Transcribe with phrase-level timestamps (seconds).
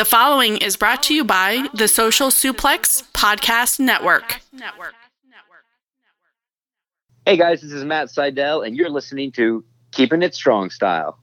[0.00, 4.40] The following is brought to you by the Social Suplex Podcast Network.
[7.26, 11.22] Hey guys, this is Matt Seidel, and you're listening to Keeping It Strong Style.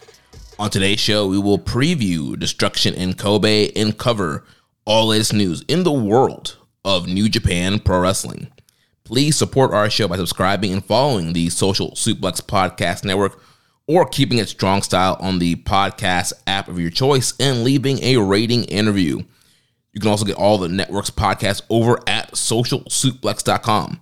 [0.61, 4.45] On today's show, we will preview Destruction in Kobe and cover
[4.85, 8.51] all latest news in the world of New Japan Pro Wrestling.
[9.03, 13.41] Please support our show by subscribing and following the Social Suplex Podcast Network
[13.87, 18.17] or keeping it strong style on the podcast app of your choice and leaving a
[18.17, 19.17] rating interview.
[19.93, 23.99] You can also get all the network's podcasts over at socialsuplex.com.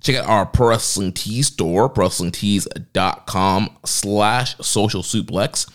[0.00, 5.68] Check out our Pro Wrestling Tees store, prowrestlingtees.com slash social suplex.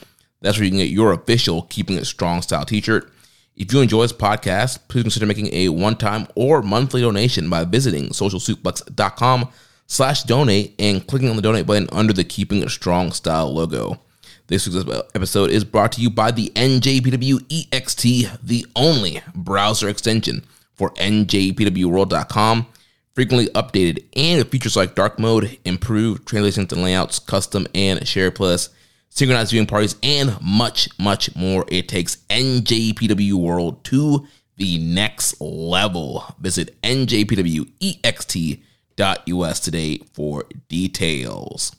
[0.43, 3.09] That's where you can get your official Keeping It Strong style t shirt.
[3.55, 7.63] If you enjoy this podcast, please consider making a one time or monthly donation by
[7.63, 9.49] visiting socialsuplex.com
[9.87, 14.01] slash donate and clicking on the donate button under the Keeping It Strong style logo.
[14.47, 14.85] This week's
[15.15, 22.67] episode is brought to you by the NJPW EXT, the only browser extension for NJPWWorld.com.
[23.15, 28.69] Frequently updated and features like dark mode, improved translations and layouts, custom and share plus
[29.13, 31.65] synchronized viewing parties, and much, much more.
[31.69, 36.25] It takes NJPW World to the next level.
[36.39, 41.75] Visit njpwext.us today for details.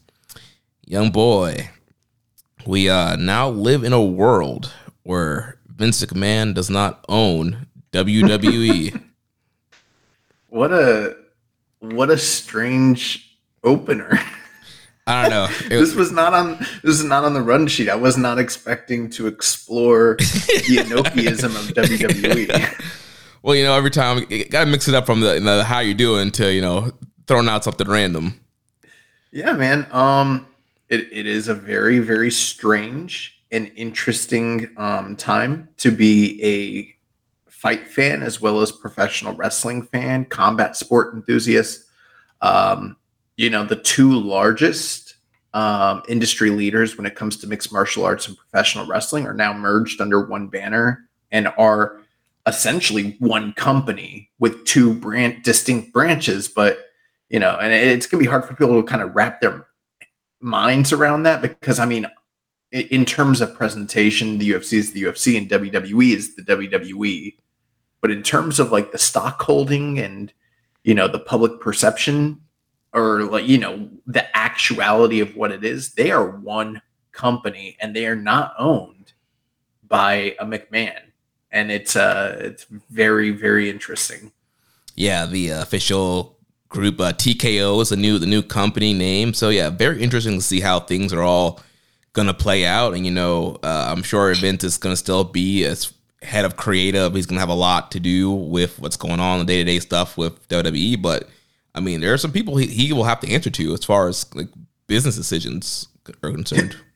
[0.86, 1.70] Young boy,
[2.66, 4.72] we uh, now live in a world
[5.02, 9.02] where Vince McMahon does not own WWE.
[10.48, 11.16] what a
[11.80, 14.20] what a strange opener.
[15.06, 15.48] I don't know.
[15.66, 16.58] It, this was not on.
[16.82, 17.88] This is not on the run sheet.
[17.88, 20.24] I was not expecting to explore the
[20.84, 22.90] Enochiism of WWE.
[23.44, 25.92] Well, you know, every time you gotta mix it up from the, the how you
[25.92, 26.92] doing to you know
[27.26, 28.40] throwing out something random.
[29.32, 29.86] Yeah, man.
[29.92, 30.46] Um,
[30.88, 36.94] it, it is a very very strange and interesting um time to be a
[37.50, 41.84] fight fan as well as professional wrestling fan, combat sport enthusiast.
[42.40, 42.96] Um,
[43.36, 45.16] you know, the two largest
[45.54, 49.52] um, industry leaders when it comes to mixed martial arts and professional wrestling are now
[49.52, 52.00] merged under one banner and are
[52.46, 56.48] essentially one company with two brand distinct branches.
[56.48, 56.78] But
[57.28, 59.66] you know, and it's gonna be hard for people to kind of wrap their
[60.40, 62.06] minds around that because I mean,
[62.70, 67.36] in terms of presentation, the UFC is the UFC and WWE is the WWE.
[68.00, 70.32] But in terms of like the stock holding and
[70.82, 72.40] you know the public perception
[72.94, 76.80] or like you know the actuality of what it is they are one
[77.12, 79.12] company and they are not owned
[79.86, 81.00] by a mcmahon.
[81.50, 84.32] And it's uh it's very very interesting.
[84.96, 86.38] Yeah the official
[86.68, 89.34] group uh, tko is the new the new company name.
[89.34, 91.60] So yeah very interesting to see how things are all
[92.12, 92.94] gonna play out.
[92.94, 97.14] And you know uh, i'm sure vince is gonna still be as head of creative.
[97.14, 100.48] He's gonna have a lot to do with what's going on the day-to-day stuff with
[100.48, 101.28] wwe but
[101.74, 104.08] I mean, there are some people he, he will have to answer to as far
[104.08, 104.48] as like
[104.86, 105.88] business decisions
[106.22, 106.76] are concerned.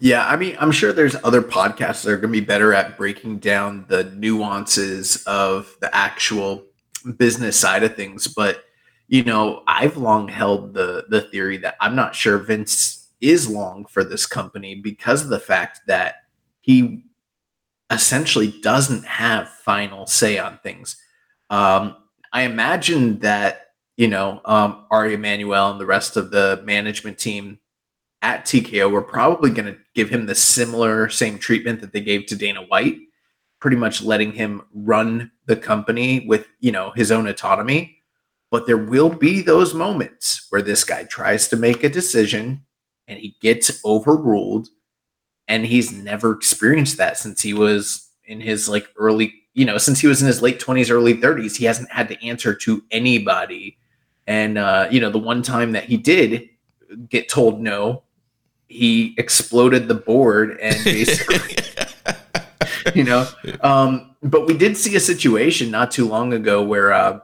[0.00, 2.98] Yeah, I mean, I'm sure there's other podcasts that are going to be better at
[2.98, 6.64] breaking down the nuances of the actual
[7.16, 8.26] business side of things.
[8.26, 8.64] But
[9.06, 13.86] you know, I've long held the the theory that I'm not sure Vince is long
[13.86, 16.16] for this company because of the fact that
[16.60, 17.04] he
[17.90, 20.96] essentially doesn't have final say on things.
[21.50, 21.96] Um,
[22.32, 23.63] I imagine that
[23.96, 27.58] you know, um, Ari Emanuel and the rest of the management team
[28.22, 32.26] at TKO were probably going to give him the similar same treatment that they gave
[32.26, 32.98] to Dana White,
[33.60, 37.98] pretty much letting him run the company with, you know, his own autonomy.
[38.50, 42.64] But there will be those moments where this guy tries to make a decision
[43.06, 44.68] and he gets overruled.
[45.46, 50.00] And he's never experienced that since he was in his like early, you know, since
[50.00, 53.76] he was in his late 20s, early 30s, he hasn't had to answer to anybody.
[54.26, 56.48] And uh, you know, the one time that he did
[57.08, 58.04] get told no,
[58.68, 61.56] he exploded the board and basically
[62.94, 63.26] you know
[63.62, 67.20] um but we did see a situation not too long ago where uh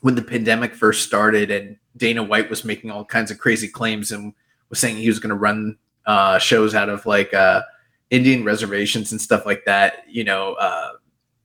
[0.00, 4.12] when the pandemic first started and Dana White was making all kinds of crazy claims
[4.12, 4.32] and
[4.68, 5.76] was saying he was going to run
[6.06, 7.62] uh shows out of like uh
[8.10, 10.92] Indian reservations and stuff like that, you know, uh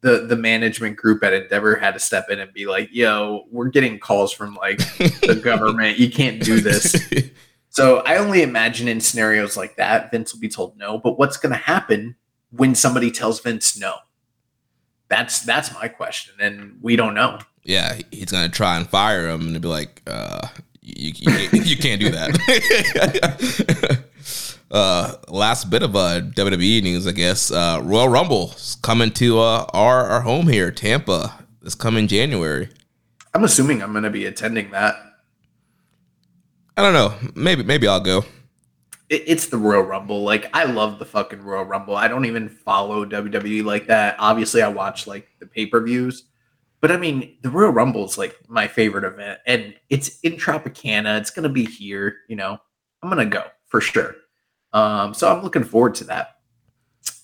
[0.06, 3.70] the the management group at Endeavor had to step in and be like, "Yo, we're
[3.70, 5.98] getting calls from like the government.
[5.98, 6.96] You can't do this."
[7.72, 10.98] So I only imagine in scenarios like that, Vince will be told no.
[11.00, 12.16] But what's going to happen
[12.52, 13.96] when somebody tells Vince no?
[15.10, 17.40] That's that's my question, and we don't know.
[17.64, 20.48] Yeah, he's gonna try and fire him and be like, uh,
[20.82, 24.05] you, you, can't- you can't do that.
[24.76, 27.50] uh, last bit of uh, WWE news, I guess.
[27.50, 31.46] Uh, Royal Rumble is coming to uh, our, our home here, Tampa.
[31.62, 32.70] This coming January.
[33.34, 34.98] I'm assuming I'm going to be attending that.
[36.78, 37.14] I don't know.
[37.36, 38.26] Maybe maybe I'll go.
[39.10, 40.24] It, it's the Royal Rumble.
[40.24, 41.96] Like I love the fucking Royal Rumble.
[41.96, 44.18] I don't even follow WWE like that.
[44.20, 46.26] Obviously, I watch like the pay per views.
[46.82, 51.18] But I mean, the Royal Rumble is like my favorite event, and it's in Tropicana.
[51.18, 52.18] It's gonna be here.
[52.28, 52.58] You know,
[53.02, 54.16] I'm gonna go for sure.
[54.76, 56.38] Um, so I'm looking forward to that.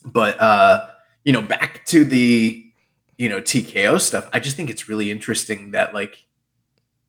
[0.05, 0.87] But uh,
[1.23, 2.65] you know, back to the
[3.17, 4.29] you know TKO stuff.
[4.33, 6.25] I just think it's really interesting that like,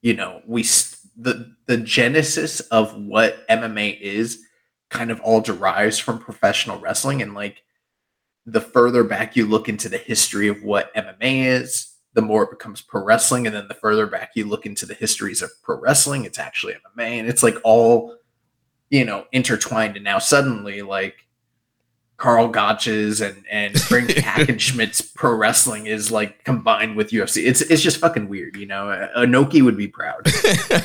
[0.03, 0.65] you know, we
[1.17, 4.43] the the genesis of what MMA is
[4.91, 7.63] kind of all derives from professional wrestling, and like
[8.45, 12.51] the further back you look into the history of what MMA is, the more it
[12.51, 13.47] becomes pro wrestling.
[13.47, 16.75] And then the further back you look into the histories of pro wrestling, it's actually
[16.75, 17.21] MMA.
[17.21, 18.17] And it's like all,
[18.93, 19.97] you know, intertwined.
[19.97, 21.27] And now suddenly, like,
[22.19, 27.45] Karl Gotch's and and Frank Hackenschmidt's pro wrestling is like combined with UFC.
[27.45, 29.09] It's it's just fucking weird, you know.
[29.17, 30.31] Inoki would be proud.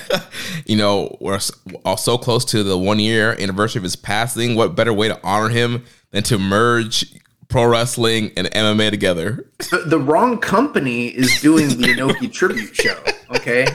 [0.65, 1.39] you know, we're
[1.86, 4.56] all so close to the one year anniversary of his passing.
[4.56, 7.06] What better way to honor him than to merge
[7.50, 9.48] pro wrestling and MMA together?
[9.69, 12.98] the, the wrong company is doing the Inoki tribute show.
[13.36, 13.68] Okay.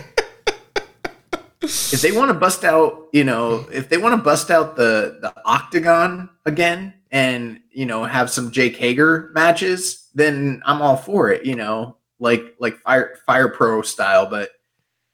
[1.63, 5.19] If they want to bust out, you know, if they want to bust out the
[5.21, 11.31] the octagon again and you know have some Jake Hager matches, then I'm all for
[11.31, 11.47] it.
[11.47, 14.27] You know, like like Fire Fire Pro style.
[14.27, 14.51] But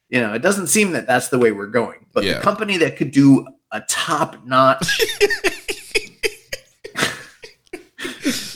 [0.08, 2.06] you know, it doesn't seem that that's the way we're going.
[2.14, 2.34] But Yeah.
[2.38, 4.86] the company that could do a top notch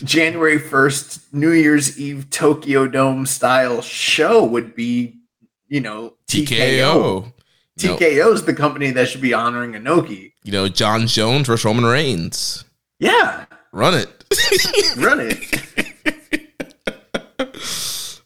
[0.04, 5.18] January 1st, New Year's Eve Tokyo Dome style show would be,
[5.68, 6.46] you know, TKO.
[6.48, 7.32] TKO.
[7.78, 10.32] TKO is the company that should be honoring Inoki.
[10.44, 12.64] you know, Jon Jones versus Roman Reigns.
[12.98, 14.24] Yeah, Run it.
[14.98, 15.38] run it.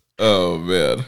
[0.19, 1.04] oh man.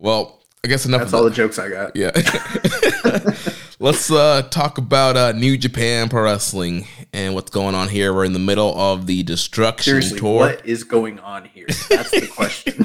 [0.00, 1.02] Well, I guess enough.
[1.02, 1.94] That's all the jokes I got.
[1.94, 2.10] Yeah.
[3.78, 8.12] Let's uh, talk about uh, New Japan Pro Wrestling and what's going on here.
[8.12, 10.38] We're in the middle of the Destruction Seriously, Tour.
[10.38, 11.66] what is going on here?
[11.88, 12.81] That's the question.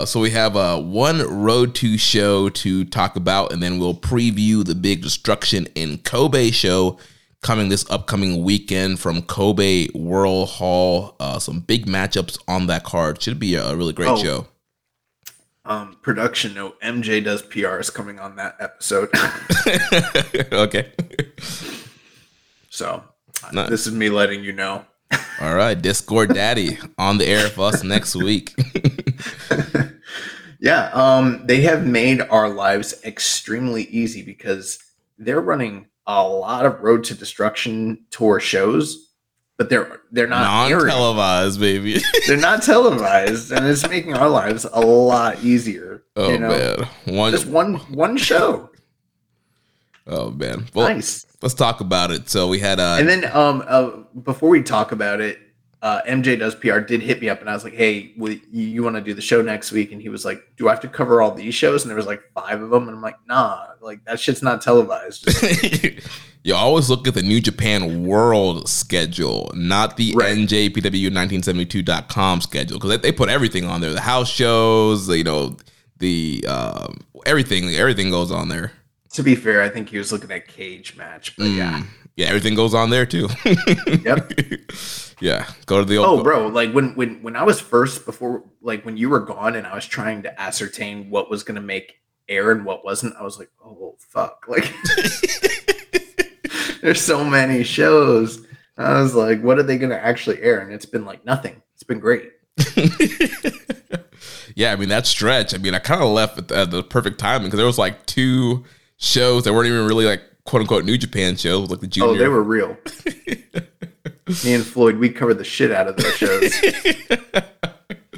[0.00, 3.92] Uh, so we have uh, one Road to show to talk about, and then we'll
[3.92, 6.98] preview the big Destruction in Kobe show
[7.42, 11.16] coming this upcoming weekend from Kobe World Hall.
[11.20, 13.20] Uh, some big matchups on that card.
[13.20, 14.16] Should be a really great Oh.
[14.22, 14.46] show.
[15.66, 19.10] um, production note: MJ does PRs coming on that episode.
[20.54, 20.92] okay.
[22.70, 23.04] so
[23.52, 23.68] Nice.
[23.68, 24.86] this is me letting you know.
[25.42, 28.54] All right, Discord Daddy on the air for us next week.
[30.60, 34.78] Yeah, um, they have made our lives extremely easy because
[35.18, 39.08] they're running a lot of Road to Destruction tour shows,
[39.56, 40.42] but they're they're not.
[40.70, 42.00] Non-televised, baby.
[42.26, 46.02] They're not televised, and it's making our lives a lot easier.
[46.16, 46.48] Oh you know?
[46.48, 47.32] man, one.
[47.32, 48.70] just one one show.
[50.06, 50.66] Oh man.
[50.74, 51.24] Well, nice.
[51.40, 52.28] let's talk about it.
[52.28, 53.90] So we had uh, And then um, uh,
[54.24, 55.38] before we talk about it,
[55.82, 58.40] uh, MJ does PR did hit me up, and I was like, "Hey, will, you,
[58.66, 60.80] you want to do the show next week?" And he was like, "Do I have
[60.80, 63.16] to cover all these shows?" And there was like five of them, and I'm like,
[63.26, 65.26] "Nah, like that shit's not televised."
[66.44, 70.36] you always look at the New Japan World schedule, not the Right.
[70.36, 73.92] NJPW1972.com schedule, because they, they put everything on there.
[73.92, 75.56] The house shows, you know,
[75.98, 78.72] the um, everything, everything goes on there.
[79.12, 81.56] to be fair, I think he was looking at cage match, but Mm.
[81.56, 81.82] yeah,
[82.26, 83.28] everything goes on there too.
[84.04, 84.32] yep.
[85.20, 86.20] yeah, go to the old.
[86.20, 89.56] Oh, bro, like when when when I was first before, like when you were gone,
[89.56, 93.22] and I was trying to ascertain what was gonna make air and what wasn't, I
[93.22, 94.72] was like, oh fuck, like
[96.80, 98.46] there's so many shows.
[98.78, 100.60] I was like, what are they going to actually air?
[100.60, 101.60] And it's been like nothing.
[101.74, 102.32] It's been great.
[104.54, 105.54] yeah, I mean that stretch.
[105.54, 107.76] I mean, I kind of left at the, at the perfect timing because there was
[107.76, 108.64] like two
[108.96, 112.10] shows that weren't even really like quote unquote New Japan show, like the junior.
[112.10, 112.76] Oh, they were real.
[114.44, 116.54] Me and Floyd, we covered the shit out of those shows.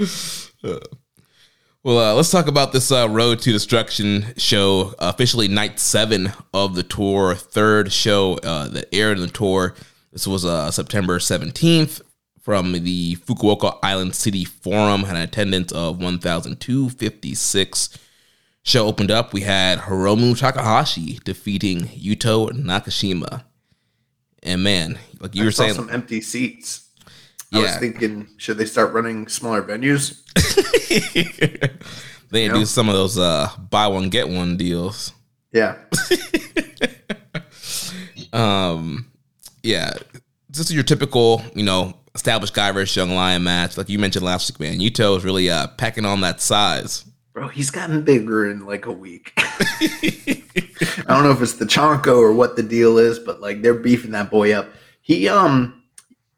[0.64, 0.78] Uh,
[1.82, 6.76] well, uh, let's talk about this uh, Road to Destruction show, officially night seven of
[6.76, 9.74] the tour, third show uh, that aired in the tour.
[10.12, 12.00] This was uh, September 17th
[12.40, 17.98] from the Fukuoka Island City Forum, had an attendance of 1,256.
[18.64, 19.32] Show opened up.
[19.32, 23.42] We had Hiromu Takahashi defeating Yuto Nakashima.
[24.42, 26.88] And man, like you I were saying, some empty seats.
[27.52, 27.62] I yeah.
[27.62, 30.20] was thinking, should they start running smaller venues?
[32.30, 35.12] they do some of those uh, buy one get one deals.
[35.52, 35.76] Yeah.
[38.32, 39.10] um,
[39.62, 39.92] yeah.
[40.48, 43.76] This is your typical, you know, established guy versus young lion match.
[43.76, 44.80] Like you mentioned last week, man.
[44.80, 47.04] Yuto is really uh, packing on that size.
[47.32, 49.32] Bro, he's gotten bigger in like a week.
[49.36, 53.74] I don't know if it's the chanko or what the deal is, but like they're
[53.74, 54.68] beefing that boy up.
[55.00, 55.82] He um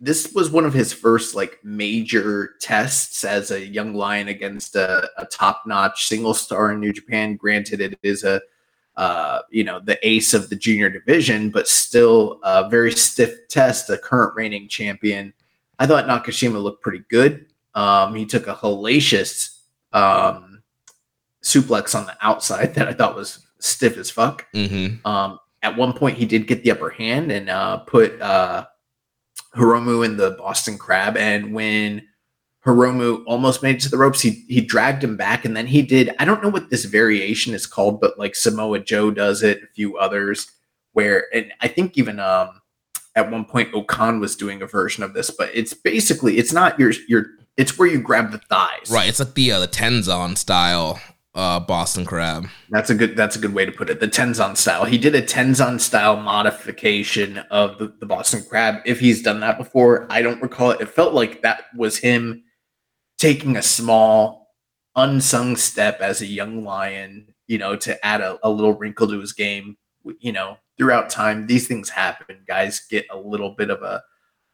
[0.01, 5.09] this was one of his first like major tests as a young lion against a,
[5.17, 7.37] a top-notch single star in New Japan.
[7.37, 8.41] Granted, it is a
[8.97, 13.89] uh, you know the ace of the junior division, but still a very stiff test.
[13.89, 15.33] The current reigning champion.
[15.81, 17.47] I thought Nakashima looked pretty good.
[17.75, 19.59] Um, he took a hellacious
[19.93, 20.44] um,
[21.45, 24.47] suplex on the outside that I thought was stiff as fuck.
[24.53, 25.07] Mm-hmm.
[25.07, 28.67] Um, at one point, he did get the upper hand and uh, put uh,
[29.55, 31.17] Hiromu in the Boston Crab.
[31.17, 32.03] And when
[32.67, 35.83] Hiromu almost made it to the ropes, he he dragged him back, and then he
[35.83, 36.15] did.
[36.19, 39.67] I don't know what this variation is called, but like Samoa Joe does it, a
[39.75, 40.51] few others,
[40.93, 42.61] where and I think even um
[43.17, 46.79] at one point O-Khan was doing a version of this, but it's basically it's not
[46.79, 48.91] your your it's where you grab the thighs.
[48.91, 49.09] Right.
[49.09, 51.01] It's like the uh, the Tenzan style
[51.35, 52.49] uh, Boston Crab.
[52.71, 53.17] That's a good.
[53.17, 54.01] That's a good way to put it.
[54.01, 54.85] The Tenzan style.
[54.85, 58.83] He did a Tenzan style modification of the, the Boston Crab.
[58.85, 60.81] If he's done that before, I don't recall it.
[60.81, 62.45] It felt like that was him
[63.19, 64.55] taking a small,
[64.95, 67.35] unsung step as a young lion.
[67.47, 69.77] You know, to add a, a little wrinkle to his game.
[70.21, 72.39] You know, throughout time, these things happen.
[72.47, 74.03] Guys get a little bit of a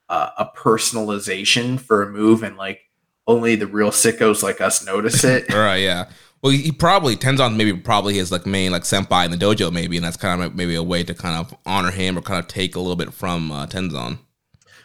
[0.09, 2.81] uh, a personalization for a move, and like
[3.27, 5.53] only the real sickos like us notice it.
[5.55, 5.77] right?
[5.77, 6.09] Yeah.
[6.43, 9.97] Well, he probably Tenzan maybe probably his like main like senpai in the dojo maybe,
[9.97, 12.49] and that's kind of maybe a way to kind of honor him or kind of
[12.49, 14.19] take a little bit from uh, Tenzan.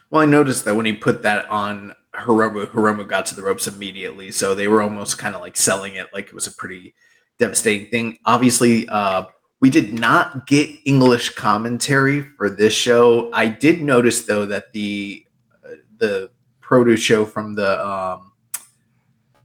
[0.10, 3.68] Well, I noticed that when he put that on Hiromu, Hiromu got to the ropes
[3.68, 6.94] immediately, so they were almost kind of like selling it like it was a pretty
[7.40, 8.18] devastating thing.
[8.26, 9.24] Obviously, uh,
[9.62, 13.32] we did not get English commentary for this show.
[13.34, 15.26] I did notice though that the
[15.64, 18.34] uh, the produce show from the um,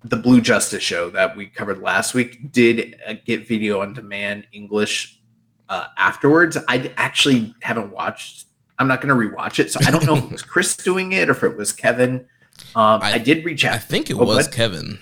[0.04, 4.46] the Blue Justice show that we covered last week did uh, get video on demand
[4.52, 5.20] English
[5.68, 6.56] uh, afterwards.
[6.68, 8.46] I actually haven't watched.
[8.78, 11.12] I'm not going to rewatch it, so I don't know if it was Chris doing
[11.12, 12.26] it or if it was Kevin.
[12.74, 13.74] Um, I, I, did reach out.
[13.74, 14.48] I think it oh, was?
[14.48, 14.98] Kevin.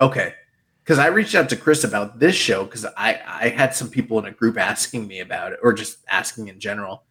[0.00, 0.34] Okay,
[0.84, 4.18] because I reached out to Chris about this show because I I had some people
[4.18, 7.04] in a group asking me about it or just asking in general,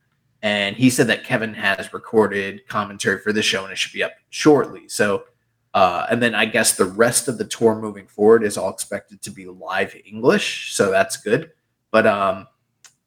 [0.43, 4.03] and he said that Kevin has recorded commentary for this show and it should be
[4.03, 4.87] up shortly.
[4.87, 5.25] So
[5.75, 9.21] uh, and then I guess the rest of the tour moving forward is all expected
[9.23, 11.51] to be live English, so that's good.
[11.91, 12.47] But um,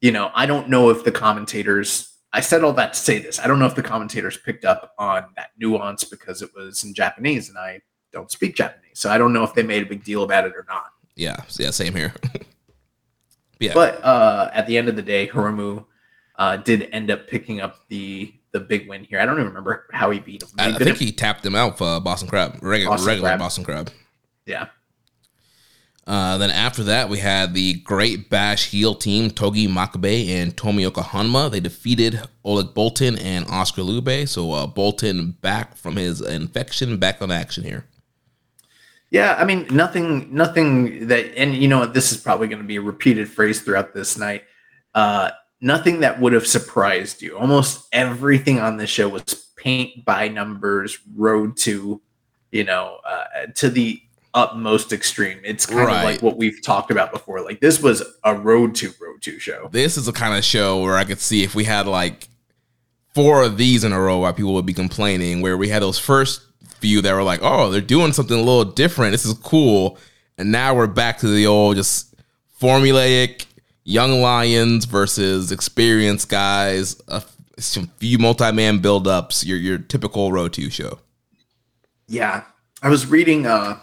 [0.02, 2.14] you know, I don't know if the commentators.
[2.30, 3.40] I said all that to say this.
[3.40, 6.92] I don't know if the commentators picked up on that nuance because it was in
[6.92, 7.80] Japanese, and I
[8.12, 10.52] don't speak Japanese, so I don't know if they made a big deal about it
[10.54, 10.90] or not.
[11.16, 12.12] Yeah, yeah, same here.
[13.60, 15.86] yeah, but uh, at the end of the day, Hiromu
[16.36, 19.20] uh, did end up picking up the the big win here.
[19.20, 20.48] I don't even remember how he beat him.
[20.58, 23.38] I, I think he tapped him out for Boston Crab, regular Boston regular Crab.
[23.38, 23.90] Boston Crab.
[24.46, 24.68] Yeah.
[26.06, 31.04] Uh, then after that, we had the Great Bash heel team, Togi Makabe and Tomoaki
[31.04, 31.50] Honma.
[31.50, 34.26] They defeated Oleg Boltin and Oskar Leube.
[34.26, 37.84] So uh, Boltin back from his infection, back on action here.
[39.10, 42.76] Yeah, I mean nothing, nothing that, and you know this is probably going to be
[42.76, 44.44] a repeated phrase throughout this night.
[44.94, 47.36] Uh, nothing that would have surprised you.
[47.36, 49.22] Almost everything on this show was
[49.56, 52.00] paint by numbers, road to,
[52.52, 54.00] you know, uh, to the
[54.34, 55.40] utmost extreme.
[55.42, 55.96] It's kind right.
[55.96, 57.40] of like what we've talked about before.
[57.40, 59.68] Like this was a road to road to show.
[59.72, 62.28] This is the kind of show where I could see if we had like
[63.14, 65.40] four of these in a row, why people would be complaining.
[65.40, 66.42] Where we had those first
[66.80, 69.12] few that were like, oh, they're doing something a little different.
[69.12, 69.98] This is cool.
[70.36, 72.14] And now we're back to the old just
[72.60, 73.46] formulaic
[73.88, 77.00] young lions versus experienced guys.
[77.08, 77.22] a
[77.58, 81.00] some few multi-man build-ups, your your typical Road 2 show.
[82.06, 82.44] Yeah.
[82.82, 83.80] I was reading uh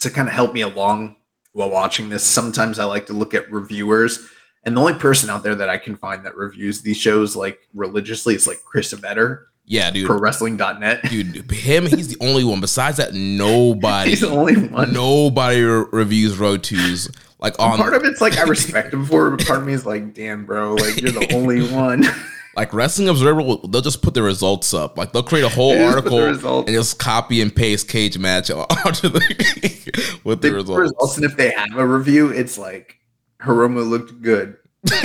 [0.00, 1.16] to kind of help me along
[1.52, 2.24] while watching this.
[2.24, 4.26] Sometimes I like to look at reviewers,
[4.64, 7.58] and the only person out there that I can find that reviews these shows like
[7.74, 10.06] religiously is like Chris Vetter, Yeah, dude.
[10.06, 11.08] pro wrestling.net.
[11.10, 12.60] Dude, him, he's the only one.
[12.60, 14.92] Besides that, nobody He's the only one.
[14.92, 17.14] nobody re- reviews Road 2s.
[17.40, 19.72] Like on part of it's like I respect him for it, but part of me
[19.72, 22.04] is like, damn, bro, like you're the only one.
[22.56, 24.98] like Wrestling Observer, will, they'll just put the results up.
[24.98, 28.18] Like they'll create a whole They just put article and just copy and paste cage
[28.18, 30.80] match onto the with the the results.
[30.80, 32.96] results, and if they have a review, it's like
[33.40, 34.56] Hiromu looked good.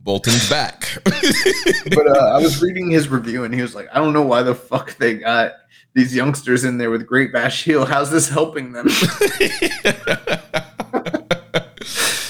[0.00, 0.88] Boltin's back.
[1.04, 4.42] But uh, I was reading his review, and he was like, I don't know why
[4.42, 5.52] the fuck they got
[5.96, 7.86] these youngsters in there with Great Bash Heel.
[7.86, 8.84] How's this helping them?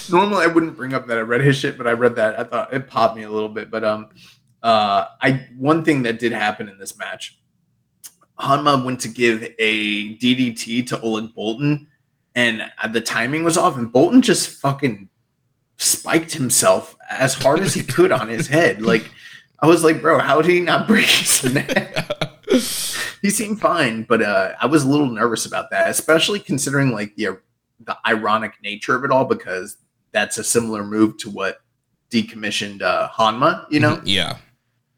[0.09, 2.39] Normally, I wouldn't bring up that I read his shit, but I read that.
[2.39, 3.69] I thought it popped me a little bit.
[3.69, 4.11] But um,
[4.63, 7.41] uh, I one thing that did happen in this match,
[8.39, 11.89] Honma went to give a DDT to Oleg Boltin,
[12.37, 15.09] and uh, the timing was off, and Boltin just fucking
[15.77, 18.81] spiked himself as hard as he could on his head.
[18.81, 19.11] Like,
[19.59, 22.13] I was like, bro, how did he not break his neck?
[23.23, 27.15] he seemed fine, but uh, I was a little nervous about that, especially considering like
[27.17, 27.39] the
[27.81, 29.77] the ironic nature of it all, because
[30.13, 31.61] that's a similar move to what
[32.11, 34.01] decommissioned uh, Honma, you know.
[34.05, 34.39] yeah.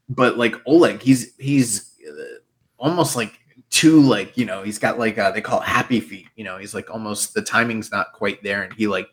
[0.09, 2.39] But like Oleg, he's he's uh,
[2.79, 3.39] almost like
[3.71, 6.29] too like you know he's got like uh, they call it happy feet.
[6.37, 9.09] You know, he's like almost the timing's not quite there, and he like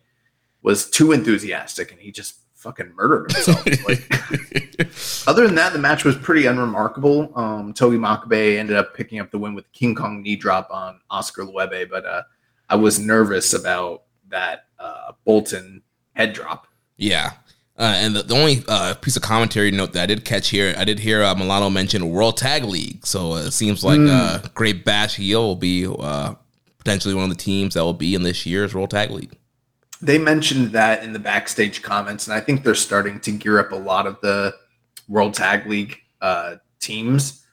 [0.61, 2.35] was too enthusiastic, and he just
[2.65, 3.65] fucking murdered himself.
[3.87, 7.31] like other than that, the match was pretty unremarkable.
[7.37, 10.99] Um, Togi Makabe ended up picking up the win with King Kong knee drop on
[11.11, 12.23] Oskar Leube, but uh,
[12.67, 15.81] I was nervous about that uh, Boltin
[16.13, 16.67] head drop.
[16.97, 17.33] Yeah.
[17.77, 20.73] Uh, and the, the only uh, piece of commentary note that I did catch here,
[20.77, 23.05] I did hear uh, Milano mention World Tag League.
[23.05, 26.35] So it seems like uh, Great Bash Heel will be uh,
[26.77, 29.33] potentially one of the teams that will be in this year's World Tag League.
[30.05, 33.71] They mentioned that in the backstage comments, and I think they're starting to gear up
[33.71, 34.53] a lot of the
[35.07, 37.45] World Tag League uh, teams.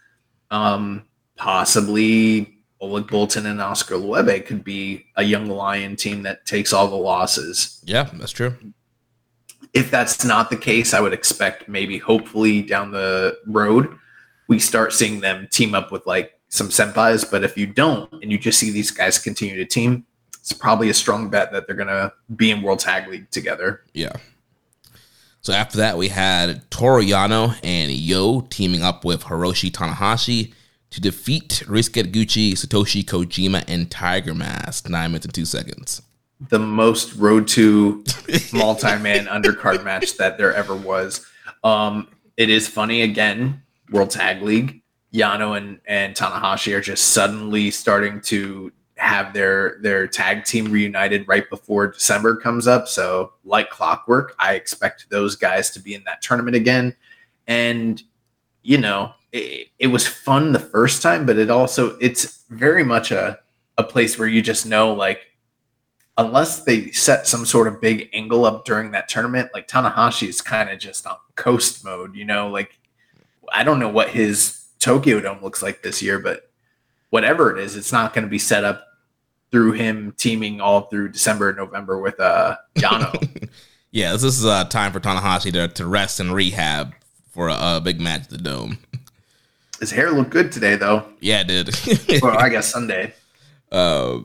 [0.50, 1.04] Um,
[1.36, 6.88] possibly Oleg Boltin and Oskar Leube could be a young lion team that takes all
[6.88, 7.82] the losses.
[7.84, 8.54] Yeah, that's true.
[9.72, 13.96] if that's not the case, I would expect maybe hopefully down the road
[14.48, 17.28] we start seeing them team up with like some senpais.
[17.28, 20.04] But if you don't and you just see these guys continue to team,
[20.42, 23.83] it's probably a strong bet that they're gonna be in World Tag League together.
[23.94, 24.12] Yeah.
[25.40, 30.52] So after that, we had Toru Yano and Yo teaming up with Hiroshi Tanahashi
[30.90, 34.88] to defeat Ryusuke Taguchi, Satoshi Kojima, and Tiger Mask.
[34.88, 36.02] Nine minutes and two seconds.
[36.48, 38.05] The most road to
[38.52, 41.24] multi-man undercard match that there ever was.
[41.62, 44.83] Um, it is funny again, World Tag League.
[45.14, 51.26] Yano and, and Tanahashi are just suddenly starting to have their their tag team reunited
[51.26, 52.86] right before December comes up.
[52.86, 56.94] So, like clockwork, I expect those guys to be in that tournament again.
[57.48, 58.00] And
[58.62, 63.10] you know, it, it was fun the first time, but it also it's very much
[63.10, 63.40] a
[63.76, 65.26] a place where you just know like
[66.16, 70.40] unless they set some sort of big angle up during that tournament, like Tanahashi is
[70.40, 72.78] kind of just on coast mode, you know, like
[73.52, 76.50] I don't know what his Tokyo Dome looks like this year, but
[77.10, 78.86] whatever it is, it's not going to be set up
[79.52, 83.48] through him teaming all through December and November with uh Yano.
[83.94, 86.94] Yeah, this is uh, time for Tanahashi to, to rest and rehab
[87.30, 88.78] for a, a big match at the Dome.
[89.80, 91.04] His hair looked good today though.
[91.20, 92.22] Yeah, it did.
[92.22, 93.14] Well, I guess Sunday.
[93.70, 94.20] Uh,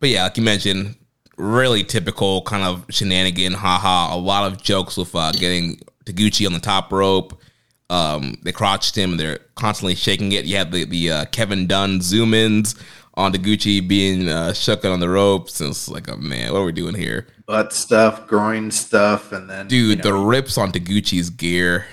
[0.00, 0.94] but yeah, like you mentioned,
[1.38, 4.14] really typical kind of shenanigan, haha.
[4.14, 7.40] A lot of jokes with uh, getting Taguchi on the top rope.
[7.88, 9.12] Um, they crotched him.
[9.12, 10.44] And they're constantly shaking it.
[10.44, 12.74] You have the the uh, Kevin Dunn zoom ins
[13.14, 15.60] on Taguchi being uh, shook on the ropes.
[15.60, 19.48] And it's like, oh man, what are we doing here, Butt stuff, groin stuff, and
[19.48, 19.90] then dude?
[19.90, 21.86] you know, the rips on Taguchi's gear.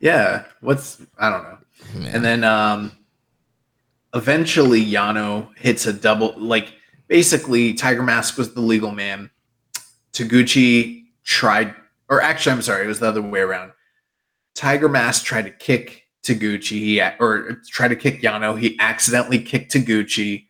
[0.00, 0.44] yeah.
[0.60, 1.58] What's I don't know.
[1.94, 2.14] Man.
[2.14, 2.92] And then um
[4.14, 6.74] eventually Yano hits a double like
[7.08, 9.30] basically Tiger Mask was the legal man.
[10.12, 11.74] Taguchi tried
[12.08, 13.72] or actually I'm sorry, it was the other way around.
[14.54, 18.58] Tiger Mask tried to kick Taguchi he, or tried to kick Yano.
[18.58, 20.46] He accidentally kicked Taguchi.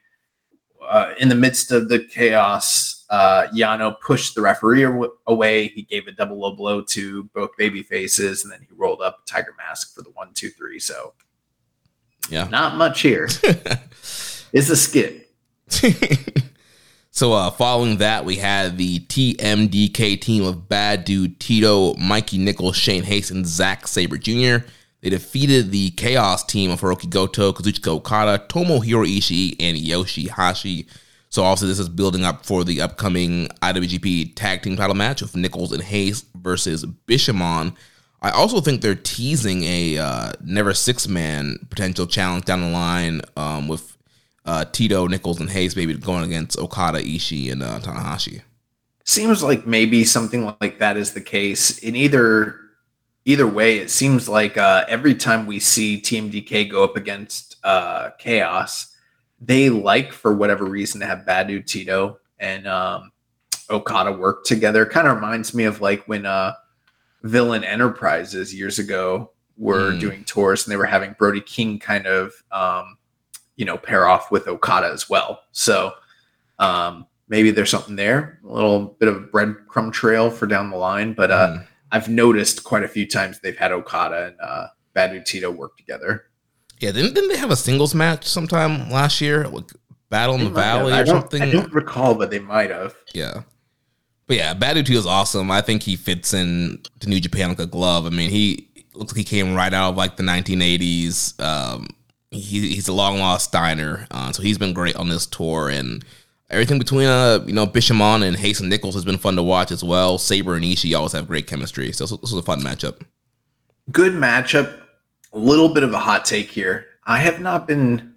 [0.87, 4.85] Uh, in the midst of the chaos, uh, Yano pushed the referee
[5.27, 5.69] away.
[5.69, 9.21] He gave a double low blow to both baby faces, and then he rolled up
[9.27, 10.79] Tiger Mask for the one, two, three.
[10.79, 11.15] So
[12.29, 12.49] Yeah.
[12.51, 13.29] not much here.
[14.53, 15.31] it's a skit.
[17.15, 22.75] So uh, following that, we had the TMDK team of Bad Dude Tito, Mikey Nichols,
[22.75, 24.65] Shane Haste, and Zack Sabre Jr.
[25.03, 30.87] They defeated the Chaos team of Hiroki Goto, Kazuchika Okada, Tomohiro Ishii, and Yoshihashi.
[31.29, 35.35] So also this is building up for the upcoming IWGP Tag Team Title match with
[35.35, 37.75] Nichols and Haste versus Bishamon.
[38.21, 43.23] I also think they're teasing a uh, never six man potential challenge down the line
[43.37, 43.97] um, with
[44.45, 48.43] uh, Tito, Nichols, and Haste maybe going against Okada, Ishii, and uh, Tanahashi.
[49.05, 51.79] Seems like maybe something like that is the case.
[51.79, 52.61] In either
[53.25, 58.11] either way, it seems like uh, every time we see TMDK go up against uh,
[58.19, 58.95] Chaos,
[59.41, 63.13] they like for whatever reason to have Bad Dude Tito and um,
[63.71, 64.85] Okada work together.
[64.87, 66.53] Kind of reminds me of like when uh,
[67.23, 70.01] Villain Enterprises years ago were Mm.
[70.01, 72.97] doing tours and they were having Brody King kind of um,
[73.57, 75.43] you know pair off with Okada as well.
[75.53, 75.93] So
[76.59, 80.77] um, maybe there's something there, a little bit of a breadcrumb trail for down the
[80.77, 81.13] line.
[81.15, 81.67] But uh, Mm.
[81.93, 85.77] I've noticed quite a few times they've had Okada and uh, Bad Dude Tito work
[85.77, 86.25] together.
[86.81, 89.47] Yeah, didn't, didn't they have a singles match sometime last year?
[89.47, 89.71] Like
[90.09, 90.79] Battle in the They might have.
[90.79, 91.43] Valley I or something?
[91.43, 92.95] I don't recall, but they might have.
[93.15, 93.43] Yeah.
[94.27, 95.51] But yeah, Bad Dude Tito is awesome.
[95.51, 98.07] I think he fits in to New Japan like a glove.
[98.07, 101.41] I mean, he looks like he came right out of like the 1980s.
[101.41, 101.89] Um,
[102.31, 105.69] he, he's a long lost Steiner, uh, so he's been great on this tour.
[105.69, 106.05] And
[106.53, 109.83] everything between uh, you know Bishamon and Hasten Nichols has been fun to watch as
[109.83, 110.19] well.
[110.19, 113.03] Sabre and Ishii always have great chemistry, so this was a fun matchup.
[113.91, 114.81] Good matchup.
[115.33, 116.87] A little bit of a hot take here.
[117.07, 118.15] I have not been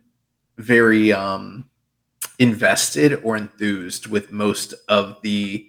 [0.57, 1.69] very um,
[2.39, 5.65] invested or enthused with most of the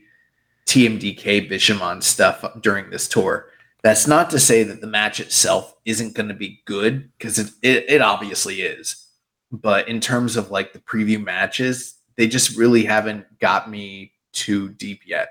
[0.66, 3.48] TMDK Bishamon stuff during this tour.
[3.82, 7.50] That's not to say that the match itself isn't going to be good because it,
[7.62, 9.06] it it obviously is.
[9.52, 14.70] But in terms of like the preview matches, they just really haven't got me too
[14.70, 15.28] deep yet.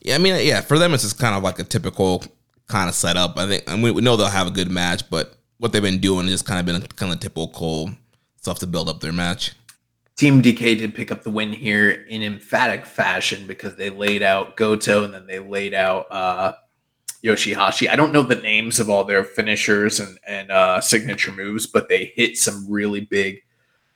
[0.00, 2.24] Yeah, I mean, yeah, for them it's just kind of like a typical
[2.68, 3.38] kind of setup.
[3.38, 6.00] I think, and we, we know they'll have a good match, but what they've been
[6.00, 7.90] doing is kind of been kind of typical
[8.36, 9.52] stuff to build up their match.
[10.16, 15.04] TMDK did pick up the win here in emphatic fashion because they laid out Goto
[15.04, 16.54] and then they laid out uh,
[17.22, 17.90] Yoshihashi.
[17.90, 21.88] I don't know the names of all their finishers and, and uh, signature moves, but
[21.88, 23.42] they hit some really big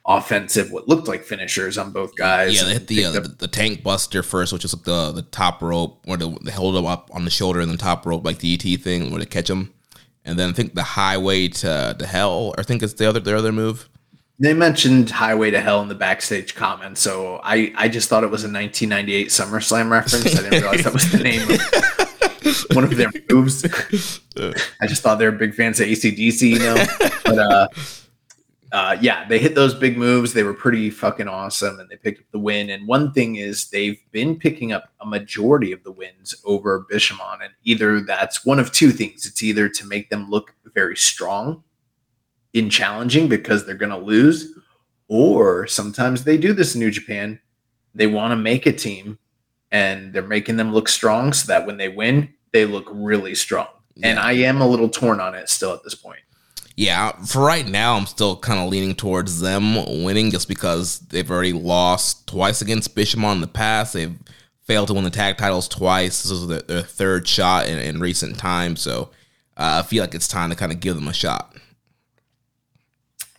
[0.07, 2.55] offensive, what looked like finishers on both guys.
[2.55, 5.23] Yeah, they hit the, uh, the the tank buster first, which is like the the
[5.23, 8.25] top rope where they, they hold them up on the shoulder and the top rope
[8.25, 9.73] like the ET thing where they catch them,
[10.25, 12.55] and then I think the highway to to hell.
[12.59, 13.89] I think it's the other their other move.
[14.41, 18.31] They mentioned Highway to Hell in the backstage comment, so I, I just thought it
[18.31, 20.35] was a 1998 SummerSlam reference.
[20.35, 23.67] I didn't realize that was the name of one of their moves.
[24.81, 26.83] I just thought they were big fans of ACDC, you know.
[27.23, 27.69] But uh,
[28.73, 30.33] uh, yeah, they hit those big moves.
[30.33, 32.71] They were pretty fucking awesome, and they picked up the win.
[32.71, 37.43] And one thing is, they've been picking up a majority of the wins over Bishamon,
[37.43, 39.27] and either that's one of two things.
[39.27, 41.65] It's either to make them look very strong
[42.53, 44.55] in challenging because they're going to lose,
[45.09, 47.41] or sometimes they do this in New Japan.
[47.95, 49.19] They want to make a team
[49.73, 53.69] and they're making them look strong so that when they win, they look really strong.
[54.03, 56.21] And I am a little torn on it still at this point.
[56.77, 61.31] Yeah, for right now, I'm still kind of leaning towards them winning just because they've
[61.31, 63.93] already lost twice against Bishamon in the past.
[63.93, 64.17] They've
[64.63, 66.23] failed to win the tag titles twice.
[66.23, 69.11] This is their, their third shot in, in recent times, so
[69.57, 71.55] uh, I feel like it's time to kind of give them a shot.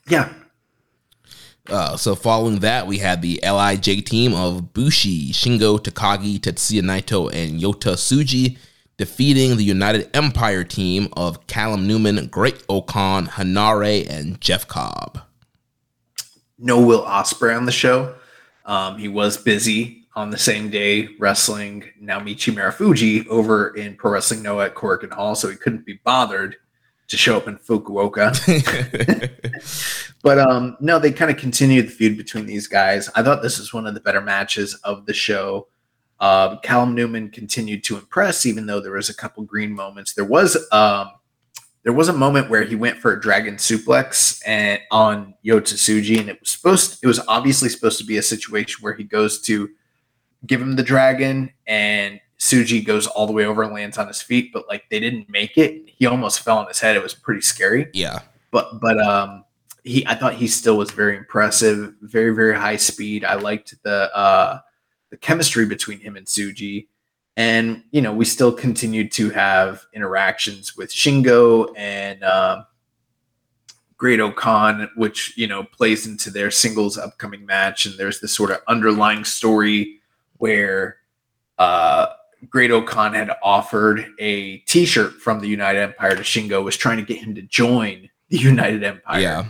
[0.07, 0.31] Yeah.
[1.67, 7.31] Uh, so following that, we had the Lij team of Bushi, Shingo Takagi, Tetsuya Naito,
[7.33, 8.57] and Yota Tsuji
[9.01, 15.19] defeating the United Empire team of Callum Newman, Great Okan, HENARE, and Jeff Cobb.
[16.59, 18.13] No Will Ospreay on the show.
[18.63, 24.43] Um, he was busy on the same day wrestling Naomichi Marufuji over in Pro Wrestling
[24.43, 26.57] Noah at Korakuen Hall, so he couldn't be bothered
[27.07, 28.37] to show up in Fukuoka.
[30.23, 33.09] But um, no, they kind of continued the feud between these guys.
[33.15, 35.67] I thought this was one of the better matches of the show.
[36.21, 40.13] Um, Callum Newman continued to impress, even though there was a couple green moments.
[40.13, 41.09] There was um,
[41.83, 46.19] there was a moment where he went for a dragon suplex and on Yota Tsuji,
[46.19, 49.41] and it was supposed it was obviously supposed to be a situation where he goes
[49.41, 49.69] to
[50.45, 54.21] give him the dragon and Tsuji goes all the way over and lands on his
[54.21, 55.83] feet, but like they didn't make it.
[55.87, 56.95] He almost fell on his head.
[56.95, 58.19] It was pretty scary yeah.
[58.51, 59.43] but but um
[59.83, 63.25] he I thought he still was very impressive, very very high speed.
[63.25, 64.59] I liked the uh
[65.11, 66.87] the chemistry between him and Tsuji.
[67.37, 72.65] And you know, we still continued to have interactions with Shingo and um
[74.01, 78.57] Great-O-Khan, which you know plays into their singles upcoming match, and there's this sort of
[78.67, 79.99] underlying story
[80.37, 80.97] where
[81.59, 82.07] uh,
[82.49, 87.19] Great-O-Khan had offered a T-shirt from the United Empire to Shingo, was trying to get
[87.19, 89.21] him to join the United Empire.
[89.21, 89.45] Yeah.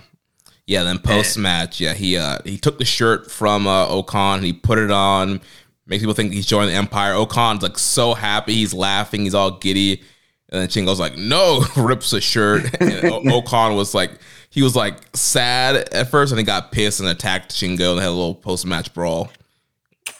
[0.71, 4.53] Yeah, then post match, yeah, he uh he took the shirt from uh O-Khan, he
[4.53, 5.41] put it on,
[5.85, 7.13] makes people think he's joining the Empire.
[7.13, 10.01] O-Khan's like so happy, he's laughing, he's all giddy.
[10.47, 12.73] And then Shingo's like, no, rips the shirt.
[12.79, 14.11] And o- O-Khan was like,
[14.49, 18.07] he was like sad at first, and he got pissed and attacked Shingo and had
[18.07, 19.29] a little post match brawl.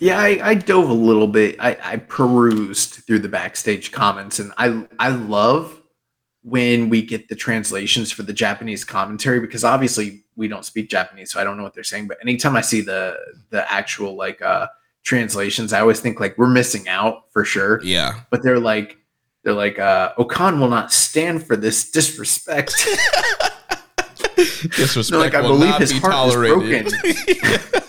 [0.02, 1.56] Yeah, I, I dove a little bit.
[1.62, 5.82] I, I perused through the backstage comments, and I I love
[6.44, 11.32] when we get the translations for the Japanese commentary because obviously we don't speak Japanese,
[11.32, 12.08] so I don't know what they're saying.
[12.08, 13.16] But anytime I see the
[13.52, 14.68] the actual like uh
[15.04, 17.80] translations, I always think like we're missing out for sure.
[17.84, 18.22] Yeah.
[18.32, 18.98] But they're like
[19.44, 22.74] they're like uh O-Khan will not stand for this disrespect.
[24.36, 26.88] Disrespect like I believe not his be heart tolerated.
[27.04, 27.84] is broken.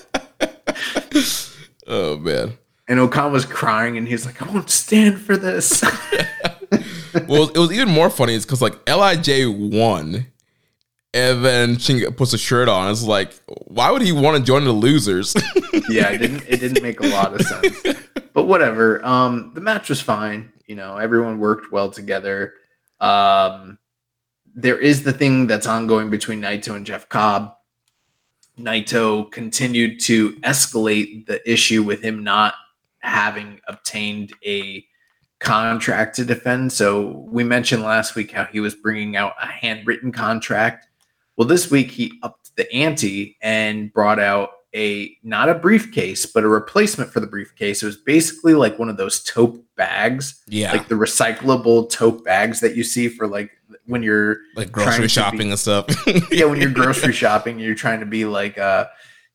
[1.87, 2.59] oh man.
[2.87, 5.83] and O-Khan was crying and he's like, I won't stand for this.
[7.29, 8.35] well, it was even more funny.
[8.35, 10.27] is because like Lij won,
[11.15, 11.77] and then
[12.17, 12.91] puts a shirt on.
[12.91, 15.35] It's like, why would he want to join the losers?
[15.89, 17.99] yeah, it didn't it didn't make a lot of sense.
[18.33, 19.05] But whatever.
[19.05, 20.53] Um the match was fine.
[20.67, 22.55] You know, everyone worked well together.
[23.01, 23.79] Um
[24.55, 27.55] there is the thing that's ongoing between Naito and Jeff Cobb.
[28.59, 32.55] Naito continued to escalate the issue with him not
[32.99, 34.85] having obtained a
[35.41, 36.73] contract to defend.
[36.73, 40.87] So we mentioned last week how he was bringing out a handwritten contract.
[41.37, 46.45] Well, this week he upped the ante and brought out a not a briefcase, but
[46.45, 47.83] a replacement for the briefcase.
[47.83, 52.61] It was basically like one of those taupe bags, yeah, like the recyclable taupe bags
[52.61, 53.51] that you see for like
[53.87, 55.87] when you're like grocery shopping be- and stuff.
[56.31, 58.87] yeah, when you're grocery shopping, you're trying to be like uh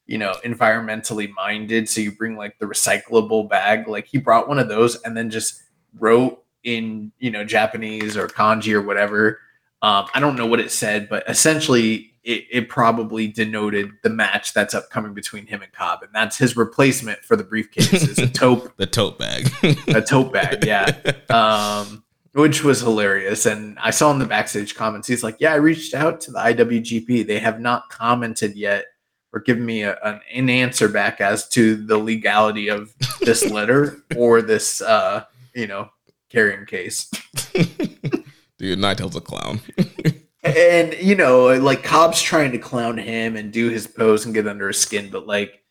[0.07, 1.88] you know, environmentally minded.
[1.88, 3.88] So you bring like the recyclable bag.
[3.88, 5.62] Like he brought one of those and then just
[5.99, 9.39] wrote in, you know, Japanese or kanji or whatever.
[9.81, 14.53] Um, I don't know what it said, but essentially it, it probably denoted the match
[14.53, 16.03] that's upcoming between him and Cobb.
[16.03, 19.49] And that's his replacement for the briefcase is a taupe the tote bag.
[19.87, 20.93] a tote bag, yeah.
[21.29, 23.45] Um, which was hilarious.
[23.45, 26.39] And I saw in the backstage comments, he's like, "Yeah, I reached out to the
[26.39, 27.25] IWGP.
[27.25, 28.85] They have not commented yet
[29.31, 34.03] or given me a, an, an answer back as to the legality of this letter
[34.17, 35.23] or this, uh,
[35.55, 35.89] you know,
[36.29, 37.09] carrying case."
[38.57, 39.59] Dude, Naito's a clown.
[40.43, 44.47] And you know, like Cobb's trying to clown him and do his pose and get
[44.47, 45.63] under his skin, but like,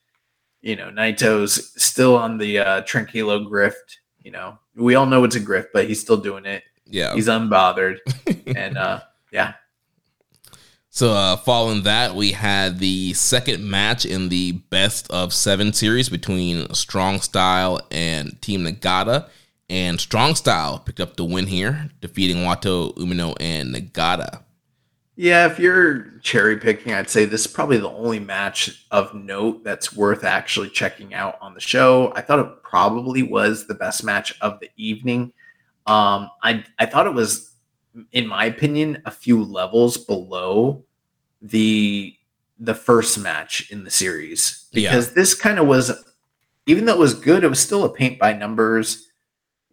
[0.60, 3.96] you know, Naito's still on the uh, Tranquilo grift.
[4.22, 6.62] You know, we all know it's a grift, but he's still doing it.
[6.84, 7.14] Yeah.
[7.14, 7.98] He's unbothered,
[8.56, 9.00] and uh,
[9.32, 9.54] yeah,
[10.90, 16.08] So, uh, following that, we had the second match in the best of seven series
[16.08, 19.28] between Strong Style and Team Nagata.
[19.68, 24.42] And Strong Style picked up the win here, defeating Wato, Umino, and Nagata.
[25.16, 25.46] yeah.
[25.46, 29.92] If you're cherry picking, I'd say this is probably the only match of note that's
[29.94, 32.12] worth actually checking out on the show.
[32.14, 35.32] I thought it probably was the best match of the evening.
[35.86, 37.52] Um, I I thought it was,
[38.12, 40.84] in my opinion, a few levels below
[41.42, 42.14] the
[42.58, 44.90] the first match in the series Yeah.
[44.90, 45.92] because this kind of was,
[46.66, 49.02] even though it was good, it was still a paint by numbers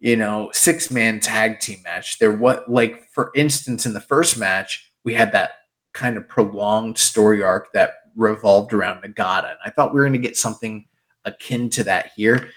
[0.04, 2.18] you know, six man tag team match.
[2.18, 5.52] There, what, like, for instance, in the first match, we had that
[5.94, 9.48] kind of prolonged story arc that revolved around Nagata.
[9.52, 10.84] And I thought we were going to get something
[11.24, 12.50] akin to that here.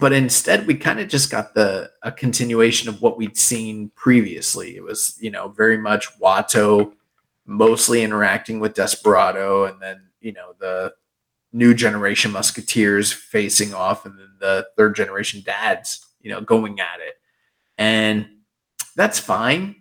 [0.00, 4.74] But instead, we kind of just got the a continuation of what we'd seen previously.
[4.74, 6.92] It was, you know, very much Wato
[7.46, 10.92] mostly interacting with Desperado, and then, you know, the
[11.52, 17.00] new generation Musketeers facing off, and then the third generation dads, you know, going at
[17.00, 17.14] it.
[17.78, 18.28] And
[18.96, 19.76] that's fine.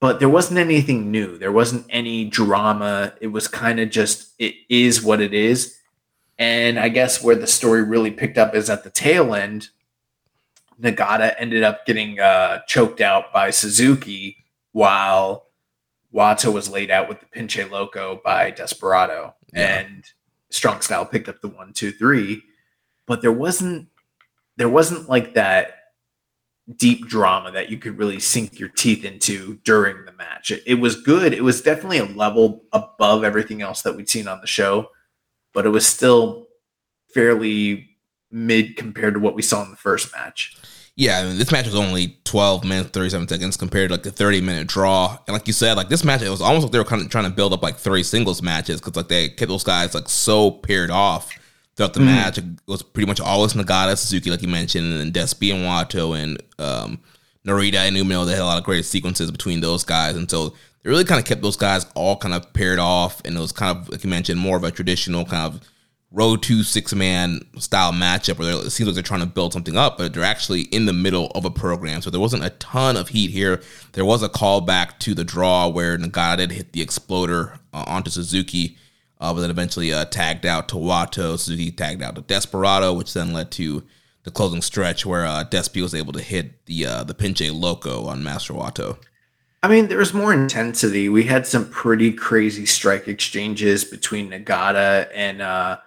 [0.00, 1.38] But there wasn't anything new.
[1.38, 3.14] There wasn't any drama.
[3.20, 5.76] It was kind of just, it is what it is.
[6.38, 9.70] And I guess where the story really picked up is at the tail end.
[10.80, 14.36] Nagata ended up getting uh, choked out by Suzuki
[14.70, 15.46] while
[16.14, 19.34] Wato was laid out with the Pinche Loco by Desperado.
[19.52, 19.80] Yeah.
[19.80, 20.04] And
[20.50, 22.42] Strong Style picked up the one, two, three.
[23.06, 23.88] But there wasn't
[24.58, 25.74] there wasn't like that
[26.76, 30.50] deep drama that you could really sink your teeth into during the match.
[30.50, 31.32] It, it was good.
[31.32, 34.90] It was definitely a level above everything else that we'd seen on the show,
[35.54, 36.48] but it was still
[37.14, 37.88] fairly
[38.30, 40.58] mid compared to what we saw in the first match.
[40.96, 44.10] Yeah, I mean, this match was only 12 minutes, 37 seconds compared to like the
[44.10, 45.16] 30 minute draw.
[45.28, 47.08] And like you said, like this match, it was almost like they were kind of
[47.08, 50.08] trying to build up like three singles matches because like they kept those guys like
[50.08, 51.30] so paired off
[51.78, 52.06] throughout the mm.
[52.06, 52.38] match.
[52.38, 56.20] It was pretty much always Nagata, Suzuki, like you mentioned, and then Despy and Wato
[56.20, 57.00] and um,
[57.46, 58.26] Narita and Umino.
[58.26, 60.16] They had a lot of great sequences between those guys.
[60.16, 60.50] And so
[60.82, 63.22] they really kind of kept those guys all kind of paired off.
[63.24, 65.60] And it was kind of, like you mentioned, more of a traditional kind of
[66.10, 69.76] road to six man style matchup where it seems like they're trying to build something
[69.76, 72.02] up, but they're actually in the middle of a program.
[72.02, 73.62] So there wasn't a ton of heat here.
[73.92, 78.10] There was a callback to the draw where Nagata did hit the exploder uh, onto
[78.10, 78.78] Suzuki,
[79.20, 81.38] uh, but then eventually uh, tagged out to Wato.
[81.38, 83.82] Suzuki tagged out to Desperado, which then led to
[84.24, 88.06] the closing stretch where uh, Despy was able to hit the uh, the pinche loco
[88.06, 88.98] on Master Wato.
[89.62, 91.08] I mean, there was more intensity.
[91.08, 95.78] We had some pretty crazy strike exchanges between Nagata and uh,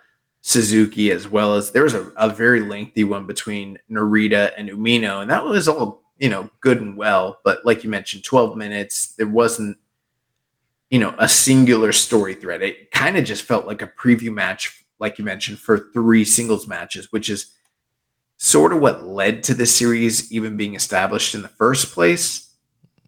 [0.42, 5.22] Suzuki, as well as there was a, a very lengthy one between Narita and Umino,
[5.22, 7.40] and that was all you know good and well.
[7.46, 9.14] But like you mentioned, twelve minutes.
[9.18, 9.78] There wasn't
[10.92, 12.62] you know a singular story thread.
[12.62, 16.68] It kind of just felt like a preview match, like you mentioned, for three singles
[16.68, 17.48] matches, which is
[18.38, 22.54] sort of what led to the series even being established in the first place.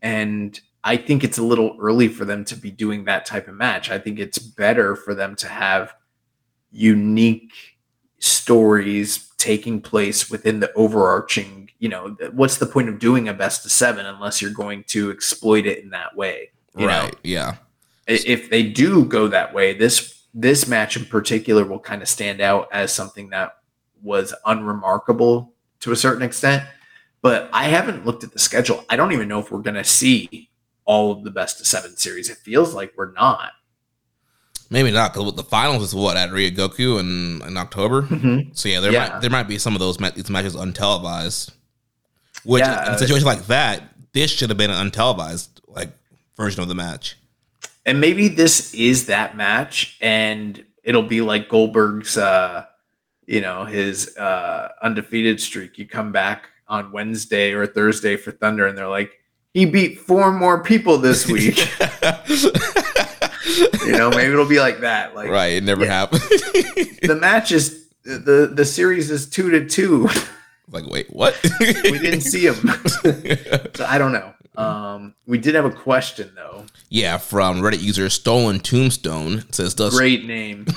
[0.02, 3.56] And I think it's a little early for them to be doing that type of
[3.56, 3.90] match.
[3.90, 5.94] I think it's better for them to have
[6.72, 7.52] unique
[8.20, 13.66] stories taking place within the overarching you know what's the point of doing a best
[13.66, 17.20] of seven unless you're going to exploit it in that way right know?
[17.24, 17.56] yeah
[18.08, 22.42] if they do go that way this this match in particular will kind of stand
[22.42, 23.58] out as something that
[24.02, 26.64] was unremarkable to a certain extent
[27.22, 29.84] but i haven't looked at the schedule i don't even know if we're going to
[29.84, 30.50] see
[30.86, 33.52] all of the best of seven series it feels like we're not
[34.74, 38.02] Maybe not because the finals is what at Ryogoku in in October.
[38.02, 38.54] Mm-hmm.
[38.54, 39.08] So yeah, there yeah.
[39.08, 41.52] might there might be some of those these matches untelevised.
[42.44, 45.92] Which yeah, in a situation like that, this should have been an untelevised like
[46.36, 47.18] version of the match.
[47.86, 52.66] And maybe this is that match, and it'll be like Goldberg's, uh,
[53.26, 55.78] you know, his uh, undefeated streak.
[55.78, 59.20] You come back on Wednesday or Thursday for Thunder, and they're like,
[59.54, 61.58] he beat four more people this week.
[63.86, 65.16] you know, maybe it'll be like that.
[65.16, 65.92] Like right, it never yeah.
[65.92, 66.22] happened.
[67.02, 70.10] the match is the the series is two to two.
[70.72, 71.38] Like, wait, what?
[71.60, 72.56] we didn't see him.
[73.76, 74.33] so I don't know.
[74.56, 76.66] Um, we did have a question though.
[76.90, 80.68] Yeah, from Reddit user Stolen Tombstone it says, "Does great name?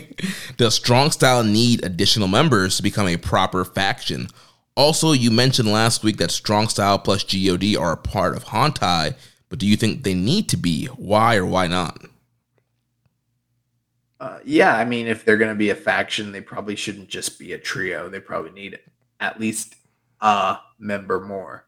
[0.56, 4.28] does Strong Style need additional members to become a proper faction?
[4.76, 9.14] Also, you mentioned last week that Strong Style plus God are a part of Hontai,
[9.48, 10.86] but do you think they need to be?
[10.86, 12.00] Why or why not?"
[14.20, 17.38] Uh, yeah, I mean, if they're going to be a faction, they probably shouldn't just
[17.38, 18.08] be a trio.
[18.08, 18.78] They probably need
[19.20, 19.74] at least
[20.20, 21.66] a member more.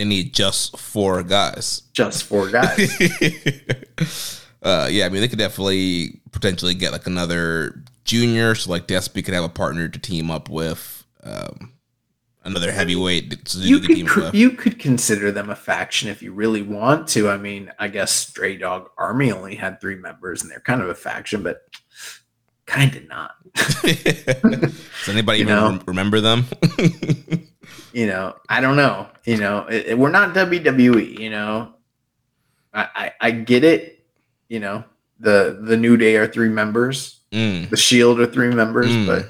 [0.00, 1.82] They need just four guys.
[1.92, 2.78] Just four guys.
[4.62, 9.22] uh, yeah, I mean, they could definitely potentially get like another junior, so like Despy
[9.22, 11.04] could have a partner to team up with.
[11.22, 11.74] Um,
[12.44, 13.54] another heavyweight.
[13.56, 17.28] You could, you could consider them a faction if you really want to.
[17.28, 20.88] I mean, I guess Stray Dog Army only had three members, and they're kind of
[20.88, 21.60] a faction, but
[22.64, 23.32] kind of not.
[23.54, 25.78] Does anybody even know?
[25.84, 26.46] remember them?
[27.92, 29.08] You know, I don't know.
[29.24, 31.18] You know, it, it, we're not WWE.
[31.18, 31.74] You know,
[32.72, 34.04] I, I, I get it.
[34.48, 34.84] You know,
[35.18, 37.20] the the New Day are three members.
[37.32, 37.70] Mm.
[37.70, 39.06] The Shield are three members, mm.
[39.06, 39.26] but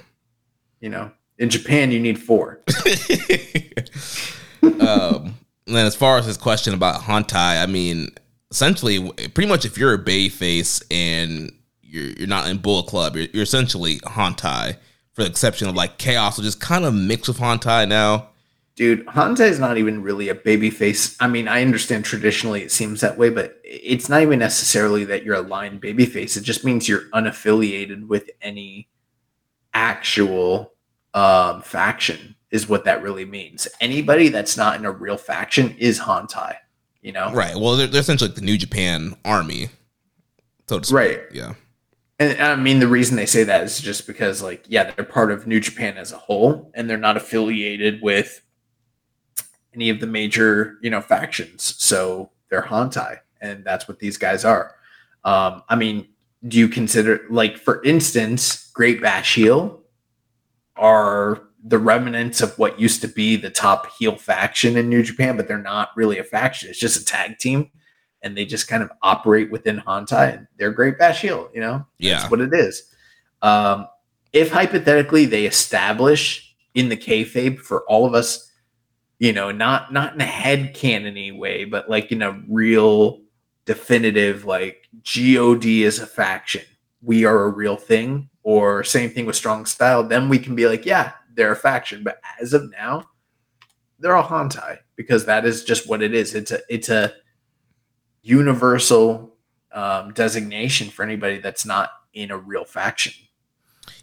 [0.81, 2.61] you know, in Japan, you need four.
[4.62, 5.35] um,
[5.66, 8.09] and then as far as his question about Hontai, I mean,
[8.51, 13.16] essentially, pretty much if you're a Bay face and you're you're not in Bullet Club,
[13.16, 14.77] you're, you're essentially Hontai,
[15.12, 18.30] for the exception of like Chaos, which is kind of mixed with Hontai now.
[18.76, 21.16] Dude, Hontai is not even really a baby face.
[21.20, 25.22] I mean, I understand traditionally it seems that way, but it's not even necessarily that
[25.22, 26.37] you're a line baby face.
[26.37, 28.88] It just means you're unaffiliated with any
[29.74, 30.72] actual
[31.14, 33.68] um, faction is what that really means.
[33.80, 36.56] Anybody that's not in a real faction is Hontai,
[37.02, 37.33] you know?
[37.33, 37.54] Right.
[37.54, 39.68] Well, they're, they're essentially like the New Japan army.
[40.68, 41.20] So right.
[41.33, 41.54] Yeah.
[42.20, 45.33] And I mean, the reason they say that is just because, like, yeah, they're part
[45.33, 48.42] of New Japan as a whole, and they're not affiliated with
[49.75, 51.75] any of the major, you know, factions.
[51.79, 54.75] So they're Hontai, and that's what these guys are.
[55.25, 56.08] Um, I mean,
[56.48, 59.83] do you consider, like, for instance, Great Bash Heel
[60.77, 65.37] are the remnants of what used to be the top heel faction in New Japan,
[65.37, 66.71] but they're not really a faction.
[66.71, 67.71] It's just a tag team,
[68.23, 71.50] and they just kind of operate within Hontai, and they're Great Bash Heel.
[71.52, 72.85] You know, yeah, that's what it is.
[73.42, 73.87] Um,
[74.33, 78.50] if hypothetically they establish in the kayfabe for all of us
[79.21, 83.21] you know, not not in a head cannony way, but like in a real
[83.66, 86.62] definitive like God is a faction.
[87.02, 88.31] We are a real thing.
[88.42, 90.02] Or same thing with strong style.
[90.02, 92.02] Then we can be like, yeah, they're a faction.
[92.02, 93.04] But as of now,
[93.98, 96.35] they're all Hontai because that is just what it is.
[96.35, 97.12] It's a it's a
[98.23, 99.37] universal
[99.73, 103.12] um, designation for anybody that's not in a real faction.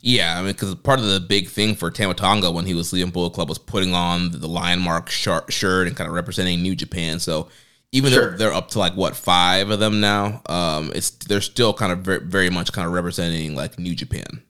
[0.01, 2.93] Yeah, I mean, because part of the big thing for Tama Tonga when he was
[2.93, 6.75] leaving Bullet Club was putting on the Lion Mark shirt and kind of representing New
[6.75, 7.19] Japan.
[7.19, 7.49] So
[7.91, 8.31] even sure.
[8.31, 11.91] though they're up to like what five of them now, um, it's they're still kind
[11.91, 14.43] of very, very much kind of representing like New Japan.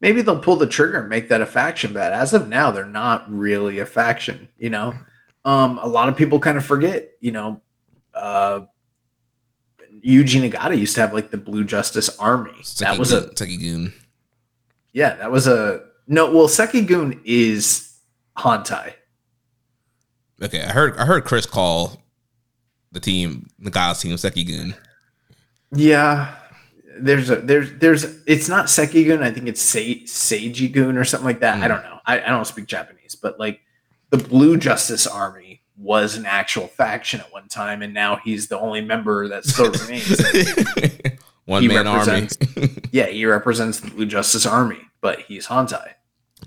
[0.00, 2.84] Maybe they'll pull the trigger and make that a faction, but as of now, they're
[2.84, 4.48] not really a faction.
[4.58, 4.94] You know,
[5.44, 7.10] um, a lot of people kind of forget.
[7.20, 7.60] You know,
[8.14, 8.60] uh,
[10.04, 12.52] Yuji Nagata used to have like the Blue Justice Army.
[12.78, 13.92] that was a Sekigun.
[14.96, 16.30] Yeah, that was a no.
[16.30, 17.98] Well, Sekigun is
[18.38, 18.94] Hontai.
[20.40, 22.02] Okay, I heard I heard Chris call
[22.92, 24.74] the team the guys team Sekigun.
[25.70, 26.34] Yeah,
[26.98, 29.20] there's a there's there's it's not Sekigun.
[29.20, 31.58] I think it's Se, Seijigun or something like that.
[31.58, 31.62] Mm.
[31.64, 31.98] I don't know.
[32.06, 33.60] I, I don't speak Japanese, but like
[34.08, 38.58] the Blue Justice Army was an actual faction at one time, and now he's the
[38.58, 40.22] only member that still remains.
[41.46, 42.28] one he man army.
[42.92, 45.94] yeah, he represents the Blue Justice Army, but he's Hontai.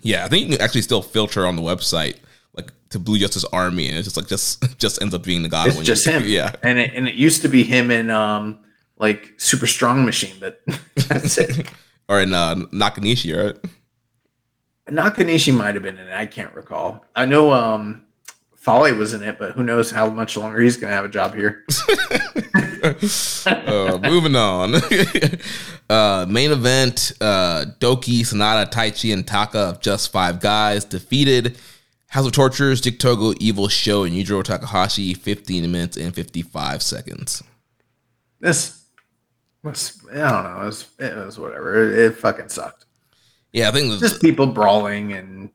[0.02, 2.18] Yeah, I think you can actually still filter on the website
[2.54, 5.50] like to Blue Justice Army, and it's just like just just ends up being the
[5.50, 5.70] god.
[5.70, 6.24] It's just him.
[6.26, 8.60] Yeah, and it, and it used to be him in um
[8.98, 10.62] like Super Strong Machine, but
[11.08, 11.68] that's it.
[12.10, 13.58] or in uh, Nakanishi, right?
[14.90, 16.14] Nakanishi might have been in it.
[16.14, 17.06] I can't recall.
[17.16, 18.04] I know um
[18.70, 21.10] Fale was in it, but who knows how much longer he's going to have a
[21.10, 21.66] job here.
[23.46, 24.76] uh, moving on.
[25.90, 31.58] uh, main event uh, Douki, Sanada, Taichi, and Taka of Just Five Guys defeated
[32.10, 37.44] House of Tortures, Dick Togo, Evil Sho, and Yujiro Takahashi 15 minutes and 55 seconds.
[38.40, 38.84] This
[39.64, 41.92] was, I don't know, it was, it was whatever.
[41.92, 42.86] It, it fucking sucked.
[43.52, 45.50] Yeah, I think it was, just people brawling and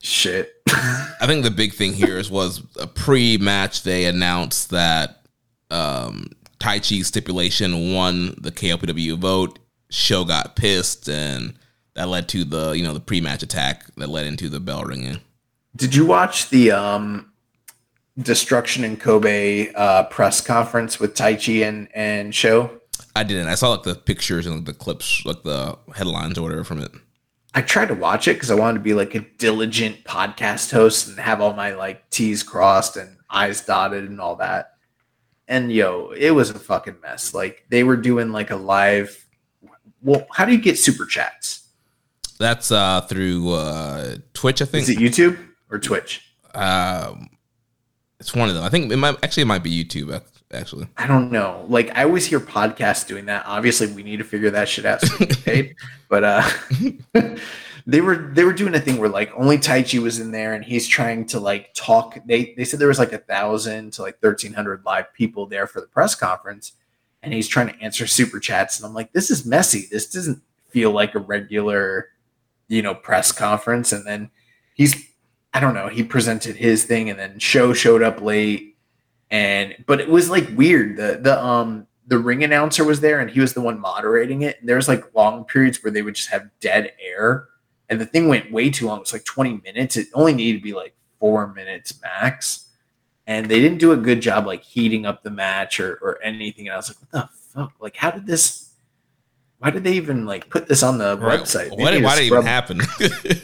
[0.00, 0.54] shit.
[0.68, 5.22] I think the big thing here is was a pre-match they announced that
[5.70, 9.58] um, Taichi's stipulation won the KOPW vote.
[9.90, 11.54] Sho got pissed, and
[11.94, 15.20] that led to the you know the pre-match attack that led into the bell ringing.
[15.76, 17.32] Did you watch the um,
[18.18, 22.70] Destruction in Kobe uh, press conference with Taichi and and Sho?
[23.16, 23.48] I didn't.
[23.48, 26.92] I saw like the pictures and the clips, like the headlines or whatever from it.
[27.54, 31.08] I tried to watch it because I wanted to be like a diligent podcast host
[31.08, 34.74] and have all my like T's crossed and I's dotted and all that.
[35.48, 37.34] And yo, it was a fucking mess.
[37.34, 39.26] Like they were doing like a live.
[40.00, 41.68] Well, how do you get super chats?
[42.38, 44.82] That's uh through uh Twitch, I think.
[44.82, 45.38] Is it YouTube
[45.70, 46.24] or Twitch?
[46.54, 47.30] Um,
[48.18, 48.64] it's one of them.
[48.64, 50.14] I think it might actually it might be YouTube
[50.52, 50.88] actually.
[50.96, 51.64] I don't know.
[51.68, 53.44] Like I always hear podcasts doing that.
[53.46, 55.76] Obviously, we need to figure that shit out so we get paid.
[56.08, 56.50] but uh
[57.86, 60.64] they were they were doing a thing where like only Taichi was in there and
[60.64, 62.18] he's trying to like talk.
[62.26, 65.66] They they said there was like a thousand to like thirteen hundred live people there
[65.66, 66.72] for the press conference,
[67.22, 68.78] and he's trying to answer super chats.
[68.78, 69.86] And I'm like, this is messy.
[69.90, 72.08] This doesn't feel like a regular,
[72.68, 73.92] you know, press conference.
[73.92, 74.30] And then
[74.74, 74.94] he's
[75.52, 78.76] I don't know, he presented his thing and then Sho showed up late
[79.30, 80.96] and but it was like weird.
[80.96, 84.58] The the um the ring announcer was there and he was the one moderating it.
[84.58, 87.48] And there was like long periods where they would just have dead air,
[87.88, 88.98] and the thing went way too long.
[88.98, 89.96] It was like twenty minutes.
[89.96, 92.68] It only needed to be like four minutes max,
[93.26, 96.66] and they didn't do a good job like heating up the match or or anything.
[96.66, 97.72] And I was like, what the fuck?
[97.80, 98.66] Like, how did this?
[99.58, 101.38] Why did they even like put this on the right.
[101.38, 101.70] website?
[101.78, 102.80] why did, why did it even happen?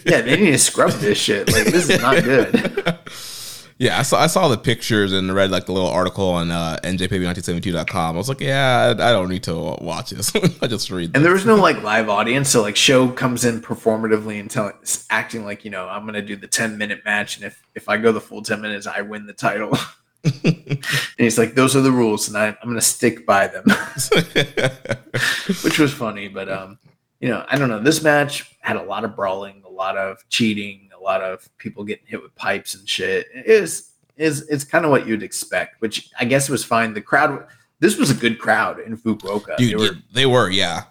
[0.06, 1.52] yeah, they need to scrub this shit.
[1.52, 2.98] Like, this is not good.
[3.78, 6.78] Yeah, I saw I saw the pictures and read like the little article on uh,
[6.82, 8.14] njpw1972.com.
[8.14, 10.34] I was like, yeah, I, I don't need to watch this.
[10.62, 11.14] I just read.
[11.14, 14.72] And there was no like live audience, so like Sho comes in performatively and telling,
[15.10, 17.98] acting like you know I'm gonna do the 10 minute match, and if if I
[17.98, 19.76] go the full 10 minutes, I win the title.
[20.24, 20.82] and
[21.18, 23.64] he's like, those are the rules, and I, I'm gonna stick by them,
[25.62, 26.28] which was funny.
[26.28, 26.78] But um,
[27.20, 27.80] you know, I don't know.
[27.80, 32.06] This match had a lot of brawling, a lot of cheating lot of people getting
[32.06, 33.26] hit with pipes and shit.
[33.34, 36.94] It is is it's kind of what you'd expect, which I guess was fine.
[36.94, 37.46] The crowd,
[37.80, 39.56] this was a good crowd in Fukuoka.
[39.56, 40.84] Dude, they were, they were yeah.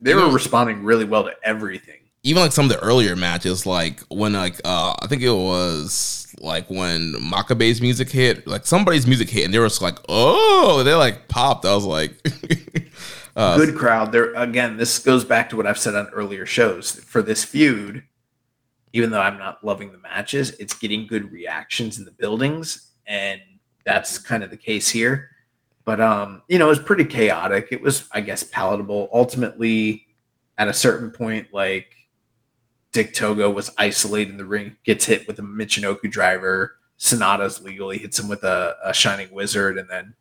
[0.00, 2.00] They were responding really well to everything.
[2.22, 6.34] Even like some of the earlier matches, like when like uh I think it was
[6.40, 10.82] like when Makabe's music hit, like somebody's music hit, and they were just like, oh,
[10.82, 11.64] they like popped.
[11.64, 12.14] I was like.
[13.36, 16.92] uh, good crowd there again this goes back to what i've said on earlier shows
[16.92, 18.02] for this feud
[18.92, 23.40] even though I'm not loving the matches, it's getting good reactions in the buildings, and
[23.84, 25.30] that's kind of the case here.
[25.84, 27.68] But um, you know, it was pretty chaotic.
[27.70, 29.08] It was, I guess, palatable.
[29.12, 30.06] Ultimately,
[30.58, 31.94] at a certain point, like
[32.92, 36.78] Dick Togo was isolated in the ring, gets hit with a Michinoku driver.
[36.98, 40.14] Sanada's legally hits him with a, a Shining Wizard, and then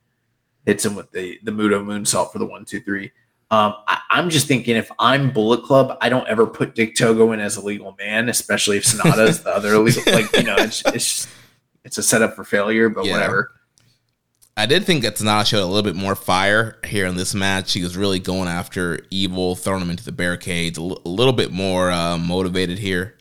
[0.65, 3.11] hits him with the the Muto Moonsault for the one, two, three.
[3.51, 7.31] Um, I, am just thinking if I'm Bullet Club, I don't ever put Dick Togo
[7.31, 10.01] in as a legal man, especially if Sanada is the other legal.
[10.11, 11.29] Like you know, it's it's just,
[11.83, 13.13] it's a setup for failure, but yeah.
[13.13, 13.51] whatever.
[14.57, 17.73] I did think that Sanada showed a little bit more fire here in this match.
[17.73, 21.33] He was really going after Evil, throwing him into the barricades, a, l- a little
[21.33, 23.17] bit more uh, motivated here.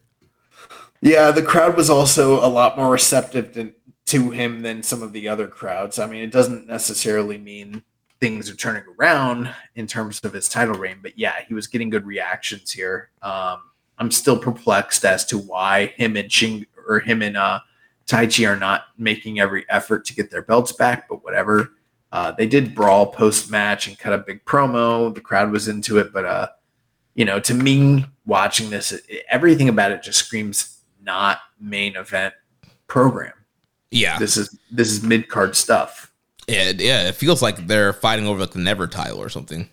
[1.00, 3.74] Yeah, the crowd was also a lot more receptive to,
[4.06, 5.98] to him than some of the other crowds.
[5.98, 7.82] I mean, it doesn't necessarily mean
[8.24, 10.96] things are turning around in terms of his title reign.
[11.02, 13.10] But yeah, he was getting good reactions here.
[13.20, 13.58] Um,
[13.98, 17.60] I'm still perplexed as to why him and Ching or him and uh,
[18.06, 21.06] Taichi are not making every effort to get their belts back.
[21.06, 21.72] But whatever.
[22.12, 25.14] Uh, they did brawl post match and cut a big promo.
[25.14, 26.48] The crowd was into it, but uh,
[27.14, 32.32] you know, to me, watching this, it, everything about it just screams not main event
[32.86, 33.34] program.
[33.90, 36.13] Yeah, this is this is mid card stuff.
[36.46, 39.68] Yeah, yeah, it feels like they're fighting over like the Never title or something.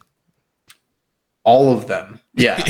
[1.44, 2.20] All of them.
[2.34, 2.58] Yeah.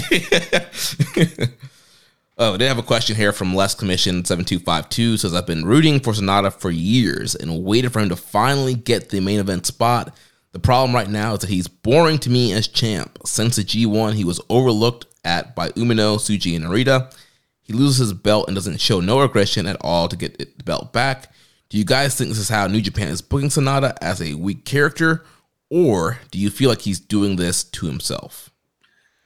[2.38, 6.14] oh, did have a question here from Les Commission 7252 says I've been rooting for
[6.14, 10.16] Sanada for years and waited for him to finally get the main event spot.
[10.54, 13.20] The problem right now is that he's boring to me as champ.
[13.26, 17.14] Since the G1, he was overlooked at by Umino, Tsuji, and Narita.
[17.62, 20.92] He loses his belt and doesn't show no aggression at all to get the belt
[20.92, 21.32] back.
[21.72, 24.66] Do you guys think this is how New Japan is booking Sanada as a weak
[24.66, 25.24] character,
[25.70, 28.50] or do you feel like he's doing this to himself?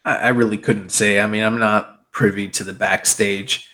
[0.05, 1.19] I really couldn't say.
[1.19, 3.67] I mean, I'm not privy to the backstage,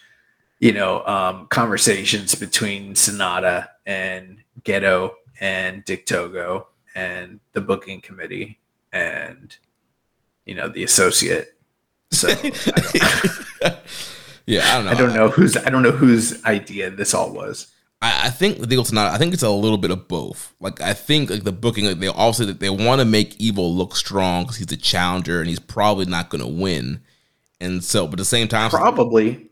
[0.59, 8.57] you know, um, conversations between Sanada and Gedo and Dick Togo and the booking committee
[8.93, 9.53] and
[10.45, 11.57] you know the associate.
[12.11, 12.30] So
[14.45, 14.91] yeah, I don't know.
[14.91, 17.67] I don't know whose I don't know whose idea this all was.
[18.02, 19.14] I, I think the deal's not.
[19.14, 20.54] I think it's a little bit of both.
[20.60, 23.74] Like I think like the booking, like they also that they want to make Evil
[23.74, 27.02] look strong because he's a challenger and he's probably not going to win.
[27.60, 29.49] And so, but at the same time, probably.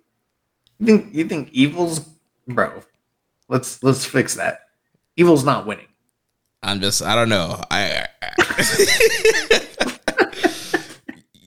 [0.79, 2.07] You think you think Evil's
[2.47, 2.81] bro?
[3.47, 4.61] Let's let's fix that.
[5.15, 5.87] Evil's not winning.
[6.63, 7.61] I'm just I don't know.
[7.69, 8.31] I, I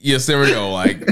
[0.01, 0.71] you just never know.
[0.71, 1.09] Like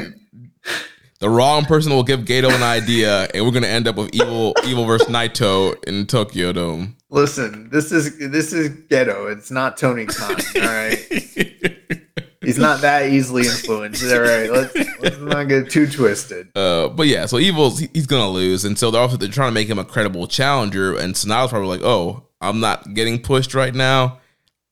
[1.21, 4.55] the wrong person will give Gedo an idea, and we're gonna end up with evil,
[4.65, 6.97] evil versus Naito in Tokyo Dome.
[7.11, 9.31] Listen, this is this is Gedo.
[9.31, 10.37] It's not Tony Khan.
[10.57, 10.97] All right,
[12.41, 14.03] he's not that easily influenced.
[14.11, 16.49] All right, let's let's not get too twisted.
[16.57, 19.55] Uh, but yeah, so Evil's he's gonna lose, and so they're also they're trying to
[19.55, 23.75] make him a credible challenger, and Sanada's probably like, oh, I'm not getting pushed right
[23.75, 24.21] now.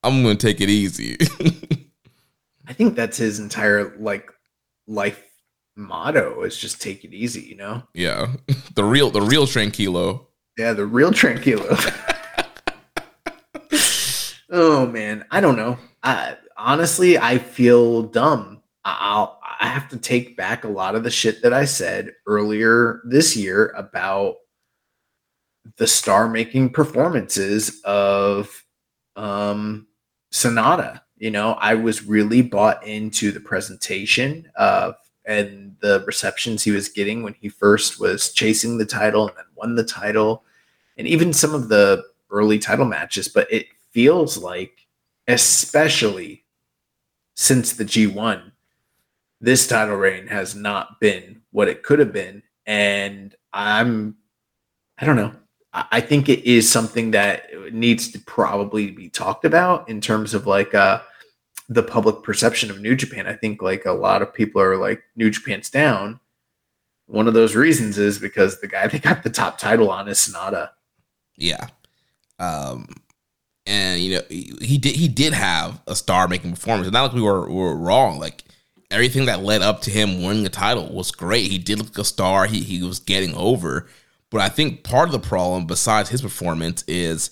[0.02, 1.18] I'm gonna take it easy.
[2.66, 4.30] I think that's his entire like
[4.86, 5.22] life
[5.78, 7.82] motto is just take it easy, you know?
[7.94, 8.34] Yeah.
[8.74, 10.26] The real the real tranquilo.
[10.56, 11.66] Yeah, the real tranquilo.
[14.50, 15.78] oh man, I don't know.
[16.02, 18.62] I honestly I feel dumb.
[18.84, 23.02] I'll I have to take back a lot of the shit that I said earlier
[23.04, 24.36] this year about
[25.76, 28.64] the star making performances of
[29.16, 29.88] um
[30.32, 31.00] Sanada.
[31.16, 34.94] You know, I was really bought into the presentation of
[35.28, 39.44] and the receptions he was getting when he first was chasing the title and then
[39.54, 40.44] won the title,
[40.96, 43.28] and even some of the early title matches.
[43.28, 44.86] But it feels like,
[45.26, 46.44] especially
[47.34, 48.52] since the G1,
[49.40, 52.42] this title reign has not been what it could have been.
[52.66, 54.16] And I'm,
[54.98, 55.32] I don't know.
[55.72, 60.46] I think it is something that needs to probably be talked about in terms of
[60.46, 61.00] like, uh,
[61.68, 63.26] the public perception of New Japan.
[63.26, 66.20] I think like a lot of people are like New Japan's down.
[67.06, 70.18] One of those reasons is because the guy that got the top title on is
[70.18, 70.70] Sanada.
[71.36, 71.68] Yeah.
[72.38, 72.88] Um
[73.66, 76.86] and you know he did he did have a star making performance.
[76.86, 78.18] And not like we were were wrong.
[78.18, 78.44] Like
[78.90, 81.50] everything that led up to him winning the title was great.
[81.50, 82.46] He did look a star.
[82.46, 83.86] He he was getting over.
[84.30, 87.30] But I think part of the problem, besides his performance, is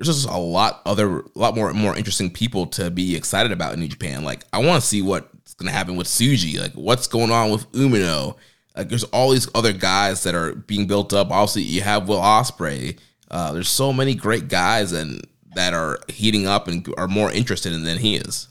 [0.00, 3.74] there's just a lot other, a lot more, more interesting people to be excited about
[3.74, 4.24] in New Japan.
[4.24, 6.58] Like I want to see what's gonna happen with Tsuji.
[6.58, 8.36] Like what's going on with Umino.
[8.74, 11.30] Like there's all these other guys that are being built up.
[11.30, 12.98] Obviously, you have Will Ospreay.
[13.30, 15.20] Uh, there's so many great guys and
[15.54, 18.48] that are heating up and are more interested in than he is.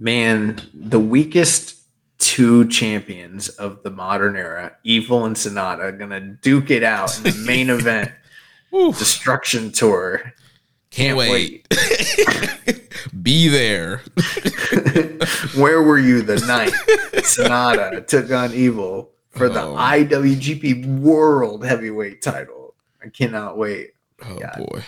[0.00, 1.76] Man, the weakest
[2.18, 7.44] two champions of the modern era, Evil and Sanada, gonna duke it out in the
[7.46, 8.10] main event,
[8.76, 8.98] Oof.
[8.98, 10.32] Destruction Tour.
[10.90, 11.66] Can't wait.
[13.22, 13.98] Be there.
[15.56, 16.72] Where were you the night
[17.22, 19.74] Sanada took on Evil for the Oh.
[19.76, 22.74] IWGP World Heavyweight title?
[23.04, 23.92] I cannot wait.
[24.24, 24.66] Oh God.
[24.70, 24.82] boy.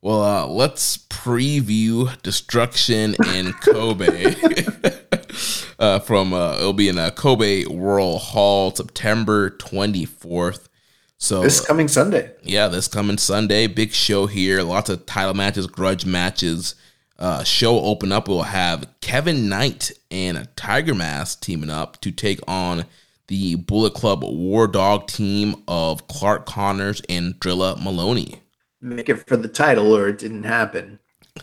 [0.00, 4.34] Well, uh, let's preview Destruction in Kobe.
[5.78, 10.68] uh, from uh, it'll be in uh, Kobe World Hall, September twenty fourth.
[11.24, 12.32] So This coming Sunday.
[12.42, 14.60] yeah, this coming Sunday, big show here.
[14.60, 16.74] Lots of title matches, grudge matches.
[17.18, 18.28] Uh, show open up.
[18.28, 22.84] We'll have Kevin Knight and Tiger Mask teaming up to take on
[23.28, 28.42] the Bullet Club War Dog team of Clark Connors and Drilla Moloney.
[28.82, 30.98] Make it for the title or it didn't happen.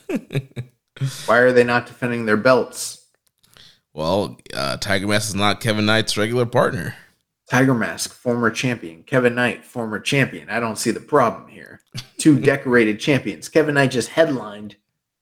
[1.25, 3.03] Why are they not defending their belts?
[3.93, 6.93] Well, uh, Tiger Mask is not Kevin Knight's regular partner.
[7.52, 9.04] Tiger Mask, former champion.
[9.04, 10.49] Kevin Knight, former champion.
[10.49, 11.82] I don't see the problem here.
[12.18, 13.49] Two decorated champions.
[13.49, 14.78] Kevin Knight just headlined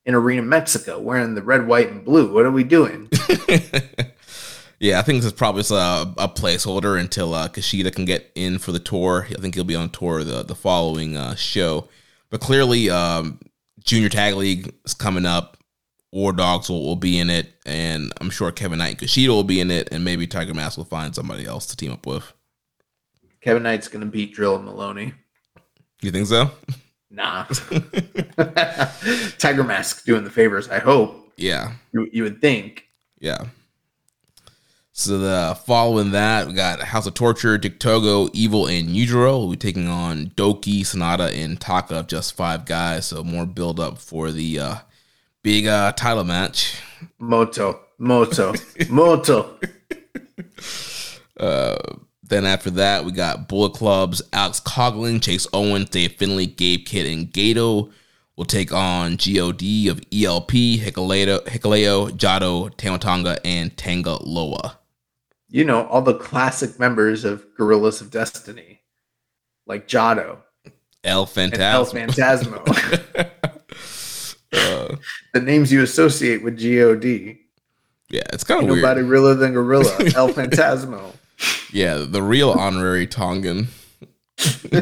[0.06, 2.32] in Arena Mexico wearing the red, white, and blue.
[2.32, 3.10] What are we doing?
[4.80, 8.60] yeah, I think this is probably a, a placeholder until uh, Kushida can get in
[8.60, 9.26] for the tour.
[9.32, 11.88] I think he'll be on tour the the following uh, show.
[12.30, 13.40] But clearly, um,
[13.84, 15.58] Junior Tag League is coming up.
[16.12, 19.44] War Dogs will, will be in it, and I'm sure Kevin Knight and Kushida will
[19.44, 22.34] be in it, and maybe Tiger Mask will find somebody else to team up with.
[23.42, 25.14] Kevin Knight's going to beat Drilla Moloney.
[26.02, 26.52] You think so?
[27.12, 27.44] Nah.
[29.38, 31.32] Tiger Mask doing the favors, I hope.
[31.38, 31.74] Yeah.
[31.94, 32.88] You, you would think.
[33.20, 33.46] Yeah.
[34.92, 39.52] So the following that, we got House of Torture, Dick Togo, Evil, and Yujiro will
[39.52, 43.06] be taking on Douki, Sanada, and Taka, just five guys.
[43.06, 44.76] So more build up for the uh,
[45.44, 46.82] big uh, title match.
[47.18, 48.54] Moto, Moto,
[48.90, 49.60] Moto.
[51.40, 51.78] Uh,
[52.22, 57.08] then after that, we got Bullet Clubs, Alex Coughlin, Chase Owens, Dave Finlay, Gabe Kidd,
[57.08, 57.94] and Gedo
[58.36, 64.80] will take on God of ELP, Hikuleo, Hikuleo Jado, Tama Tonga, and Tanga Loa.
[65.48, 68.82] You know, all the classic members of Guerrillas of Destiny,
[69.66, 70.40] like Jado
[71.04, 73.32] El and El Phantasmo.
[74.54, 74.96] Uh,
[75.34, 77.04] the names you associate with God.
[78.10, 78.82] yeah, it's kind of weird.
[78.82, 79.96] nobody realer than Gorilla.
[80.16, 81.14] El Phantasmo.
[81.72, 83.68] Yeah, the real honorary Tongan.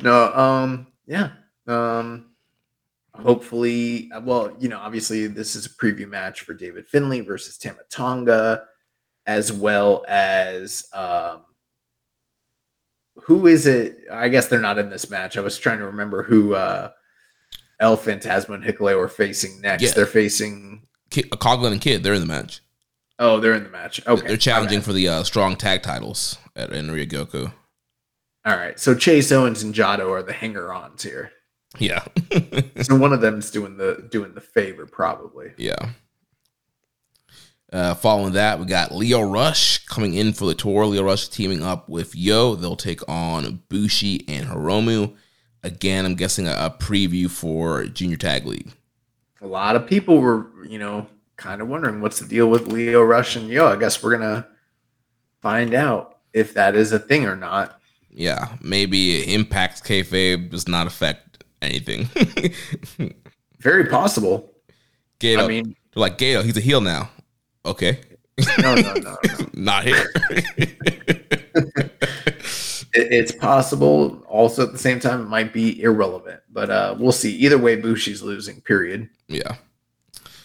[0.00, 1.30] no, um, yeah.
[1.66, 2.26] Um
[3.14, 7.78] hopefully well, you know, obviously this is a preview match for David Finlay versus Tama
[7.90, 8.64] Tonga,
[9.26, 11.44] as well as um
[13.16, 13.98] who is it?
[14.10, 15.38] I guess they're not in this match.
[15.38, 16.90] I was trying to remember who uh
[17.80, 19.82] El Phantasmo and Hikuleo are facing next.
[19.82, 19.90] Yeah.
[19.94, 22.60] They're facing Ki- Coughlin and Kidd, they're in the match.
[23.18, 24.00] oh, they're in the match.
[24.06, 24.26] Okay.
[24.26, 27.52] they're challenging for the uh, strong tag titles at in Ryogoku.
[28.46, 28.78] All right.
[28.78, 31.32] So Chase Owens and Jado are the hanger-ons here.
[31.80, 32.04] Yeah,
[32.82, 35.52] So one of them's doing the doing the favor, probably.
[35.56, 35.90] yeah.
[37.72, 40.86] Uh, following that, we got Lio Rush coming in for the tour.
[40.86, 42.54] Lio Rush teaming up with Yo.
[42.54, 45.16] They'll take on Bushi and Hiromu.
[45.64, 48.70] Again, I'm guessing a, a preview for Junior Tag League.
[49.40, 51.06] A lot of people were, you know,
[51.36, 53.66] kind of wondering what's the deal with Lio Rush and Yo.
[53.66, 54.46] I guess we're gonna
[55.40, 57.80] find out if that is a thing or not.
[58.10, 62.08] Yeah, maybe Impact's kayfabe does not affect anything.
[63.58, 64.52] Very possible.
[65.18, 67.08] Gato, I mean, like Gato, he's a heel now.
[67.64, 68.00] Okay,
[68.60, 68.94] no, no, no.
[68.94, 69.16] no.
[69.54, 70.12] not here.
[72.94, 74.24] It- it's possible.
[74.28, 76.40] Also, at the same time, it might be irrelevant.
[76.52, 77.34] But uh we'll see.
[77.36, 78.60] Either way, Bushi's losing.
[78.60, 79.08] Period.
[79.28, 79.56] yeah.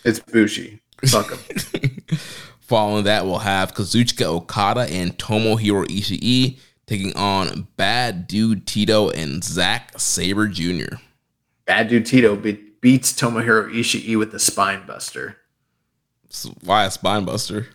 [0.03, 0.81] It's Bushi.
[1.05, 2.01] Fuck him.
[2.59, 9.43] Following that, we'll have Kazuchika Okada and Tomohiro Ishii taking on Bad Dude Tito and
[9.43, 10.95] Zack Sabre Jr.
[11.65, 15.37] Bad dude Tito be- beats Tomohiro Ishii with the spine buster
[16.29, 17.67] So why a spine buster?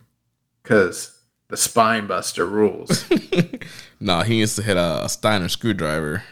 [0.63, 1.17] because
[1.49, 3.05] the spine buster rules.
[4.05, 6.23] nah, he needs to hit a, a Steiner screwdriver.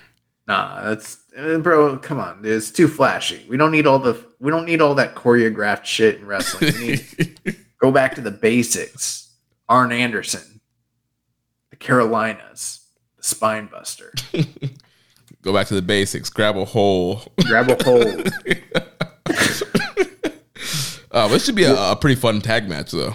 [0.46, 1.96] Nah, that's uh, bro.
[1.98, 3.44] Come on, it's too flashy.
[3.48, 6.74] We don't need all the we don't need all that choreographed shit in wrestling.
[6.74, 7.40] We need
[7.80, 9.30] go back to the basics.
[9.68, 10.60] Arn Anderson,
[11.70, 12.84] the Carolinas,
[13.16, 14.12] the spine buster.
[15.42, 16.30] Go back to the basics.
[16.30, 17.22] Grab a hole.
[17.46, 18.30] Grab a hold.
[21.12, 23.14] Uh, this should be a, a pretty fun tag match, though.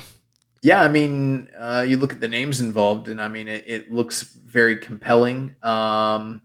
[0.61, 3.91] Yeah, I mean, uh, you look at the names involved, and I mean, it, it
[3.91, 5.55] looks very compelling.
[5.61, 6.41] Um,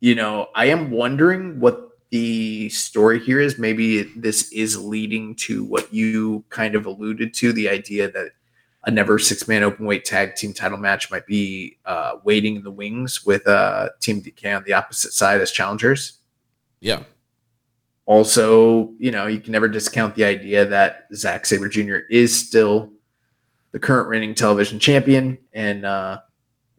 [0.00, 3.58] you know, I am wondering what the story here is.
[3.58, 8.32] Maybe it, this is leading to what you kind of alluded to the idea that
[8.84, 12.62] a never six man open weight tag team title match might be uh, waiting in
[12.62, 16.14] the wings with uh, TMDK on the opposite side as challengers.
[16.80, 17.02] Yeah.
[18.06, 21.98] Also, you know, you can never discount the idea that Zack Sabre Jr.
[22.10, 22.90] is still
[23.72, 25.38] the current reigning television champion.
[25.52, 26.20] And, uh,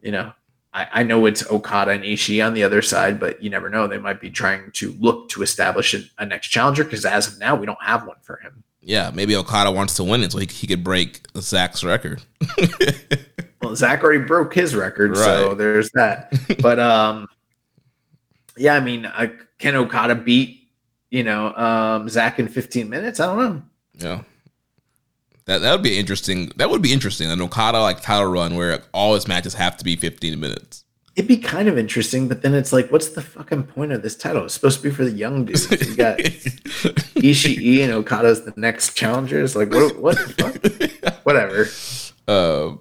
[0.00, 0.32] you know,
[0.72, 3.86] I, I know it's Okada and Ishii on the other side, but you never know.
[3.86, 7.38] They might be trying to look to establish a, a next challenger because as of
[7.38, 8.64] now, we don't have one for him.
[8.80, 12.22] Yeah, maybe Okada wants to win it so he, he could break Zack's record.
[13.62, 15.24] well, Zack already broke his record, right.
[15.24, 16.32] so there's that.
[16.60, 17.28] but um,
[18.56, 19.28] yeah, I mean, uh,
[19.58, 20.68] can Okada beat
[21.10, 23.20] you know um, Zack in 15 minutes?
[23.20, 23.62] I don't know.
[23.98, 24.22] Yeah,
[25.46, 26.52] that that would be interesting.
[26.56, 27.30] That would be interesting.
[27.30, 30.82] An Okada like title run where all his matches have to be 15 minutes
[31.14, 34.16] it'd be kind of interesting, but then it's like, what's the fucking point of this
[34.16, 34.44] title?
[34.44, 35.70] It's supposed to be for the young dudes.
[35.70, 39.54] You got Ishii and Okada's the next challengers.
[39.54, 39.96] Like, what?
[39.98, 40.16] What?
[40.16, 41.14] The fuck?
[41.24, 41.68] Whatever.
[42.26, 42.76] Uh,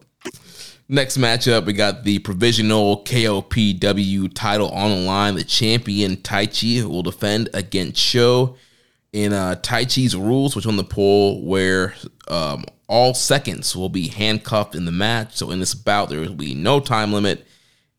[0.88, 5.36] next matchup, we got the provisional KOPW title on the line.
[5.36, 8.55] The champion Taichi will defend against Sho
[9.14, 11.95] in uh, Taichi's rules, which on the poll where
[12.28, 15.36] um, all seconds will be handcuffed in the match.
[15.36, 17.45] So in this bout, there will be no time limit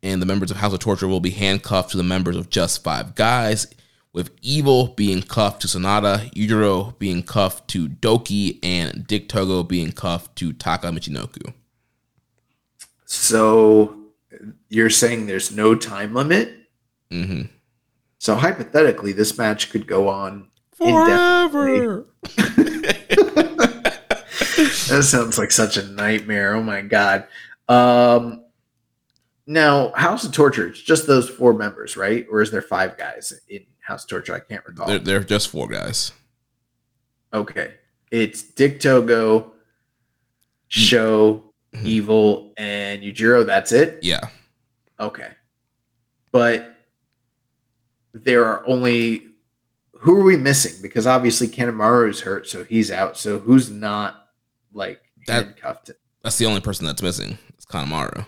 [0.02, 2.82] and the members of House of Torture will be handcuffed to the members of Just
[2.82, 3.68] Five Guys,
[4.12, 9.92] with Evil being cuffed to Sanada, Yujiro being cuffed to Douki, and Dick Togo being
[9.92, 11.54] cuffed to Taka Michinoku.
[13.06, 13.96] So
[14.68, 16.52] you're saying there's no time limit?
[17.10, 17.42] Mm-hmm.
[18.18, 20.48] So hypothetically, this match could go on
[20.90, 22.06] forever.
[24.88, 26.54] that sounds like such a nightmare.
[26.54, 27.26] Oh my god.
[27.68, 28.44] Um,
[29.46, 32.26] now, House of Torture, it's just those four members, right?
[32.30, 34.34] Or is there five guys in House of Torture?
[34.34, 34.86] I can't recall.
[34.86, 36.12] They're, they're just four guys.
[37.34, 37.74] Okay.
[38.10, 39.52] It's Dick Togo,
[40.68, 41.86] Sho, mm-hmm.
[41.86, 43.44] Evil, and Yujiro.
[43.44, 43.98] That's it?
[44.02, 44.20] Yeah.
[45.00, 45.28] Okay.
[46.30, 46.76] But
[48.12, 49.26] there are only.
[50.02, 50.82] Who are we missing?
[50.82, 53.16] Because obviously Kanemaru is hurt, so he's out.
[53.16, 54.28] So who's not
[54.72, 55.92] like that, handcuffed?
[56.22, 57.38] That's the only person that's missing.
[57.50, 58.26] It's Kanemaru.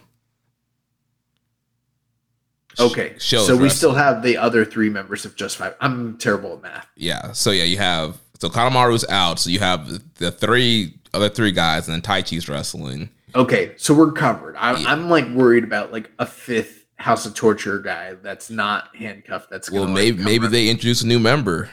[2.78, 5.74] Okay, so we still have the other three members of Just Five.
[5.80, 6.86] I'm terrible at math.
[6.96, 11.52] Yeah, so yeah, you have so Kanemaru's out, so you have the three other three
[11.52, 13.10] guys, and then Taichi's wrestling.
[13.34, 14.54] Okay, so we're covered.
[14.56, 14.92] I, yeah.
[14.92, 19.50] I'm like worried about like a fifth House of Torture guy that's not handcuffed.
[19.50, 21.68] That's well, maybe maybe they introduce a new member.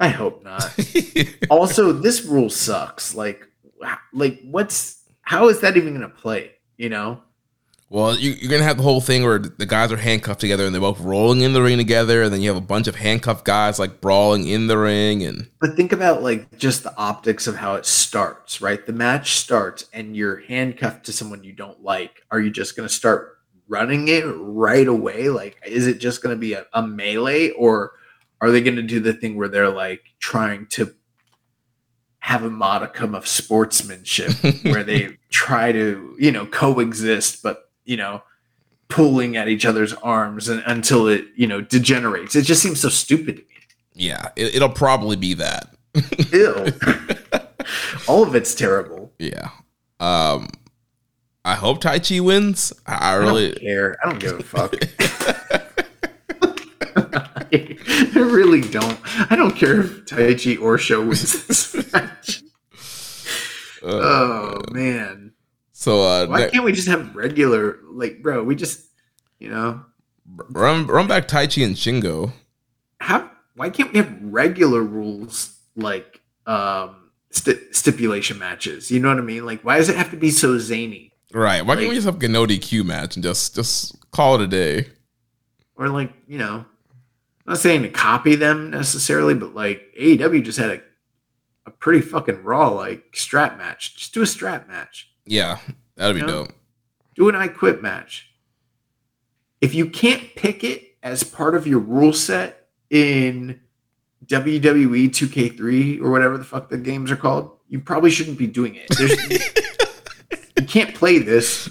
[0.00, 0.76] I hope not.
[1.48, 3.14] also, this rule sucks.
[3.14, 3.46] Like,
[4.12, 6.50] like what's how is that even going to play?
[6.76, 7.22] You know,
[7.88, 10.74] well, you, are gonna have the whole thing where the guys are handcuffed together and
[10.74, 13.44] they're both rolling in the ring together, and then you have a bunch of handcuffed
[13.44, 15.22] guys like brawling in the ring.
[15.22, 18.84] And but think about like just the optics of how it starts, right?
[18.84, 22.24] The match starts and you're handcuffed to someone you don't like.
[22.32, 23.35] Are you just gonna start
[23.68, 25.28] running it right away?
[25.28, 27.92] Like, is it just gonna be a, a melee, or
[28.40, 30.94] are they gonna do the thing where they're like trying to
[32.18, 38.22] have a modicum of sportsmanship where they try to you know coexist but you know,
[38.88, 42.36] pulling at each other's arms and, until it, you know, degenerates.
[42.36, 43.48] It just seems so stupid to me.
[43.94, 45.74] Yeah, it, will probably be that.
[46.30, 46.66] Ew.
[48.08, 49.12] All of it's terrible.
[49.18, 49.48] Yeah.
[49.98, 50.48] Um,
[51.46, 52.72] I hope Taichi wins.
[52.88, 53.96] I, I really don't care.
[54.02, 54.74] I don't give a fuck.
[58.16, 58.98] I really don't.
[59.30, 62.42] I don't care if Taichi or Sho wins this match.
[63.80, 65.34] Uh, oh man.
[65.70, 68.42] So uh, why can't we just have regular like bro?
[68.42, 68.84] We just
[69.38, 69.84] you know
[70.50, 72.32] run run back Taichi and Shingo.
[72.98, 78.90] How why can't we have regular rules like um st- stipulation matches?
[78.90, 79.46] You know what I mean?
[79.46, 81.12] Like why does it have to be so zany?
[81.36, 81.60] Right.
[81.60, 84.40] Why like, can't we just have a no DQ match and just just call it
[84.40, 84.88] a day?
[85.76, 90.58] Or like you know, I'm not saying to copy them necessarily, but like AEW just
[90.58, 90.80] had a
[91.66, 93.96] a pretty fucking raw like strap match.
[93.96, 95.10] Just do a strap match.
[95.26, 95.58] Yeah,
[95.96, 96.44] that'd be you know?
[96.44, 96.54] dope.
[97.14, 98.30] Do an I Quit match.
[99.60, 103.60] If you can't pick it as part of your rule set in
[104.24, 108.78] WWE 2K3 or whatever the fuck the games are called, you probably shouldn't be doing
[108.78, 109.66] it.
[110.58, 111.66] you can't play this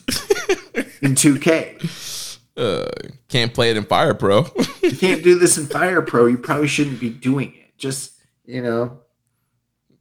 [1.02, 2.40] in 2K.
[2.58, 2.86] Uh,
[3.28, 4.48] can't play it in Fire Pro.
[4.82, 6.26] you can't do this in Fire Pro.
[6.26, 7.78] You probably shouldn't be doing it.
[7.78, 8.14] Just
[8.46, 9.00] you know,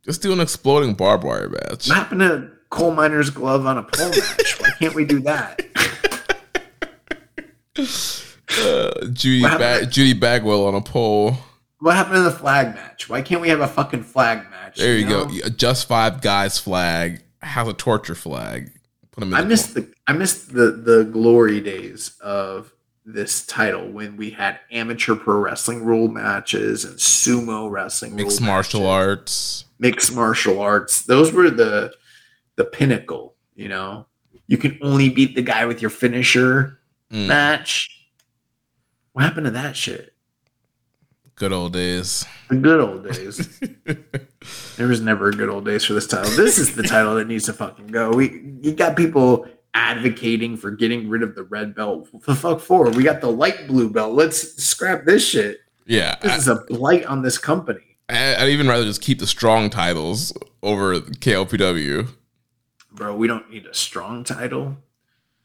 [0.04, 1.88] just do an exploding barbed wire match.
[1.88, 4.60] What happened to coal miner's glove on a pole match.
[4.60, 5.60] Why can't we do that?
[8.56, 11.36] Uh, Judy ba- Judy Bagwell on a pole.
[11.80, 13.08] What happened to the flag match?
[13.08, 14.76] Why can't we have a fucking flag match?
[14.76, 15.24] There you, you know?
[15.26, 15.48] go.
[15.50, 17.22] Just five guys flag.
[17.44, 18.70] Have a torture flag.
[19.12, 19.88] Put him in I missed corner.
[19.88, 22.72] the I missed the the glory days of
[23.06, 28.80] this title when we had amateur pro wrestling rule matches and sumo wrestling mixed martial
[28.80, 29.64] matches, arts.
[29.78, 31.02] mixed martial arts.
[31.02, 31.92] Those were the
[32.56, 33.34] the pinnacle.
[33.54, 34.06] You know,
[34.46, 36.80] you can only beat the guy with your finisher
[37.12, 37.90] Mm, match.
[39.12, 40.10] What happened to that shit?
[41.36, 42.24] good old days.
[42.48, 43.60] The good old days.
[44.76, 46.30] There was never a good old days for this title.
[46.32, 48.10] This is the title that needs to fucking go.
[48.10, 52.08] We you got people advocating for getting rid of the red belt.
[52.12, 52.90] What the fuck for?
[52.90, 54.14] We got the light blue belt.
[54.14, 55.60] Let's scrap this shit.
[55.86, 57.80] Yeah, This I, is a blight on this company.
[58.08, 60.32] I, I'd even rather just keep the strong titles
[60.62, 62.08] over KOPW.
[62.92, 64.76] Bro, we don't need a strong title.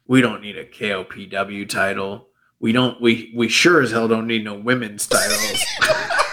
[0.07, 2.27] We don't need a KOPW title.
[2.59, 5.63] We don't we we sure as hell don't need no women's titles.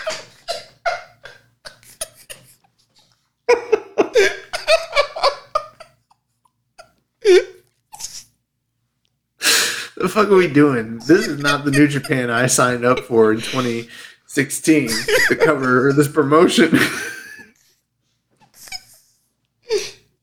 [10.06, 10.98] the fuck are we doing?
[10.98, 14.88] This is not the New Japan I signed up for in 2016
[15.28, 16.78] to cover this promotion.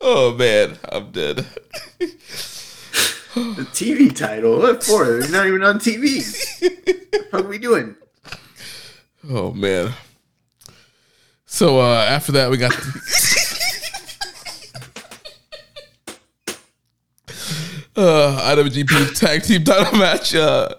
[0.05, 1.45] Oh man, I'm dead.
[1.99, 4.59] the TV title.
[4.59, 5.19] What for?
[5.19, 6.23] They're not even on TV.
[7.31, 7.95] What are we doing?
[9.29, 9.93] Oh man.
[11.45, 12.73] So uh after that we got
[17.95, 20.35] uh IWGP tag team title match.
[20.35, 20.69] Uh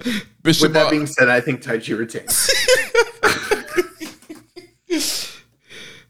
[0.43, 2.49] Bishop With that being said, I think Taichi retains.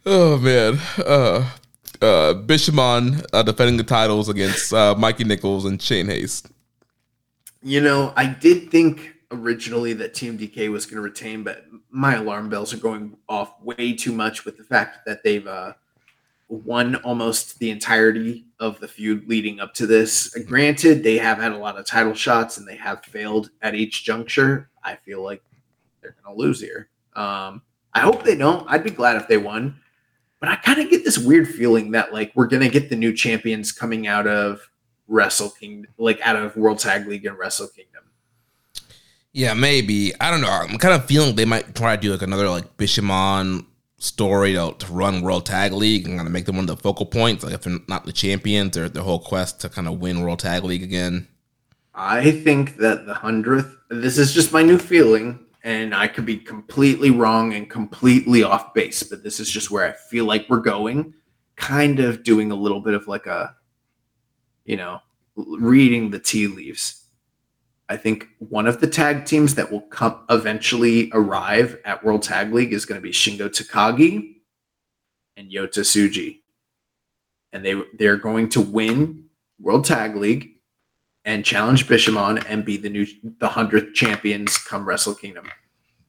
[0.06, 0.78] Oh man.
[0.98, 1.48] Uh
[2.02, 6.48] uh Bishamon uh, defending the titles against uh Mikey Nichols and Shane Haste.
[7.62, 12.50] You know, I did think originally that TMDK was going to retain, but my alarm
[12.50, 15.72] bells are going off way too much with the fact that they've uh,
[16.48, 20.28] won almost the entirety of the feud leading up to this.
[20.46, 24.04] Granted, they have had a lot of title shots and they have failed at each
[24.04, 24.68] juncture.
[24.82, 25.42] I feel like
[26.00, 26.88] they're going to lose here.
[27.16, 28.66] Um, I hope they don't.
[28.68, 29.80] I'd be glad if they won.
[30.40, 32.96] But I kind of get this weird feeling that like we're going to get the
[32.96, 34.68] new champions coming out of
[35.08, 38.02] Wrestle Kingdom, like out of World Tag League and Wrestle Kingdom.
[39.32, 40.12] Yeah, maybe.
[40.20, 40.50] I don't know.
[40.50, 43.66] I'm kind of feeling they might try to do like another like Bishamon
[44.04, 46.82] story to, to run World Tag League and kind of make them one of the
[46.82, 47.42] focal points.
[47.42, 50.40] Like if they're not the champions, their their whole quest to kind of win World
[50.40, 51.28] Tag League again.
[51.94, 53.76] I think that the hundredth.
[53.88, 58.74] This is just my new feeling, and I could be completely wrong and completely off
[58.74, 61.14] base, but this is just where I feel like we're going.
[61.56, 63.54] Kind of doing a little bit of like a,
[64.64, 65.00] you know,
[65.36, 67.03] reading the tea leaves.
[67.88, 72.52] I think one of the tag teams that will come eventually arrive at World Tag
[72.52, 74.36] League is going to be Shingo Takagi
[75.36, 76.40] and Yota Tsuji.
[77.52, 79.26] And they they're going to win
[79.60, 80.54] World Tag League
[81.24, 83.06] and challenge Bishamon and be the new
[83.38, 85.46] the hundredth champions come Wrestle Kingdom.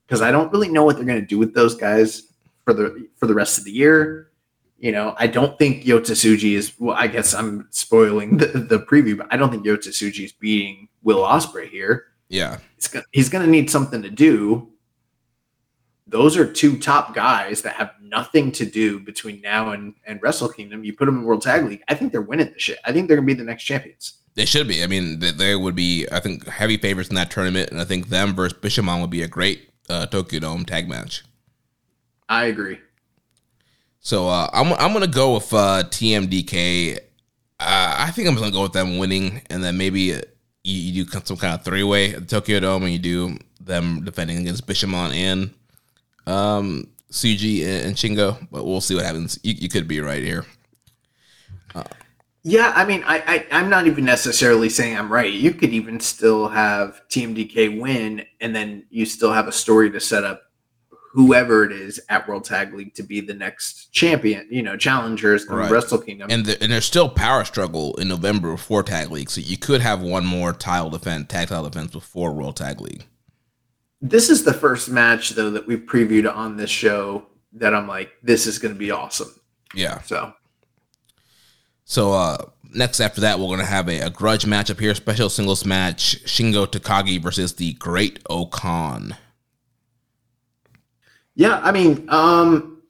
[0.07, 2.23] Because I don't really know what they're going to do with those guys
[2.63, 4.31] for the for the rest of the year.
[4.77, 6.73] You know, I don't think Yota Tsuji is.
[6.79, 10.31] Well, I guess I'm spoiling the, the preview, but I don't think Yota Tsuji is
[10.31, 12.07] beating Will Ospreay here.
[12.27, 12.57] Yeah.
[12.75, 14.71] He's gonna, he's going to need something to do.
[16.07, 20.49] Those are two top guys that have nothing to do between now and, and Wrestle
[20.49, 20.83] Kingdom.
[20.83, 21.83] You put them in World Tag League.
[21.87, 22.79] I think they're winning the shit.
[22.83, 24.19] I think they're going to be the next champions.
[24.35, 24.83] They should be.
[24.83, 27.85] I mean, they, they would be, I think, heavy favorites in that tournament, and I
[27.85, 31.23] think them versus Bishamon would be a great uh, Tokyo Dome tag match.
[32.27, 32.79] I agree.
[33.99, 36.97] So uh, I'm I'm gonna go with uh, TMDK.
[36.97, 36.99] Uh,
[37.59, 40.19] I think I'm gonna go with them winning, and then maybe
[40.65, 43.37] you, you do some kind of three way at the Tokyo Dome, and you do
[43.59, 45.53] them defending against Bishamon and
[46.27, 48.47] um, Tsuji and, and Shingo.
[48.51, 49.39] But we'll see what happens.
[49.43, 50.45] You, you could be right here.
[52.47, 55.33] Yeah, I mean, I, I I'm not even necessarily saying I'm right.
[55.33, 59.99] You could even still have TMDK win, and then you still have a story to
[59.99, 60.43] set up
[61.15, 64.45] whoever it is at World Tag League to be the next champion.
[64.51, 65.71] You know, challengers from Right.
[65.71, 66.29] Wrestle Kingdom.
[66.29, 69.81] And the, and there's still power struggle in November before Tag League, so you could
[69.81, 73.05] have one more title defense, tag title defense before World Tag League.
[74.01, 78.11] this is the first match though that we've previewed on this show that I'm like,
[78.21, 79.33] this is going to be awesome.
[79.73, 80.01] Yeah.
[80.01, 80.33] So
[81.85, 82.37] So uh
[82.73, 86.67] next after that, we're gonna have a, a grudge matchup here, special singles match: Shingo
[86.67, 89.15] Takagi versus the Great O-Khan.
[91.35, 92.81] Yeah, I mean, um,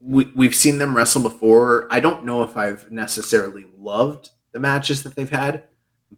[0.00, 1.86] we we've seen them wrestle before.
[1.90, 5.64] I don't know if I've necessarily loved the matches that they've had,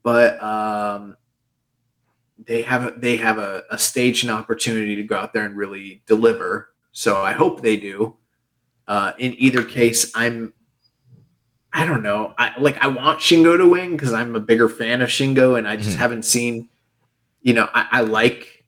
[0.03, 1.17] but um,
[2.47, 5.57] they have a, they have a, a stage and opportunity to go out there and
[5.57, 6.71] really deliver.
[6.93, 8.17] So I hope they do.
[8.87, 10.53] Uh, in either case, I'm
[11.73, 12.35] I don't know.
[12.39, 15.67] I like I want Shingo to win because I'm a bigger fan of Shingo, and
[15.67, 16.01] I just Mhm.
[16.01, 16.69] haven't seen.
[17.41, 18.65] You know, I, I like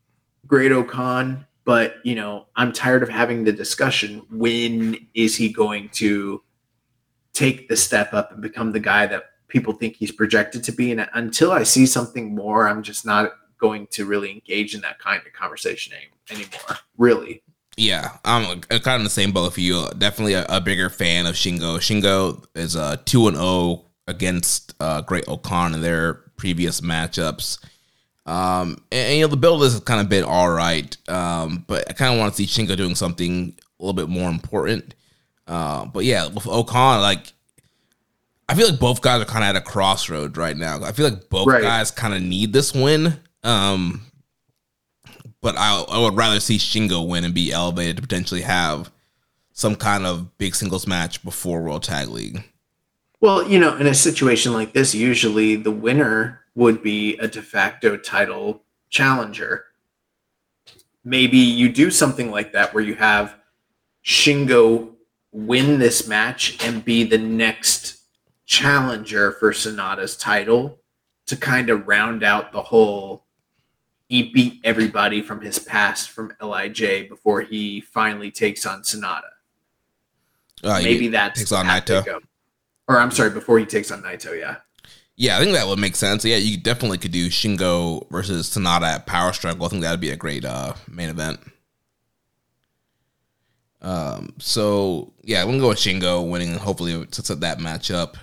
[0.48, 4.22] Great O-Khan, but you know, I'm tired of having the discussion.
[4.30, 6.42] When is he going to
[7.32, 10.92] take the step up and become the guy that people think he's projected to be?
[10.92, 14.98] And until I see something more, I'm just not going to really engage in that
[14.98, 15.94] kind of conversation
[16.30, 16.78] anymore.
[16.98, 17.42] Really.
[17.76, 19.88] Yeah, I'm kind of the same boat with you.
[19.98, 21.78] Definitely a, a bigger fan of Shingo.
[21.78, 27.58] Shingo is a two and zero against uh, Great O-Khan in their previous matchups.
[28.26, 31.84] Um, and, and, you know the build has kind of been all right, um, but
[31.90, 34.94] I kind of want to see Shingo doing something a little bit more important.
[35.46, 37.32] Uh, but yeah, with O-Khan, like
[38.48, 40.82] I feel like both guys are kind of at a crossroad right now.
[40.82, 41.62] I feel like both Right.
[41.62, 43.20] guys kind of need this win.
[43.42, 44.02] Um,
[45.40, 48.90] but I, I would rather see Shingo win and be elevated to potentially have
[49.52, 52.42] some kind of big singles match before World Tag League.
[53.24, 57.40] Well, you know, in a situation like this, usually the winner would be a de
[57.40, 59.64] facto title challenger.
[61.06, 63.36] Maybe you do something like that where you have
[64.04, 64.90] Shingo
[65.32, 68.02] win this match and be the next
[68.44, 70.80] challenger for Sanada's title
[71.24, 73.24] to kind of round out the whole
[74.06, 79.28] he beat everybody from his past from LIJ before he finally takes on Sonata.
[80.62, 82.20] Uh, Maybe that's takes on Naito.
[82.88, 84.56] Or I'm sorry, before he takes on Naito, yeah.
[85.16, 86.24] Yeah, I think that would make sense.
[86.24, 89.66] Yeah, you definitely could do Shingo versus Sanada at Power Struggle.
[89.66, 91.40] I think that would be a great uh, main event.
[93.80, 98.16] Um, so yeah, we're gonna go with Shingo winning hopefully to set that match up.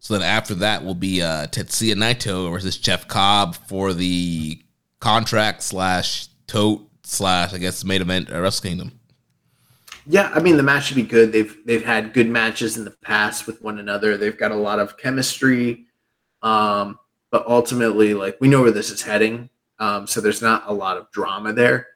[0.00, 4.62] So then after that will be uh, Tetsuya Naito versus Jeff Cobb for the
[5.00, 8.97] contract slash tote slash I guess main event at Wrestle Kingdom.
[10.10, 11.32] Yeah, I mean the match should be good.
[11.32, 14.16] They've they've had good matches in the past with one another.
[14.16, 15.84] They've got a lot of chemistry.
[16.42, 16.98] Um,
[17.30, 19.50] but ultimately, like we know where this is heading.
[19.78, 21.88] Um, so there's not a lot of drama there.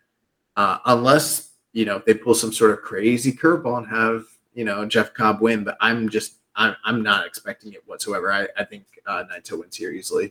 [0.56, 4.84] Uh, unless, you know, they pull some sort of crazy curveball and have, you know,
[4.84, 5.64] Jeff Cobb win.
[5.64, 8.30] But I'm just I'm I'm not expecting it whatsoever.
[8.30, 10.30] I, I think uh Naito wins here easily.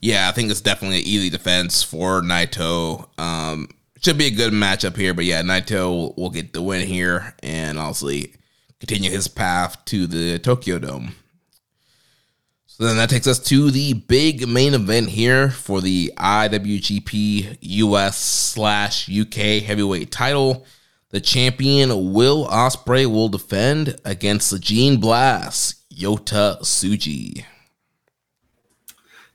[0.00, 3.06] Yeah, I think it's definitely an easy defense for Naito.
[3.18, 3.68] Um,
[4.02, 7.78] should be a good matchup here, but yeah, Naito will, get the win here and
[7.78, 8.34] obviously
[8.80, 11.14] continue his path to the Tokyo Dome.
[12.66, 18.18] So then that takes us to the big main event here for the IWGP US
[18.18, 20.66] slash UK heavyweight title.
[21.10, 27.44] The champion Will Ospreay will defend against the Gene Blast Yota Tsuji.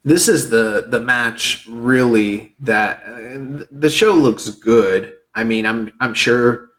[0.08, 5.16] This is the the match really that uh, the show looks good.
[5.36, 6.70] I mean, I'm I'm sure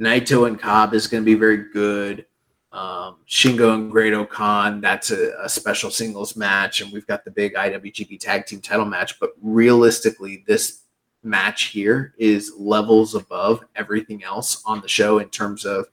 [0.00, 2.26] Naito and Cobb is going to be very good.
[2.70, 7.54] Um, Shingo and Great-O-Khan, that's a, a special singles match, and we've got the big
[7.54, 9.18] IWGP Tag Team Title match.
[9.18, 10.82] But realistically, this
[11.24, 15.88] match here is levels above everything else on the show in terms of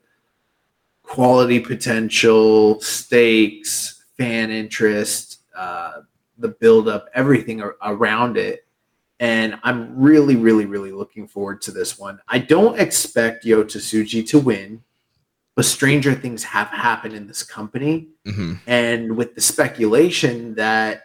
[1.01, 6.01] quality potential, stakes, fan interest, uh,
[6.38, 8.66] the build up, everything ar- around it.
[9.20, 12.20] And I'm really, really, really looking forward to this one.
[12.28, 14.84] I don't expect Tsuji to win,
[15.56, 18.10] but stranger things have happened in this company.
[18.26, 21.04] hmm And with the speculation that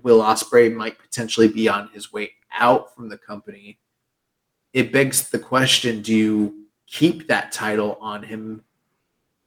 [0.00, 3.78] Will Ospreay might potentially be on his way out from the company,
[4.72, 8.62] it begs the question do you keep that title on him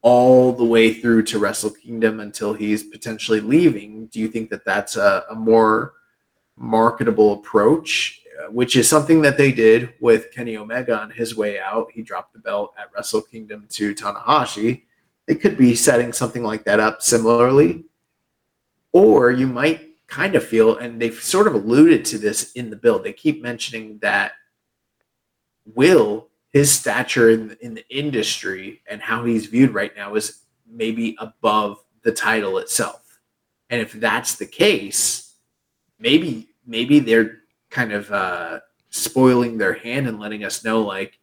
[0.04, 4.06] all the way through to Wrestle Kingdom until he's potentially leaving?
[4.08, 5.93] Do you think that that's a, a more
[6.56, 8.22] marketable approach?
[8.39, 11.88] uh, Which is something that they did with Kenny Omega on his way out.
[11.91, 14.84] He dropped the belt at Wrestle Kingdom to Tanahashi
[15.26, 17.86] they could be setting something like that up similarly.
[18.91, 22.76] Or you might kind of feel, and they've sort of alluded to this in the
[22.76, 24.34] build, They keep mentioning that
[25.66, 31.16] Will, his stature in, in the industry and how he's viewed right now is maybe
[31.20, 33.20] above the title itself.
[33.72, 35.34] And if that's the case,
[35.99, 37.39] maybe maybe they're
[37.72, 38.60] kind of uh,
[38.91, 41.20] spoiling their hand and letting us know like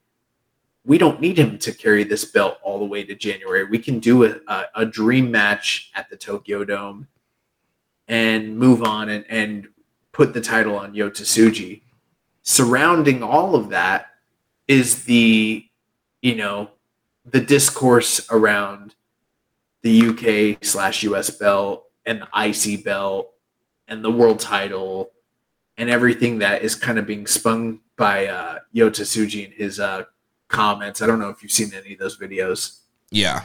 [0.84, 3.64] we don't need him to carry this belt all the way to January.
[3.64, 7.06] We can do a, a, a dream match at the Tokyo Dome
[8.08, 9.68] and move on and, and
[10.10, 11.82] put the title on Yota Tsuji.
[12.42, 14.06] Surrounding all of that
[14.70, 15.66] is the,
[16.22, 16.70] you know,
[17.24, 18.94] the discourse around
[19.82, 22.28] the UK slash US belt and the
[22.76, 23.32] IC belt
[23.88, 25.10] and the world title
[25.76, 30.04] and everything that is kind of being spun by uh, Yota Tsuji in his uh,
[30.46, 31.02] comments.
[31.02, 32.78] I don't know if you've seen any of those videos.
[33.10, 33.42] Yeah.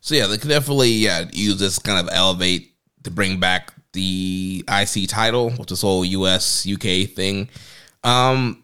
[0.00, 4.64] So yeah, they could definitely yeah use this kind of elevate to bring back the
[4.68, 7.48] IC title with this whole US UK thing.
[8.04, 8.62] Um,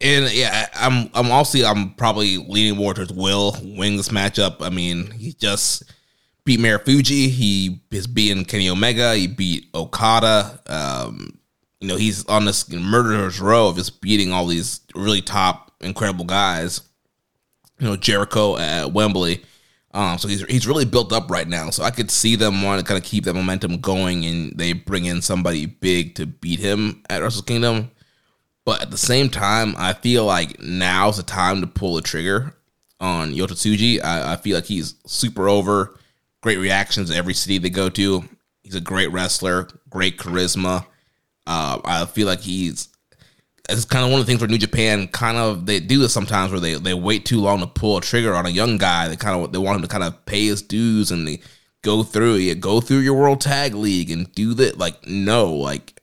[0.00, 4.56] and yeah, I'm I'm also I'm probably leaning more towards Will winning this matchup.
[4.60, 5.84] I mean, he just
[6.44, 7.28] beat Marufuji.
[7.28, 9.14] He is beating Kenny Omega.
[9.14, 10.60] He beat Okada.
[10.66, 11.38] Um,
[11.80, 16.24] you know, he's on this murderer's row of just beating all these really top, incredible
[16.24, 16.80] guys.
[17.78, 19.44] You know, Jericho at Wembley.
[19.92, 21.70] Um, so he's he's really built up right now.
[21.70, 24.74] So I could see them want to kind of keep that momentum going, and they
[24.74, 27.90] bring in somebody big to beat him at Wrestle Kingdom.
[28.68, 32.54] But at the same time, I feel like now's the time to pull the trigger
[33.00, 34.04] on Yota Tsuji.
[34.04, 35.98] I, I feel like he's super over.
[36.42, 38.24] Great reactions every city they go to.
[38.62, 40.84] He's a great wrestler, great charisma.
[41.46, 42.90] Uh, I feel like he's
[43.70, 46.12] it's kind of one of the things where New Japan kind of they do this
[46.12, 49.08] sometimes where they, they wait too long to pull a trigger on a young guy.
[49.08, 51.40] They kind of they want him to kind of pay his dues and they
[51.80, 54.76] go through it, go through your World Tag League and do that.
[54.76, 55.97] Like no, like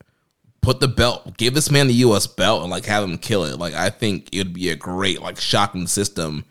[0.66, 2.26] put the belt, give this man the U.S.
[2.26, 3.60] belt, and like have him kill it.
[3.60, 6.44] Like I think it would be a great like shocking system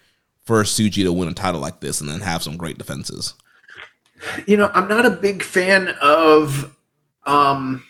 [0.44, 3.34] for Tsuji to win a title like this and then have some great defenses.
[4.46, 6.74] You know, I'm not a big fan of,
[7.24, 7.82] um,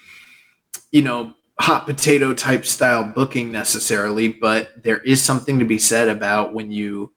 [0.90, 6.08] you know, hot potato type style booking necessarily, but there is something to be said
[6.08, 7.12] about when you,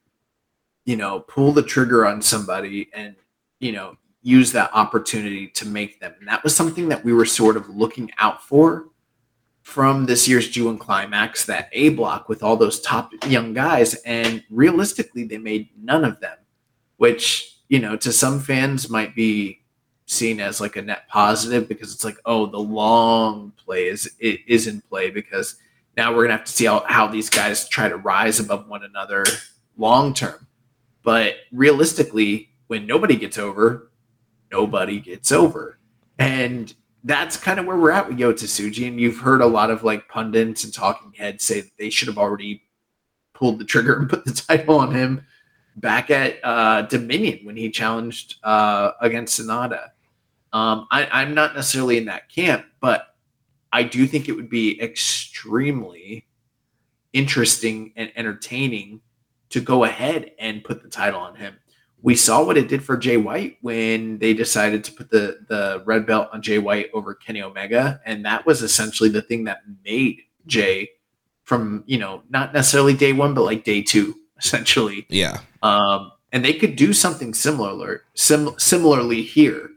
[0.86, 3.16] you know, pull the trigger on somebody and
[3.60, 6.14] you know use that opportunity to make them.
[6.20, 8.88] And that was something that we were sort of looking out for
[9.68, 13.96] from this year's G1 Climax, that A block with all those top young guys.
[14.06, 16.38] And realistically, they made none of them,
[16.96, 19.60] which, you know, to some fans might be
[20.06, 24.68] seen as like a net positive because it's like, oh, the long play is is
[24.68, 25.58] in play because
[25.98, 28.86] now we're gonna have to see how, how these guys try to rise above one
[28.86, 29.26] another
[29.76, 30.48] long term.
[31.04, 33.92] But realistically, when nobody gets over,
[34.50, 35.78] nobody gets over.
[36.18, 36.74] And
[37.08, 38.88] that's kind of where we're at with Yota Tsuji.
[38.88, 42.10] And you've heard a lot of like pundits and talking heads say that they should
[42.10, 42.64] have already
[43.34, 45.26] pulled the trigger and put the title on him
[45.78, 49.90] back at uh, Dominion when he challenged uh, against Sanada.
[50.52, 53.16] Um, I, am not necessarily in that camp, but
[53.72, 56.26] I do think it would be extremely
[57.14, 59.02] interesting and entertaining
[59.50, 61.58] to go ahead and put the title on him
[62.02, 65.82] we saw what it did for Jay White when they decided to put the the
[65.86, 69.60] red belt on Jay White over Kenny Omega, and that was essentially the thing that
[69.84, 70.90] made Jay
[71.44, 75.06] from you know not necessarily day one, but like day two, essentially.
[75.10, 75.40] Yeah.
[75.64, 79.70] Um, and they could do something similar, sim- similarly here.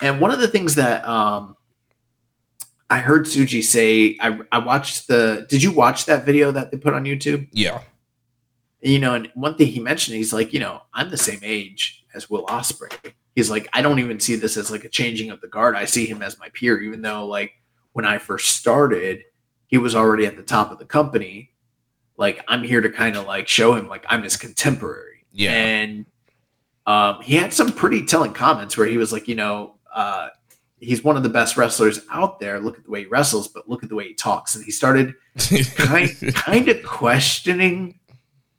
[0.00, 1.56] And one of the things that um,
[2.90, 5.46] I heard Tsuji say, I, I watched the.
[5.48, 7.48] Did you watch that video that they put on YouTube?
[7.52, 7.80] Yeah
[8.82, 12.04] you know, and one thing he mentioned, he's like, you know, I'm the same age
[12.14, 13.12] as Will Ospreay.
[13.34, 15.76] He's like, I don't even see this as like a changing of the guard.
[15.76, 17.52] I see him as my peer, even though like
[17.92, 19.24] when I first started,
[19.68, 21.52] he was already at the top of the company.
[22.16, 25.24] Like I'm here to kind of like show him like I'm his contemporary.
[25.32, 25.52] Yeah.
[25.52, 26.06] And
[26.86, 30.28] um, he had some pretty telling comments where he was like, you know, uh,
[30.80, 32.60] he's one of the best wrestlers out there.
[32.60, 34.56] Look at the way he wrestles, but look at the way he talks.
[34.56, 35.14] And he started
[35.76, 38.00] kind, kind of questioning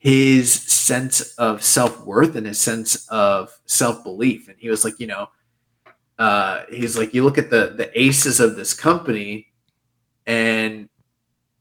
[0.04, 4.50] his sense of self-worth and his sense of self-belief.
[4.50, 5.30] And he was like you know
[6.20, 9.48] uh, he's like you look at the the aces of this company
[10.28, 10.90] and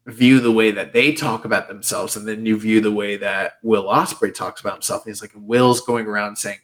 [0.07, 3.53] view the way that they talk about themselves and then you view the way that
[3.63, 5.05] will Ospreay talks about himself.
[5.05, 6.59] He's like will's going around saying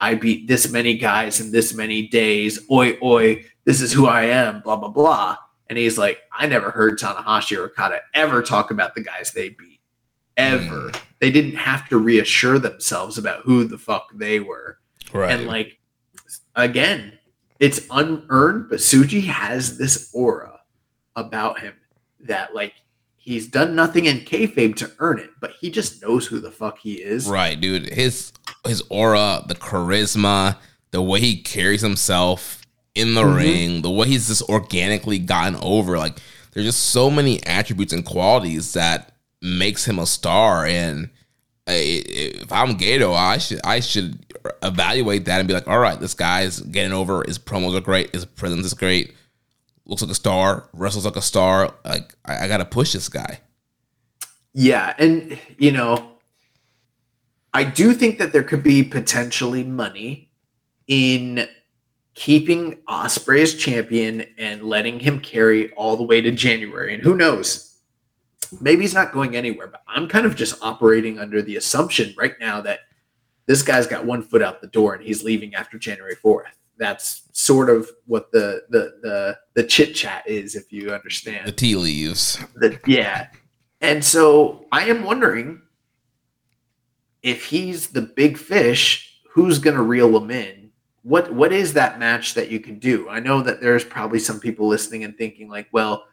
[0.00, 2.58] i beat this many guys in this many days.
[2.70, 5.38] Oi oi this is who i am blah blah blah.
[5.70, 9.48] And he's like i never heard tanahashi or okada ever talk about the guys they
[9.48, 9.80] beat.
[10.36, 10.90] Ever.
[10.90, 11.00] Mm.
[11.24, 14.76] They didn't have to reassure themselves about who the fuck they were.
[15.10, 15.30] Right.
[15.32, 15.78] And like
[16.54, 17.18] again,
[17.58, 20.60] it's unearned, but Tsuji has this aura
[21.16, 21.72] about him
[22.20, 22.74] that like
[23.16, 26.78] he's done nothing in kayfabe to earn it, but he just knows who the fuck
[26.78, 27.26] he is.
[27.26, 27.86] Right, dude.
[27.86, 28.30] His
[28.66, 30.58] his aura, the charisma,
[30.90, 32.60] the way he carries himself
[32.94, 33.36] in the mm-hmm.
[33.36, 35.96] ring, the way he's just organically gotten over.
[35.96, 36.18] Like
[36.52, 39.13] there's just so many attributes and qualities that
[39.44, 40.66] makes him a star.
[40.66, 41.10] And
[41.68, 44.18] uh, if I'm Gedo, I should I should
[44.62, 47.22] evaluate that and be like, all right, this guy's getting over.
[47.26, 48.12] His promos are great.
[48.12, 49.14] His presence is great.
[49.86, 50.68] Looks like a star.
[50.72, 51.74] Wrestles like a star.
[51.84, 53.40] Like I, I got to push this guy.
[54.54, 56.12] Yeah, and you know,
[57.52, 60.30] I do think that there could be potentially money
[60.86, 61.48] in
[62.14, 66.94] keeping Ospreay as champion and letting him carry all the way to January.
[66.94, 67.73] And who knows?
[68.60, 72.34] Maybe he's not going anywhere, but I'm kind of just operating under the assumption right
[72.40, 72.80] now that
[73.46, 76.44] this guy's got one foot out the door and he's leaving after January 4th.
[76.76, 81.46] That's sort of what the the the the chit chat is, if you understand.
[81.46, 82.38] The tea leaves.
[82.56, 83.28] The, yeah.
[83.80, 85.60] And so I am wondering
[87.22, 90.70] if he's the big fish, who's going to reel him in?
[91.02, 93.08] What what is that match that you can do?
[93.08, 96.06] I know that there's probably some people listening and thinking like, well,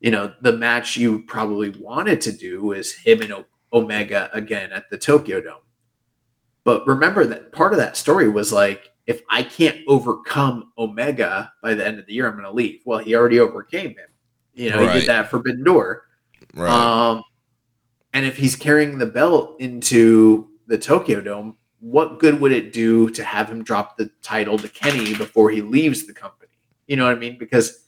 [0.00, 4.72] you know, the match you probably wanted to do is him and o- Omega again
[4.72, 5.60] at the Tokyo Dome.
[6.64, 11.74] But remember that part of that story was like, if I can't overcome Omega by
[11.74, 12.80] the end of the year, I'm going to leave.
[12.84, 14.08] Well, he already overcame him.
[14.54, 16.04] You know, he did that Forbidden Door.
[16.54, 16.70] Right.
[16.70, 17.22] Um,
[18.12, 23.10] and if he's carrying the belt into the Tokyo Dome, what good would it do
[23.10, 26.50] to have him drop the title to Kenny before he leaves the company?
[26.88, 27.36] You know what I mean?
[27.38, 27.85] Because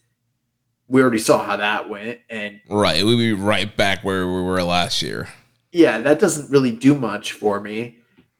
[0.89, 3.03] we already saw how that went, and right.
[3.05, 5.29] We'd be right back where we were last year.
[5.71, 7.97] yeah, that doesn't really do much for me.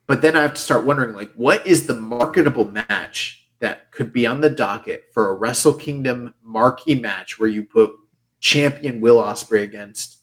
[0.08, 4.12] But then I have to start wondering, like, what is the marketable match that could
[4.12, 7.92] be on the docket for a Wrestle Kingdom marquee match where you put
[8.40, 10.18] champion Will Ospreay against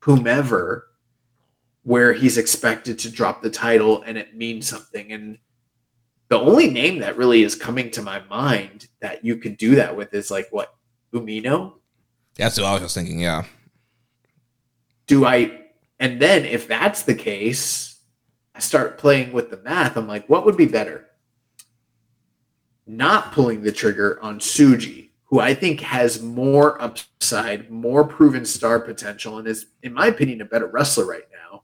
[0.00, 0.88] whomever,
[1.82, 5.12] where he's expected to drop the title and it means something.
[5.12, 5.38] And
[6.28, 9.96] the only name that really is coming to my mind that you could do that
[9.96, 10.75] with is like what
[11.20, 11.74] Umino.
[12.36, 13.20] That's what I was just thinking.
[13.20, 13.44] Yeah.
[15.06, 15.66] do I
[15.98, 18.00] and then if that's the case,
[18.54, 19.96] I start playing with the math.
[19.96, 21.06] I'm like, what would be better?
[22.86, 28.78] Not pulling the trigger on Tsuji, who I think has more upside, more proven star
[28.78, 31.62] potential, and is, in my opinion, a better wrestler right now.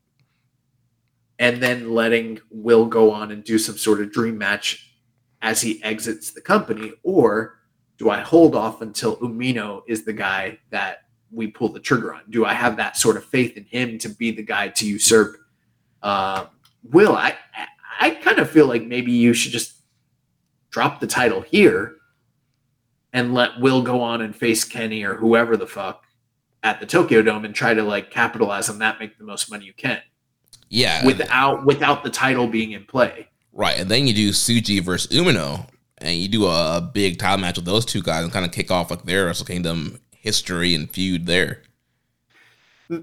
[1.39, 4.95] And then letting Will go on and do some sort of dream match
[5.41, 7.59] as he exits the company, or
[7.97, 12.21] do I hold off until Umino is the guy that we pull the trigger on?
[12.29, 15.37] Do I have that sort of faith in him to be the guy to usurp
[16.01, 16.45] uh,
[16.83, 17.15] Will?
[17.15, 17.35] I
[17.99, 19.73] I kind of feel like maybe you should just
[20.71, 21.95] drop the title here
[23.13, 26.03] and let Will go on and face Kenny or whoever the fuck
[26.63, 29.65] at the Tokyo Dome and try to like capitalize on that, make the most money
[29.65, 30.01] you can
[30.69, 31.05] Yeah.
[31.05, 33.27] without without the title being in play.
[33.55, 35.67] Right, and then you do Tsuji versus Umino,
[36.03, 38.51] and you do a, a big title match with those two guys and kind of
[38.51, 41.61] kick off like their Wrestle Kingdom history and feud there.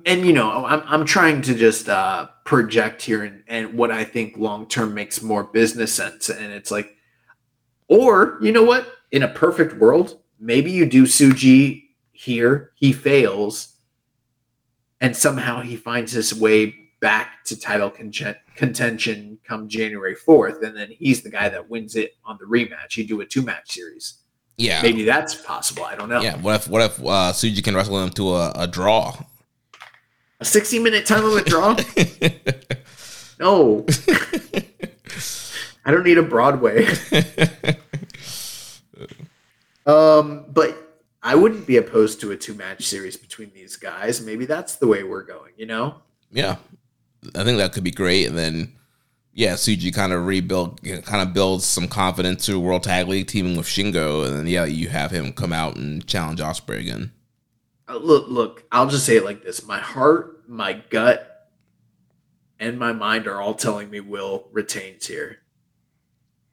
[0.06, 4.04] and you know i'm, I'm trying to just uh, project here and, and what i
[4.04, 6.96] think long term makes more business sense and it's like
[7.88, 13.76] or you know what in a perfect world maybe you do Tsuji here he fails
[15.00, 20.76] and somehow he finds his way back to title congen- contention come january 4th and
[20.76, 23.72] then he's the guy that wins it on the rematch you do a two match
[23.72, 24.14] series
[24.56, 26.36] Yeah, maybe that's possible i don't know yeah.
[26.36, 29.16] What if what if uh, Tsuji can wrestle him to a, a draw?
[30.40, 31.76] a 60 minute time limit draw
[33.40, 33.86] No.
[35.86, 36.86] I don't need a Broadway.
[39.86, 40.76] um, but
[41.22, 44.20] I wouldn't be opposed to a two match series between these guys.
[44.20, 45.96] Maybe that's the way we're going, you know?
[46.30, 46.56] yeah,
[47.34, 48.26] I think that could be great.
[48.28, 48.74] And then
[49.32, 53.56] yeah, Tsuji kind of rebuild, kind of builds some confidence to World Tag League teaming
[53.56, 57.12] with Shingo, and then yeah, you have him come out and challenge Ospreay again.
[57.88, 59.66] Uh, look, look, I'll just say it like this.
[59.66, 61.48] My heart, my gut,
[62.58, 65.38] and my mind are all telling me Will retains here.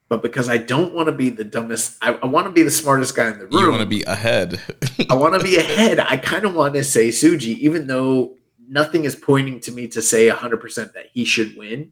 [0.09, 2.71] But because I don't want to be the dumbest, I, I want to be the
[2.71, 3.61] smartest guy in the room.
[3.61, 4.61] You want to be ahead.
[5.09, 5.99] I want to be ahead.
[5.99, 8.37] I kind of want to say Tsuji, even though
[8.69, 11.91] nothing is pointing to me to say 100% that he should win.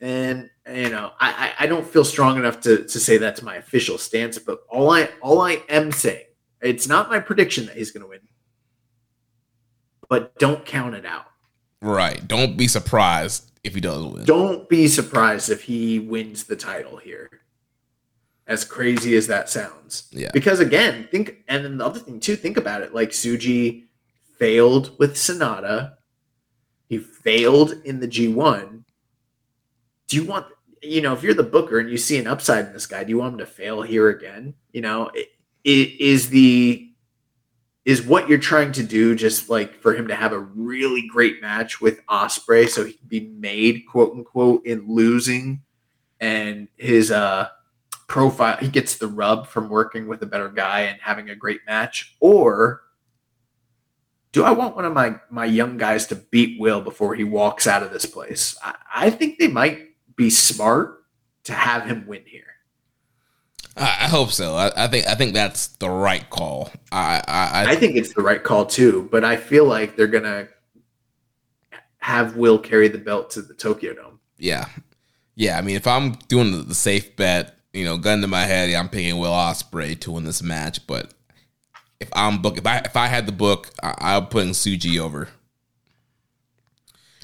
[0.00, 3.98] And you know, I, I don't feel strong enough to, to say that's my official
[3.98, 4.38] stance.
[4.38, 6.24] But all I all I am saying,
[6.62, 8.20] it's not my prediction that he's going to win.
[10.08, 11.26] But don't count it out.
[11.80, 12.26] right.
[12.26, 14.24] Don't be surprised if he does win.
[14.24, 17.28] Don't be surprised if he wins the title here.
[18.46, 20.08] As crazy as that sounds.
[20.10, 20.30] Yeah.
[20.32, 22.94] Because again, think and then the other thing too, think about it.
[22.94, 23.84] Like Tsuji
[24.38, 25.94] failed with Sanada.
[26.88, 28.79] He failed in the G1.
[30.10, 30.46] Do you want
[30.82, 33.10] you know, if you're the booker and you see an upside in this guy, do
[33.10, 34.54] you want him to fail here again?
[34.72, 35.28] You know, it,
[35.62, 36.86] it is the
[37.84, 41.40] is what you're trying to do just like for him to have a really great
[41.40, 45.62] match with Ospreay so he can be made quote unquote in losing
[46.20, 47.48] and his uh
[48.06, 51.60] profile he gets the rub from working with a better guy and having a great
[51.66, 52.82] match or
[54.32, 57.66] do I want one of my my young guys to beat Will before he walks
[57.66, 58.56] out of this place?
[58.62, 59.89] I, I think they might
[60.20, 61.02] be smart
[61.44, 62.44] to have him win here.
[63.74, 64.54] I, I hope so.
[64.54, 66.70] I, I think I think that's the right call.
[66.92, 70.48] I I, I think it's the right call too, but I feel like they're gonna
[71.96, 74.20] have Will carry the belt to the Tokyo Dome.
[74.36, 74.66] Yeah,
[75.36, 75.56] yeah.
[75.56, 78.74] I mean, if I'm doing the, the safe bet, you know, gun to my head,
[78.74, 80.86] I'm picking Will Ospreay to win this match.
[80.86, 81.14] But
[81.98, 85.30] if I'm book, if I if I had the book, I, I'm putting Tsuji over.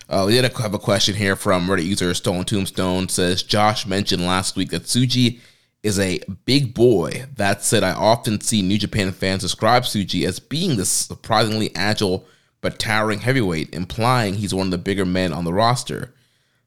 [0.09, 3.09] Uh, we did have a question here from Reddit user Stone Tombstone.
[3.09, 5.41] Says Josh mentioned last week that Tsuji
[5.83, 7.27] is a big boy.
[7.35, 12.27] That said, I often see New Japan fans describe Tsuji as being this surprisingly agile
[12.61, 16.15] but towering heavyweight, implying he's one of the bigger men on the roster.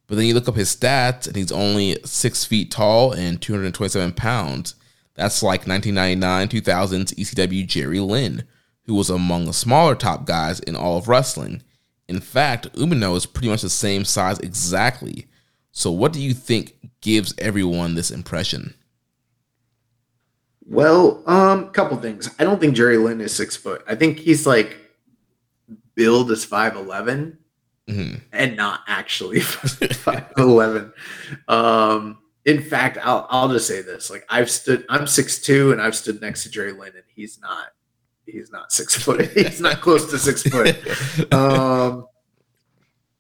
[0.08, 4.14] But then you look up his stats, and he's only six feet tall and 227
[4.14, 4.76] pounds.
[5.16, 8.44] That's like 1999 2000's ECW Jerry Lynn,
[8.84, 11.62] who was among the smaller top guys in all of wrestling.
[12.10, 15.28] In fact, Umino is pretty much the same size exactly.
[15.72, 18.74] So, what do you think gives everyone this impression?
[20.66, 22.30] Well, um, a couple things.
[22.40, 23.84] I don't think Jerry Lynn is six foot.
[23.88, 24.78] I think he's like
[25.96, 27.38] billed as five eleven,
[27.88, 28.18] Mm-hmm.
[28.34, 30.94] and not actually five eleven.
[31.48, 35.82] Um, in fact, I'll I'll just say this: like I've stood, I'm six two, and
[35.82, 37.68] I've stood next to Jerry Lynn, and he's not
[38.32, 39.30] he's not six foot.
[39.34, 40.78] He's not close to six foot.
[41.34, 42.08] Um,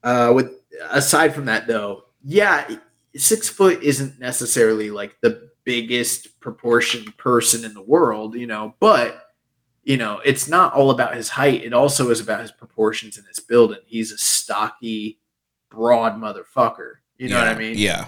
[0.03, 0.51] uh, with
[0.89, 2.69] aside from that, though, yeah,
[3.15, 9.25] six foot isn't necessarily like the biggest proportion person in the world, you know, but
[9.83, 11.63] you know, it's not all about his height.
[11.63, 13.71] It also is about his proportions and his build.
[13.71, 15.19] And he's a stocky,
[15.69, 16.95] broad motherfucker.
[17.17, 17.73] You know yeah, what I mean?
[17.75, 18.07] Yeah.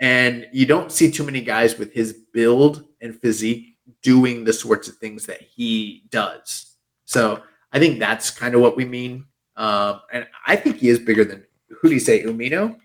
[0.00, 3.73] And you don't see too many guys with his build and physique
[4.04, 6.76] doing the sorts of things that he does.
[7.06, 9.24] So I think that's kind of what we mean.
[9.56, 11.42] Um, and I think he is bigger than
[11.80, 12.76] who do you say, Umino?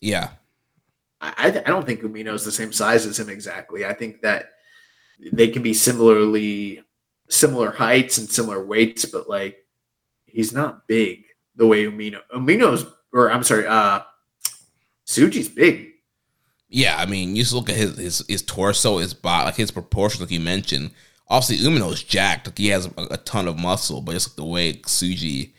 [0.00, 0.30] Yeah.
[1.20, 3.84] I, I, don't think Umino is the same size as him exactly.
[3.84, 4.50] I think that
[5.32, 6.82] they can be similarly
[7.28, 9.64] similar heights and similar weights, but like
[10.26, 11.24] he's not big
[11.56, 12.20] the way Umino.
[12.34, 14.00] Umino's or I'm sorry, uh
[15.06, 15.91] Tsuji's big.
[16.74, 19.70] Yeah, I mean, you just look at his his, his torso, his body, like his
[19.70, 20.90] proportions, like you mentioned.
[21.28, 22.46] Obviously, Umino's jacked.
[22.46, 25.52] Like he has a, a ton of muscle, but it's like the way Tsuji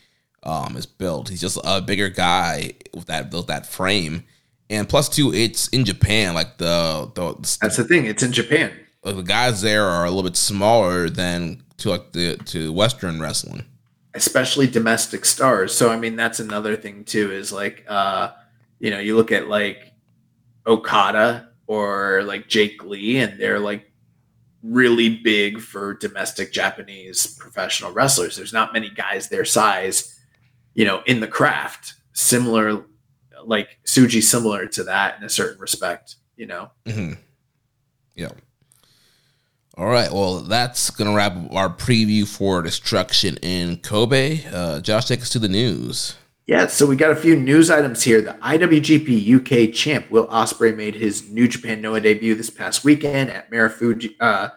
[0.44, 1.30] um, is built.
[1.30, 4.24] He's just a bigger guy with that with that frame.
[4.70, 6.34] And plus, two, it's in Japan.
[6.34, 8.06] Like the the, That's the thing.
[8.06, 8.72] It's in Japan.
[9.04, 13.22] like, the guys there are a little bit smaller than to like the to Western
[13.22, 13.66] wrestling.
[14.16, 15.74] especially domestic stars.
[15.76, 18.32] So I mean that's another thing too is like uh
[18.80, 19.93] you know, you look at like
[20.66, 23.92] Okada or like Jake Lee and they're like
[24.62, 28.38] really big for domestic Japanese professional wrestlers.
[28.38, 30.20] There's not many guys their size,
[30.74, 31.96] you know, in the craft.
[32.14, 32.86] Similar
[33.46, 36.72] like Tsuji similar to that in a certain respect, you know.
[36.86, 37.14] Mm-hmm.
[38.16, 38.30] Yeah.
[39.76, 40.12] All right.
[40.12, 44.46] Well, that's gonna wrap up our preview for Destruction in Kobe.
[44.52, 46.16] Uh, Josh, take us to the news.
[46.46, 48.22] Yeah, so we got a few news items here.
[48.22, 53.30] The IWGP UK champ Will Ospreay made his New Japan Noah debut this past weekend
[53.30, 54.50] at Marufuji, uh,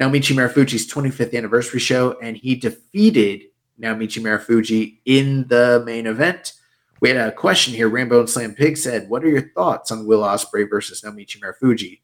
[0.00, 3.42] Naomichi Marufuji's 25th anniversary show, and he defeated
[3.80, 6.52] Naomichi Marufuji in the main event.
[7.00, 7.88] We had a question here.
[7.88, 12.02] Rambo and Slam Pig said, "What are your thoughts on Will Ospreay versus Naomichi Marufuji?"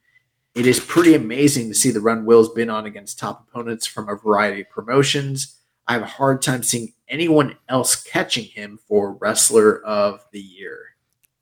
[0.56, 4.09] It is pretty amazing to see the run Will's been on against top opponents from
[4.09, 5.57] a variety of promotions.
[5.89, 10.78] I have a hard time seeing anyone else catching him for wrestler of the year.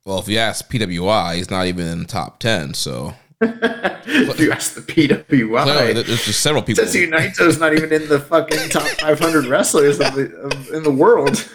[0.05, 2.73] Well, if you ask PWI, he's not even in the top ten.
[2.73, 6.85] So if you ask the clearly, PWI, there's just several people.
[6.85, 10.93] Tetsuya Naito's not even in the fucking top 500 wrestlers of the, of, in the
[10.93, 11.49] world.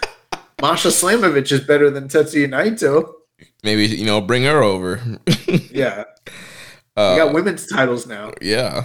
[0.61, 3.13] Masha Slamovich is better than Tetsuya Naito.
[3.63, 5.01] Maybe you know, bring her over.
[5.71, 6.03] Yeah,
[6.95, 8.33] Uh, we got women's titles now.
[8.41, 8.83] Yeah.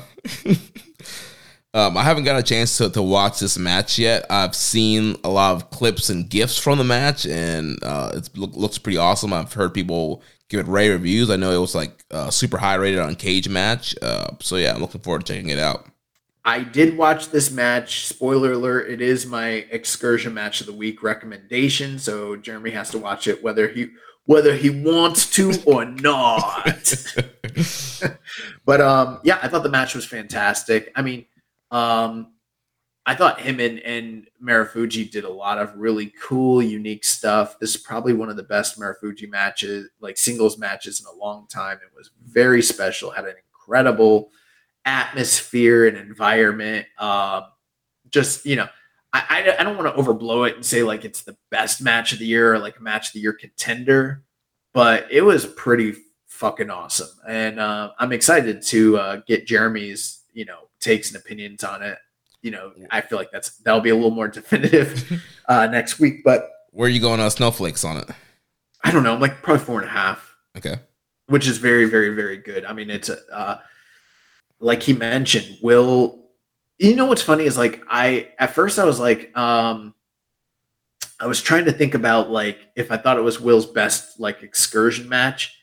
[1.76, 4.24] Um, I haven't got a chance to, to watch this match yet.
[4.30, 8.52] I've seen a lot of clips and gifs from the match, and uh, it look,
[8.54, 9.34] looks pretty awesome.
[9.34, 11.28] I've heard people give it rave reviews.
[11.28, 13.94] I know it was like uh, super high rated on Cage Match.
[14.00, 15.86] Uh, so yeah, I'm looking forward to checking it out.
[16.46, 18.06] I did watch this match.
[18.06, 21.98] Spoiler alert, it is my excursion match of the week recommendation.
[21.98, 23.88] So Jeremy has to watch it whether he
[24.24, 26.94] whether he wants to or not.
[28.64, 30.90] but um yeah, I thought the match was fantastic.
[30.94, 31.26] I mean,
[31.70, 32.32] um
[33.08, 37.56] I thought him and, and Marufuji did a lot of really cool, unique stuff.
[37.60, 41.46] This is probably one of the best Marufuji matches, like singles matches in a long
[41.46, 41.76] time.
[41.76, 44.32] It was very special, had an incredible
[44.84, 46.86] atmosphere and environment.
[46.98, 47.44] Um,
[48.10, 48.66] just, you know,
[49.12, 52.12] I, I, I don't want to overblow it and say like it's the best match
[52.12, 54.24] of the year or like a match of the year contender,
[54.74, 55.94] but it was pretty
[56.26, 57.08] fucking awesome.
[57.28, 61.98] And uh, I'm excited to uh, get Jeremy's, you know, takes and opinions on it
[62.46, 66.22] you know, I feel like that's that'll be a little more definitive uh, next week.
[66.22, 68.08] But Where are you going on snowflakes on it?
[68.84, 70.32] I don't know, I'm like probably four and a half.
[70.56, 70.76] Okay.
[71.26, 72.64] which is very, very, very good.
[72.64, 73.58] I mean, it's a, uh,
[74.60, 76.22] like he mentioned, Will.
[76.78, 79.94] You know what's funny is like I at first I was like, um,
[81.18, 84.42] I was trying to think about like if I thought it was Will's best like
[84.44, 85.58] excursion match,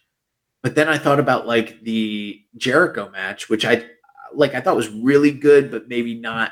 [0.63, 3.85] but then I thought about like the Jericho match, which I
[4.35, 6.51] like I thought was really good, but maybe not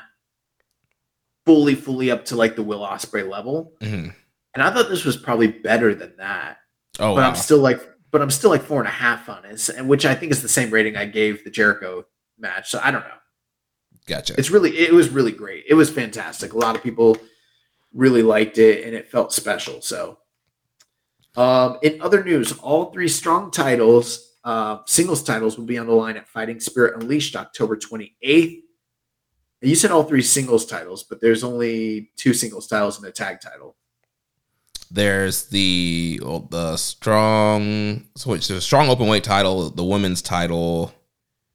[1.46, 3.72] fully, fully up to like the Will Ospreay level.
[3.80, 4.08] hmm
[4.54, 6.58] And I thought this was probably better than that
[6.98, 7.28] Oh, but wow.
[7.30, 7.80] I'm still like,
[8.10, 10.42] but I'm still like four and a half on it, and which I think is
[10.42, 12.04] the same rating I gave the Jericho
[12.38, 12.70] match.
[12.70, 13.14] So I don't know.
[14.06, 14.34] gotcha.
[14.36, 15.64] It's really, it was really great.
[15.68, 16.52] It was fantastic.
[16.52, 17.16] A lot of people
[17.94, 19.80] really liked it, and it felt special.
[19.80, 20.18] So,
[21.34, 25.92] um, in other news, all three strong titles, uh, singles titles, will be on the
[25.92, 28.62] line at Fighting Spirit Unleashed October 28th.
[29.60, 33.12] And You said all three singles titles, but there's only two singles titles and a
[33.12, 33.76] tag title.
[34.90, 40.92] There's the well, the strong so which the strong open weight title, the women's title.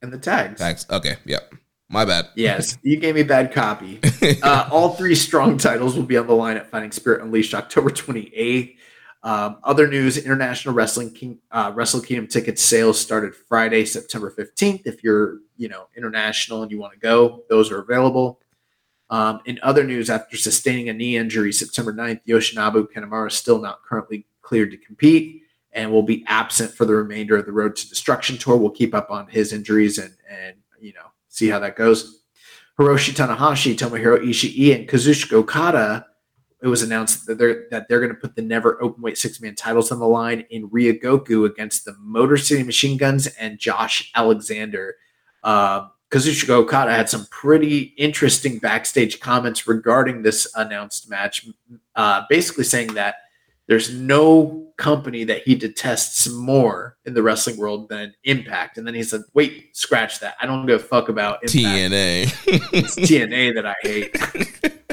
[0.02, 0.60] And the tags.
[0.60, 0.88] Tags.
[0.90, 1.54] Okay, yep.
[1.90, 2.30] My bad.
[2.36, 4.00] Yes, you gave me bad copy.
[4.44, 7.90] Uh, all three strong titles will be on the line at Fighting Spirit Unleashed October
[7.90, 8.76] 28th.
[9.24, 14.84] Um, other news: International Wrestling King, uh, Wrestle Kingdom ticket sales started Friday, September 15th.
[14.86, 18.40] If you're, you know, international and you want to go, those are available.
[19.10, 23.60] Um, in other news, after sustaining a knee injury September 9th, Yoshinobu Kanemaru is still
[23.60, 27.76] not currently cleared to compete and will be absent for the remainder of the Road
[27.76, 28.58] to Destruction tour.
[28.58, 32.24] We'll keep up on his injuries and and you know see how that goes.
[32.80, 36.06] Hiroshi Tanahashi, Tomohiro Ishii, and Kazuchika Okada.
[36.62, 39.54] It was announced that they're that they're going to put the never openweight six man
[39.54, 44.96] titles on the line in Ryogoku against the Motor City Machine Guns and Josh Alexander.
[45.44, 51.46] Um, Kazuchika Okada had some pretty interesting backstage comments regarding this announced match,
[51.96, 53.16] uh, basically saying that
[53.68, 58.78] there's no company that he detests more in the wrestling world than Impact.
[58.78, 60.38] And then he said, "Wait, scratch that.
[60.42, 61.54] I don't give a fuck about Impact.
[61.54, 62.34] TNA.
[62.74, 64.74] It's TNA that I hate."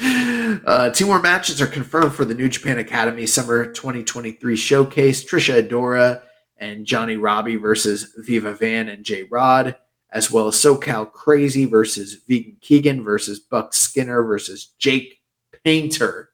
[0.00, 5.24] Uh, two more matches are confirmed for the New Japan Academy Summer 2023 showcase.
[5.24, 6.22] Trisha Adora
[6.58, 9.76] and Johnny Robbie versus Viva Van and J Rod,
[10.10, 15.20] as well as SoCal Crazy versus Vegan Keegan versus Buck Skinner versus Jake
[15.64, 16.30] Painter.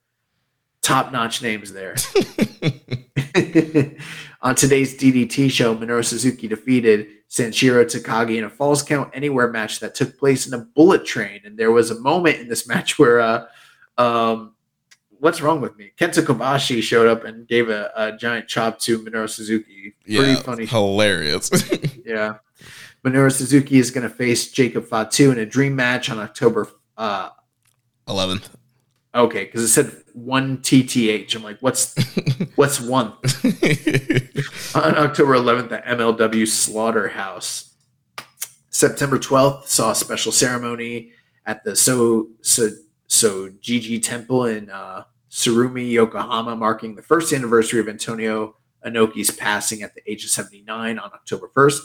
[0.80, 1.94] Top notch names there.
[4.42, 9.78] On today's DDT show, Minoru Suzuki defeated Sanshiro Takagi in a falls count anywhere match
[9.78, 11.40] that took place in a bullet train.
[11.44, 13.46] And there was a moment in this match where, uh,
[13.98, 14.54] um,
[15.10, 15.92] what's wrong with me?
[15.96, 19.94] Kenta Kobashi showed up and gave a, a giant chop to Minoru Suzuki.
[20.04, 20.66] Pretty yeah, funny.
[20.66, 21.50] hilarious.
[22.04, 22.38] Yeah.
[23.04, 26.68] Minoru Suzuki is going to face Jacob Fatu in a dream match on October.
[26.96, 27.30] Uh,
[28.08, 28.50] Eleventh.
[29.14, 31.34] Okay, because it said one TTH.
[31.34, 31.94] I'm like, what's
[32.56, 33.08] what's one?
[34.74, 37.74] on October 11th at MLW Slaughterhouse.
[38.70, 41.12] September 12th saw a special ceremony
[41.44, 42.70] at the So So
[43.06, 49.82] So Gigi Temple in uh, Tsurumi, Yokohama, marking the first anniversary of Antonio Inoki's passing
[49.82, 51.80] at the age of 79 on October 1st,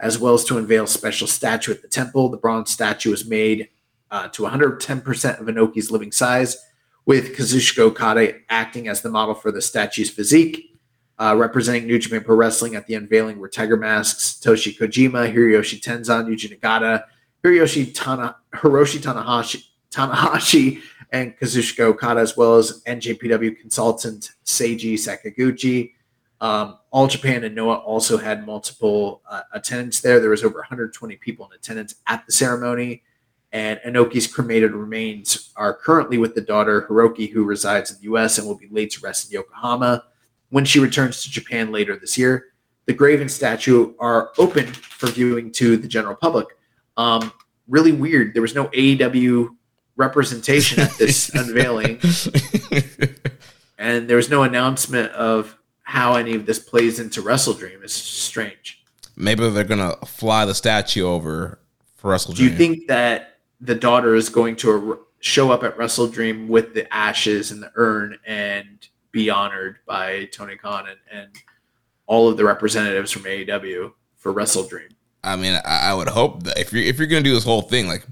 [0.00, 2.28] as well as to unveil a special statue at the temple.
[2.28, 3.68] The bronze statue was made
[4.10, 6.56] uh, to 110% of Inoki's living size,
[7.04, 10.68] with Kazuchika Okada acting as the model for the statue's physique.
[11.18, 15.80] Uh, representing New Japan Pro Wrestling at the unveiling were Tiger Masks, Toshi Kojima, Hiroyoshi
[15.80, 17.04] Tenzan, Yuji Nagata,
[17.44, 20.80] Hiroyoshi Tana, Hiroshi Tanahashi, Tanahashi,
[21.12, 25.92] and Kazuchika Okada, as well as NJPW consultant Seiji Sakaguchi.
[26.40, 30.18] Um, All Japan and Noah also had multiple uh, attendants there.
[30.18, 33.02] There was over 120 people in attendance at the ceremony.
[33.52, 38.38] And Inoki's cremated remains are currently with the daughter Hiroko, who resides in the U.S.
[38.38, 40.04] and will be laid to rest in Yokohama
[40.48, 42.46] when she returns to Japan later this year.
[42.86, 46.46] The grave and statue are open for viewing to the general public.
[46.96, 47.32] Um,
[47.68, 48.34] really weird.
[48.34, 49.48] There was no AEW
[49.96, 52.00] representation at this unveiling,
[53.78, 57.80] and there was no announcement of how any of this plays into Wrestle Dream.
[57.82, 58.84] It's strange.
[59.14, 61.60] Maybe they're gonna fly the statue over
[61.96, 62.48] for Wrestle Dream.
[62.48, 63.31] Do you think that
[63.62, 67.70] the daughter is going to show up at Wrestle Dream with the ashes and the
[67.76, 71.30] urn and be honored by Tony Khan and, and
[72.06, 74.88] all of the representatives from AEW for Wrestle Dream?
[75.22, 77.86] I mean, I, would hope that if you're if you're gonna do this whole thing,
[77.86, 78.04] like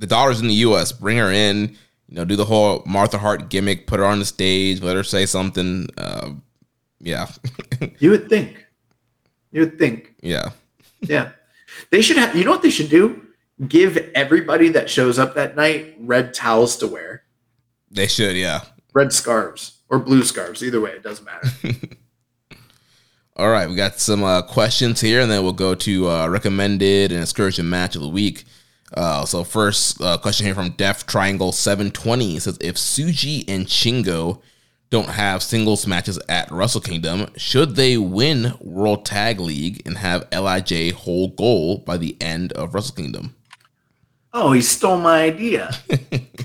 [0.00, 1.76] the daughter's in the U.S., bring her in.
[2.08, 5.04] You know, do the whole Martha Hart gimmick, put her on the stage, let her
[5.04, 5.86] say something.
[5.96, 6.30] Uh,
[6.98, 7.28] yeah,
[8.00, 8.66] You would think.
[9.52, 10.14] You would think.
[10.20, 10.50] yeah.
[11.00, 11.30] Yeah.
[11.90, 13.26] They should have, you know what they should do?
[13.66, 17.24] Give everybody that shows up that night red towels to wear,
[17.90, 18.62] They should, yeah.
[18.94, 20.62] red scarves or blue scarves.
[20.64, 21.48] Either way, it doesn't matter.
[23.36, 27.12] All right, we got some uh, questions here, and then we'll go to uh, recommended
[27.12, 28.44] and excursion match of the week.
[28.94, 34.42] Uh, so first uh, question here from Def Triangle 720 says if Tsuji and Shingo
[34.90, 40.26] don't have singles matches at Wrestle Kingdom, should they win World Tag League and have
[40.32, 43.36] Lij hold goal by the end of Wrestle Kingdom?
[44.32, 45.70] Oh, he stole my idea.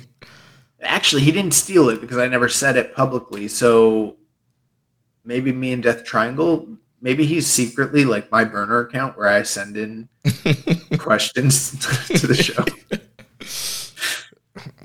[0.82, 3.48] Actually, he didn't steal it because I never said it publicly.
[3.48, 4.18] So
[5.24, 6.68] maybe me and Death Triangle,
[7.02, 10.10] maybe he's secretly like my burner account where I send in
[10.98, 11.72] questions
[12.20, 12.64] to the show.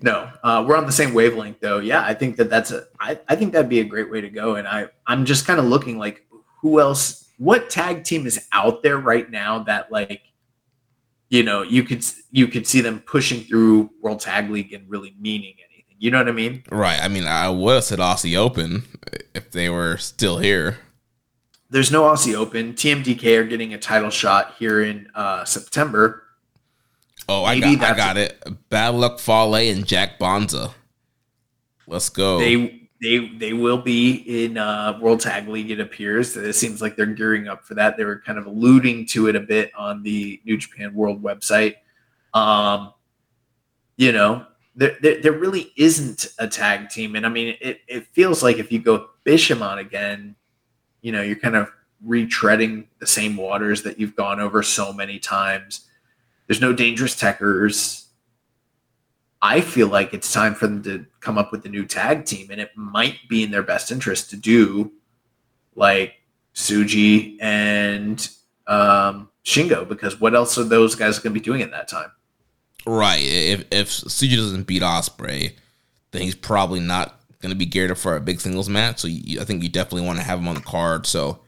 [0.03, 1.79] No, uh, we're on the same wavelength though.
[1.79, 2.85] Yeah, I think that that's a.
[2.99, 4.57] I, I think that'd be a great way to go.
[4.57, 6.27] And I I'm just kind of looking like
[6.61, 10.23] who else, what tag team is out there right now that like,
[11.31, 15.15] you know, you could you could see them pushing through World Tag League and really
[15.19, 15.97] meaning anything.
[15.99, 16.65] You know what I mean?
[16.71, 17.01] Right.
[17.01, 18.85] I mean, I would have said Aussie Open
[19.35, 20.79] if they were still here.
[21.71, 22.75] There's no Aussie Open.
[22.75, 26.25] TMDK are getting a title shot here in uh, September.
[27.29, 28.43] Oh, I got, I got it.
[28.71, 30.75] Bad Luck Fale and Jack Bonza.
[31.87, 32.41] Let's go.
[32.41, 35.71] They they they will be in uh, World Tag League.
[35.71, 37.97] It appears it seems like they're gearing up for that.
[37.97, 41.77] They were kind of alluding to it a bit on the New Japan World website.
[42.35, 42.93] Um,
[43.97, 44.47] you know,
[44.77, 48.59] there, there, there really isn't a tag team, and I mean, it, it feels like
[48.59, 50.37] if you go Bishamon again,
[51.03, 51.71] you know, you're kind of
[52.07, 55.87] retreading the same waters that you've gone over so many times
[56.51, 58.00] there's no Dangerous Tekkers.
[59.43, 62.51] I feel like it's time for them to come up with a new tag team,
[62.51, 64.93] and it might be in their best interest to do
[65.75, 66.15] like
[66.55, 68.29] Tsuji and
[68.67, 72.11] um, Shingo, because what else are those guys going to be doing at that time?
[72.87, 73.23] Right.
[73.23, 75.55] If if Tsuji doesn't beat Ospreay,
[76.11, 79.01] then he's probably not going to be geared up for a big singles match.
[79.01, 81.07] So you, I think you definitely want to have him on the card.
[81.07, 81.41] So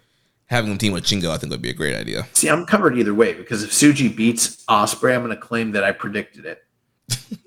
[0.47, 2.27] having him team with Shingo, I think would be a great idea.
[2.32, 5.85] See, I'm covered either way because if Tsuji beats Ospreay, I'm going to claim that
[5.85, 6.64] I predicted it.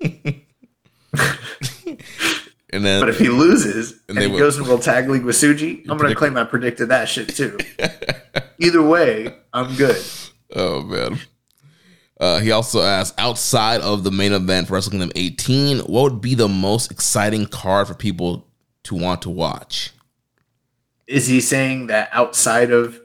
[2.70, 5.36] and then, but if he loses and, and he goes in World Tag League with
[5.36, 7.58] Tsuji, I'm going to claim I predicted that shit too.
[8.58, 10.02] either way, I'm good.
[10.54, 11.18] Oh man.
[12.18, 16.22] Uh, he also asked, outside of the main event for Wrestle Kingdom 18, what would
[16.22, 18.46] be the most exciting card for people
[18.84, 19.92] to want to watch?
[21.06, 23.00] is he saying that outside of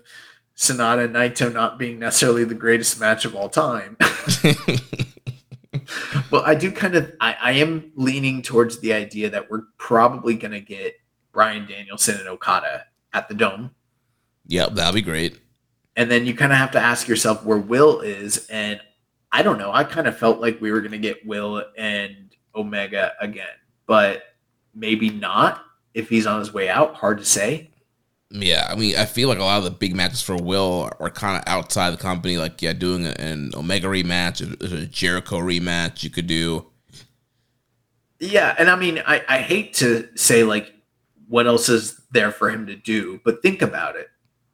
[0.55, 3.97] Sanada and Naito not being necessarily the greatest match of all time?
[6.31, 10.35] well, I do kind of I, I am leaning towards the idea that we're probably
[10.35, 10.95] gonna get
[11.31, 13.71] Bryan Danielson and Okada at the dome.
[14.47, 15.39] Yep, that'll be great.
[15.95, 18.47] And then you kind of have to ask yourself where Will is.
[18.47, 18.79] And
[19.31, 19.71] I don't know.
[19.71, 23.47] I kind of felt like we were going to get Will and Omega again,
[23.85, 24.23] but
[24.73, 26.95] maybe not if he's on his way out.
[26.95, 27.70] Hard to say.
[28.33, 31.09] Yeah, I mean, I feel like a lot of the big matches for Will are,
[31.09, 32.37] kind of outside the company.
[32.37, 36.65] Like, yeah, doing an Omega rematch, a Jericho rematch, you could do.
[38.19, 40.73] Yeah, and I mean, I, I hate to say like
[41.27, 44.09] what else is there for him to do, but think about it.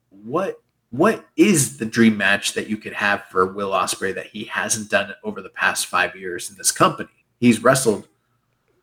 [0.10, 0.60] What
[0.90, 4.90] what is the dream match that you could have for Will Ospreay that he hasn't
[4.90, 7.10] done over the past five years in this company?
[7.40, 8.08] He's wrestled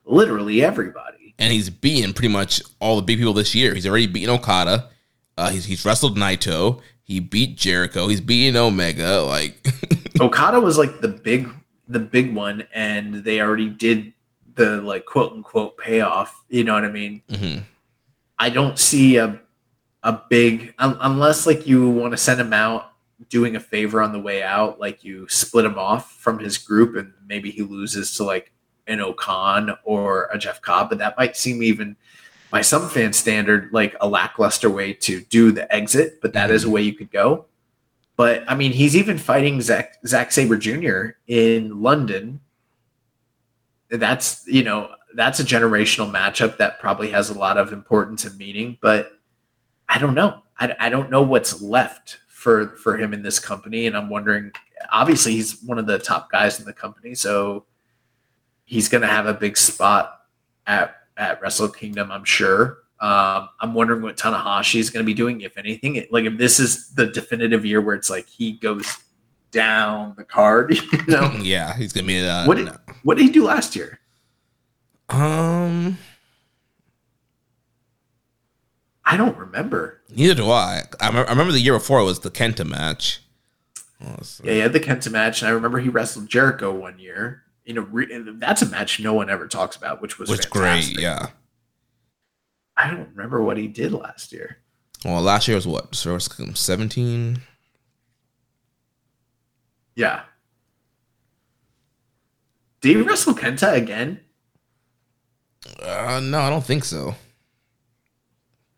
[0.05, 3.75] literally everybody and he's beaten pretty much all the big people this year.
[3.75, 4.91] He's already beaten Okada.
[5.37, 6.81] Uh, he's he's wrestled Naito.
[7.03, 8.09] He beat Jericho.
[8.09, 9.23] He's beaten Omega.
[9.23, 9.67] Like
[10.21, 11.49] Okada was like the big
[11.89, 14.13] the big one, and they already did
[14.55, 16.45] the like quote unquote payoff.
[16.49, 17.23] You know what I mean?
[17.29, 17.63] Mm-hmm.
[18.39, 19.41] I don't see a
[20.03, 22.93] a big un, unless like you want to send him out
[23.29, 26.97] doing a favor on the way out, like you split him off from his group,
[26.97, 28.53] and maybe he loses to like
[28.87, 31.97] an O-Khan or a Jeff Cobb, but that might seem even
[32.51, 36.65] by some fan standard like a lackluster way to do the exit, but that is
[36.65, 37.47] a way you could go.
[38.17, 41.17] But I mean, he's even fighting Zack Zack Sabre Jr.
[41.27, 42.41] in London.
[43.91, 48.39] That's you know that's a generational matchup that probably has a lot of importance and
[48.39, 48.79] meaning.
[48.81, 49.19] But
[49.89, 50.43] I don't know.
[50.59, 54.53] I, I don't know what's left for for him in this company, and I'm wondering.
[54.93, 57.65] Obviously, he's one of the top guys in the company, so
[58.65, 60.21] he's going to have a big spot
[60.67, 62.79] at at Wrestle Kingdom, I'm sure.
[63.01, 66.05] Um, I'm wondering what Tanahashi is going to be doing, if anything.
[66.11, 68.87] Like if this is the definitive year where it's like he goes
[69.51, 71.31] down the card, you know?
[71.43, 72.27] yeah, he's going to be.
[72.27, 72.77] Uh, what did no.
[73.03, 74.01] What did he do last year?
[75.11, 75.99] Um,
[79.05, 80.01] I don't remember.
[80.11, 80.83] Neither do I.
[81.01, 83.21] I, I remember the year before it was the Kenta match.
[84.05, 87.44] Oh, yeah, he had the Kenta match, and I remember he wrestled Jericho one year
[87.65, 88.07] you know, re-
[88.39, 91.29] that's a match no one ever talks about, which was which great, yeah.
[92.77, 94.59] I don't remember what he did last year.
[95.05, 95.95] Well, last year was what?
[95.95, 97.41] So was 17?
[99.95, 100.23] Yeah.
[102.81, 104.21] Did he wrestle Kenta again?
[105.81, 107.15] Uh, no, I don't think so.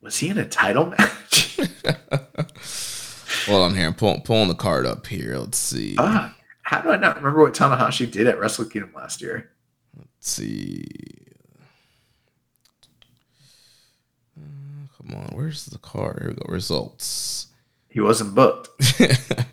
[0.00, 1.58] Was he in a title match?
[3.46, 3.86] Hold on here.
[3.86, 5.36] I'm pull, pulling the card up here.
[5.38, 5.96] Let's see.
[5.98, 6.35] ah,
[6.66, 9.52] how do I not remember what Tanahashi did at Wrestle Kingdom last year?
[9.96, 10.84] Let's see.
[14.36, 15.28] Uh, come on.
[15.32, 16.18] Where's the card?
[16.22, 16.52] Here we go.
[16.52, 17.46] Results.
[17.88, 19.00] He wasn't booked.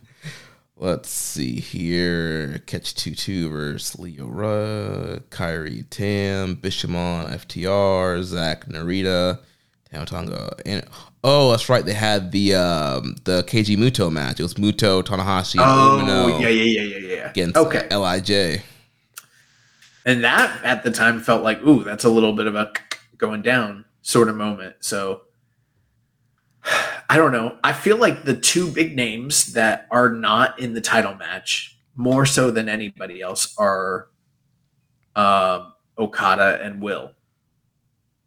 [0.76, 2.57] Let's see here.
[2.65, 9.38] Catch 2 2 versus Lio Rush, Kyrie Tam, Bishamon, FTR, Zack Narita,
[9.94, 10.56] Tama Tonga.
[10.65, 10.84] And
[11.24, 11.86] oh, that's right.
[11.86, 14.40] They had the um, the KG Muto match.
[14.40, 17.30] It was Muto, Tanahashi, Oh, yeah, yeah, yeah, yeah, yeah.
[17.30, 17.88] against okay.
[17.90, 18.61] LIJ.
[20.06, 22.74] And that at the time felt like, ooh, that's a little bit of a
[23.18, 24.76] going down sort of moment.
[24.82, 25.22] So
[27.10, 27.57] I don't know.
[27.64, 32.26] I feel like the two big names that are not in the title match, more
[32.26, 34.07] so than anybody else, are
[35.15, 37.11] um, Okada and Will.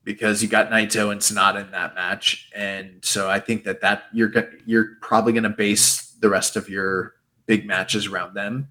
[0.07, 4.05] Because you got Naito and Sanada in that match, and so I think that that
[4.13, 4.33] you're
[4.65, 7.15] you're probably going to base the rest of your
[7.47, 8.69] big matches around them.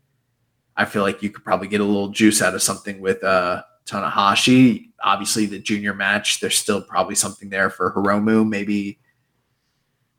[0.77, 3.63] I feel like you could probably get a little juice out of something with uh,
[3.85, 4.91] Tanahashi.
[5.03, 8.47] Obviously, the junior match, there's still probably something there for Hiromu.
[8.47, 8.99] Maybe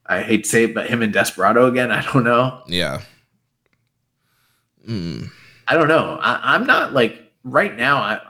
[0.05, 1.91] I hate to say it, but him and Desperado again.
[1.91, 2.63] I don't know.
[2.67, 3.01] Yeah.
[4.87, 5.31] Mm.
[5.67, 6.19] I don't know.
[6.21, 7.97] I, I'm not like right now.
[7.97, 8.21] I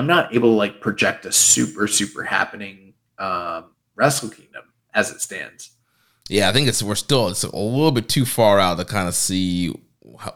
[0.00, 3.66] I'm not able to like project a super super happening um,
[3.96, 4.62] Wrestle Kingdom
[4.94, 5.72] as it stands.
[6.30, 9.08] Yeah, I think it's we're still it's a little bit too far out to kind
[9.08, 9.74] of see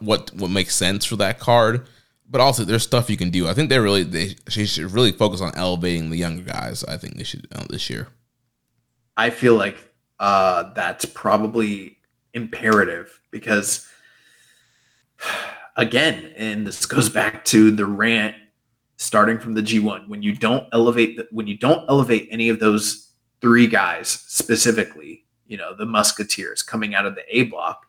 [0.00, 1.86] what what makes sense for that card.
[2.28, 3.48] But also, there's stuff you can do.
[3.48, 6.84] I think they really they she should really focus on elevating the younger guys.
[6.84, 8.08] I think they should uh, this year.
[9.16, 9.78] I feel like
[10.20, 11.96] uh, that's probably
[12.34, 13.88] imperative because,
[15.78, 18.36] again, and this goes back to the rant
[18.96, 20.08] starting from the G1.
[20.08, 23.10] When you don't elevate, the, when you don't elevate any of those
[23.40, 27.86] three guys specifically, you know, the Musketeers coming out of the A block,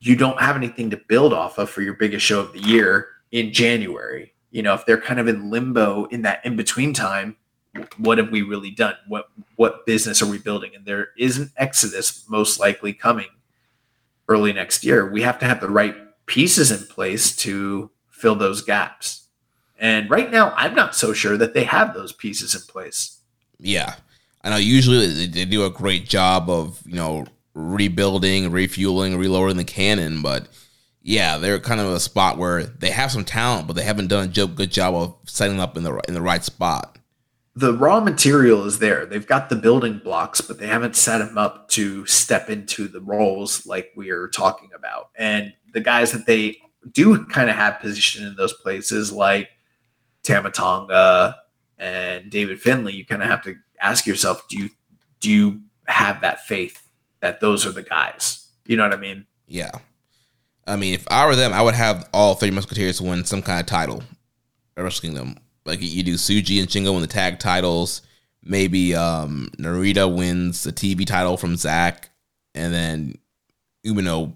[0.00, 3.08] you don't have anything to build off of for your biggest show of the year
[3.32, 4.32] in January.
[4.50, 7.36] You know, if they're kind of in limbo in that in between time,
[7.98, 8.94] what have we really done?
[9.06, 10.72] What what business are we building?
[10.74, 13.28] And there is an exodus most likely coming
[14.28, 15.10] early next year.
[15.10, 15.94] We have to have the right
[16.26, 19.28] pieces in place to fill those gaps.
[19.80, 23.18] And right now, I'm not so sure that they have those pieces in place.
[23.58, 23.94] Yeah,
[24.44, 24.56] I know.
[24.56, 30.48] Usually they, do a great job of you know rebuilding, refueling, reloading the cannon, but
[31.02, 34.28] yeah, they're kind of a spot where they have some talent, but they haven't done
[34.28, 36.98] a good job of setting up in the in the right spot.
[37.56, 39.06] The raw material is there.
[39.06, 43.00] They've got the building blocks, but they haven't set them up to step into the
[43.00, 45.08] roles like we are talking about.
[45.16, 46.58] And the guys that they
[46.92, 49.48] do kind of have positioned in those places, like
[50.22, 51.36] Tama Tonga
[51.78, 54.70] and David Finlay, you kind of have to ask yourself, do you
[55.20, 56.88] do you have that faith
[57.20, 58.46] that those are the guys?
[58.66, 59.26] You know what I mean?
[59.46, 59.70] Yeah,
[60.66, 63.60] I mean, if I were them, I would have all three Musketeers win some kind
[63.60, 64.02] of title
[64.76, 65.36] at Wrestle Kingdom.
[65.64, 68.02] Like you do Tsuji and Shingo win the tag titles.
[68.42, 72.10] Maybe um, Narita wins the TV title from Zack,
[72.54, 73.18] and then
[73.84, 74.34] Umino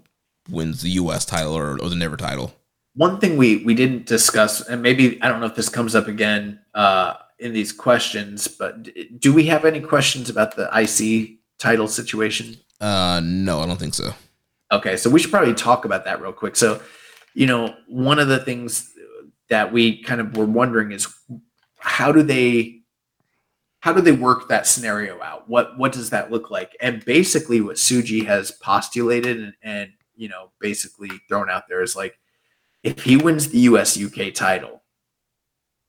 [0.49, 1.25] wins the U.S.
[1.25, 2.53] title or, or the Never title.
[2.95, 6.07] One thing we we didn't discuss, and maybe I don't know if this comes up
[6.07, 8.87] again uh, in these questions, but
[9.19, 12.55] do we have any questions about the IC title situation?
[12.79, 14.13] Uh, no, I don't think so.
[14.71, 16.55] Okay, so we should probably talk about that real quick.
[16.55, 16.81] So,
[17.33, 18.91] you know, one of the things
[19.49, 21.07] that we kind of were wondering is
[21.79, 22.81] how do they
[23.81, 25.47] how do they work that scenario out?
[25.47, 26.75] What what does that look like?
[26.81, 31.95] And basically what Tsuji has postulated and, and you know, basically thrown out there is
[31.95, 32.17] like
[32.85, 34.83] if he wins the US UK title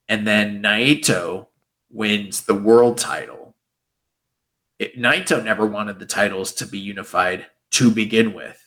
[0.09, 1.45] and then Naito
[1.91, 3.55] wins the world title,
[4.79, 8.59] it, Naito never wanted the titles to be unified to begin with.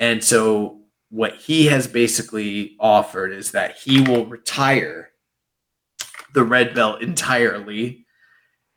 [0.00, 0.80] And so
[1.10, 5.10] what he has basically offered is that he will retire
[6.32, 8.06] the red belt entirely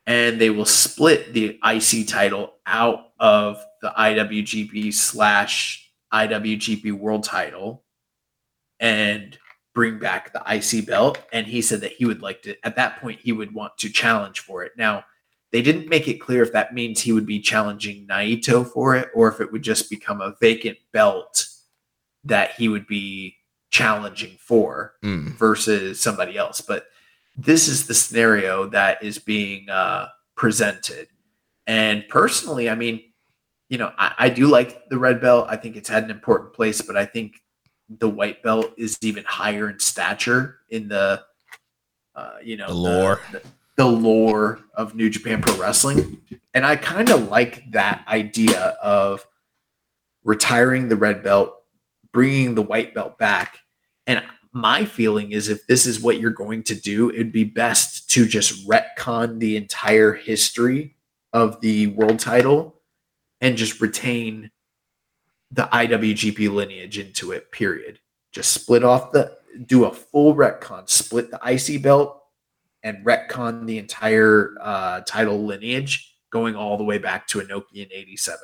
[0.06, 7.86] and they will split the IC title out of the IWGP slash IWGP world title
[8.82, 9.38] and
[9.74, 11.20] bring back the IC belt.
[11.32, 13.90] And he said that he would like to, at that point, he would want to
[13.90, 14.74] challenge for it.
[14.76, 15.06] Now,
[15.53, 19.10] they didn't make it clear if that means he would be challenging Naito for it
[19.16, 21.45] or if it would just become a vacant belt
[22.24, 23.36] that he would be
[23.70, 25.38] challenging for Mm.
[25.38, 26.60] versus somebody else.
[26.62, 26.86] But
[27.38, 31.08] this is the scenario that is being uh, presented.
[31.68, 33.02] And personally, I mean,
[33.70, 35.48] you know, I, I do like the red belt.
[35.49, 37.41] I think it's had an important place, but I think
[38.00, 41.24] the white belt is even higher in stature in the,
[42.16, 43.22] uh, you know, The lore.
[43.32, 43.42] the,
[43.78, 46.22] the lore of New Japan Pro Wrestling.
[46.54, 49.26] And I kind of like that idea of
[50.24, 51.56] retiring the red belt,
[52.14, 53.60] bringing the white belt back.
[54.08, 54.24] And
[54.54, 58.26] my feeling is if this is what you're going to do, it'd be best to
[58.26, 60.96] just retcon the entire history
[61.34, 62.76] of the world title
[63.40, 64.52] and just retain
[65.52, 67.99] the IWGP lineage into it, period.
[68.32, 72.22] Just split off the, do a full retcon, split the IC belt
[72.84, 77.90] and retcon the entire uh, title lineage going all the way back to Inoki in
[77.91, 78.40] 87.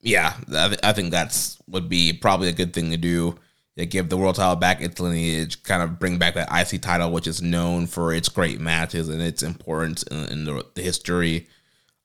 [0.00, 3.38] Yeah, I, th- I think that's would be probably a good thing to do.
[3.78, 7.10] To give the world title back its lineage, kind of bring back that IC title,
[7.10, 11.48] which is known for its great matches and its importance in, in the, the history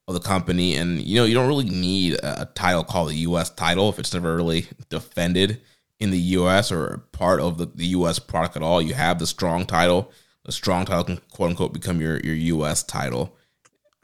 [0.08, 0.74] of the company.
[0.74, 3.50] And you know, you don't really need a, title called the U.S.
[3.50, 5.60] title if it's never really defended
[6.00, 6.72] in the U.S.
[6.72, 8.18] or part of the, the U.S.
[8.18, 8.80] product at all.
[8.82, 10.10] You have the strong title.
[10.44, 12.82] The strong title can quote unquote become your your U.S.
[12.82, 13.36] title.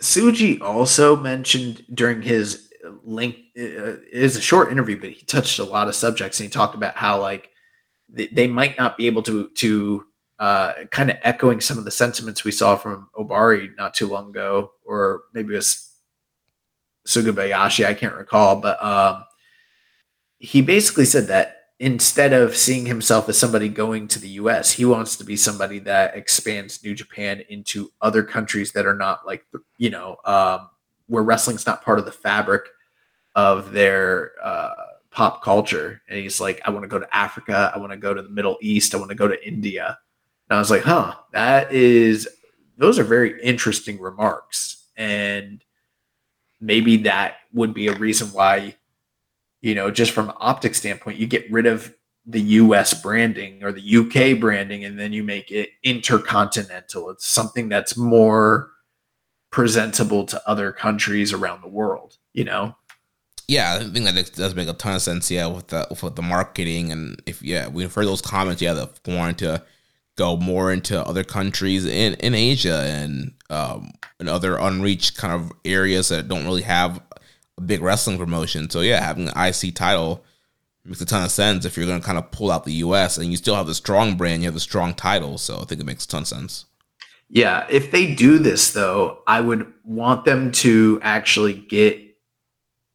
[0.03, 2.69] Tsuji also mentioned during his
[3.03, 6.49] link uh, it is a short interview, but he touched a lot of subjects and
[6.49, 7.49] he talked about how like
[8.11, 10.05] they, they might not be able to to
[10.39, 14.29] uh, kind of echoing some of the sentiments we saw from Ohbari not too long
[14.29, 15.94] ago, or maybe it was
[17.07, 19.25] Sugabayashi, I can't recall, but um,
[20.39, 24.85] he basically said that instead of seeing himself as somebody going to the US, he
[24.85, 29.45] wants to be somebody that expands New Japan into other countries that are not like,
[29.79, 30.71] you know, um,
[31.07, 32.63] where wrestling's not part of the fabric
[33.35, 34.71] of their uh,
[35.11, 36.01] pop culture.
[36.09, 37.73] And he's like, I want to go to Africa.
[37.75, 38.95] I want to go to the Middle East.
[38.95, 39.99] I want to go to India.
[40.49, 42.29] And I was like, huh, that is,
[42.77, 44.87] those are very interesting remarks.
[44.97, 45.64] And
[46.61, 48.77] maybe that would be a reason why
[49.65, 51.95] you know, just from an optic standpoint, you get rid of
[52.27, 57.09] the US branding or the UK branding and then you make it intercontinental.
[57.09, 58.73] It's something that's more
[59.51, 62.77] presentable to other countries around the world, you know?
[63.49, 65.31] Yeah, I think that does make a ton of sense.
[65.31, 68.61] Yeah, with the with the marketing and if yeah, we've heard those comments.
[68.61, 69.63] Yeah, the wanting to
[70.17, 75.53] go more into other countries in in Asia and um and other unreached kind of
[75.65, 77.03] areas that don't really have
[77.59, 78.71] a big wrestling promotion.
[78.71, 80.25] So yeah, having an IC title
[80.85, 83.17] makes a ton of sense if you're going to kind of pull out the US
[83.17, 85.39] and you still have the strong brand, you have the strong title.
[85.39, 86.67] So I think it makes a ton of sense.
[87.29, 92.01] Yeah, if they do this though, I would want them to actually get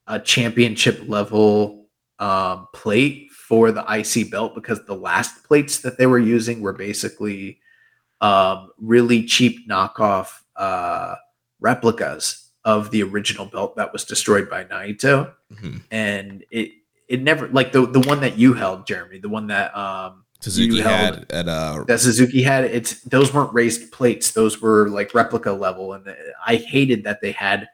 [0.08, 1.88] a championship level
[2.20, 6.72] um, plate for the IC belt because the last plates that they were using were
[6.74, 7.60] basically
[8.22, 11.16] um, really cheap knockoff uh,
[11.60, 15.78] replicas of the original belt that was destroyed by Naito, Mm-hmm.
[15.90, 16.74] and it
[17.08, 20.76] it never like the the one that you held, Jeremy, the one that um Suzuki
[20.76, 22.66] you held- had at uh that Suzuki had.
[22.66, 26.06] It's those weren't raised plates; those were like replica level, and
[26.46, 27.68] I hated that they had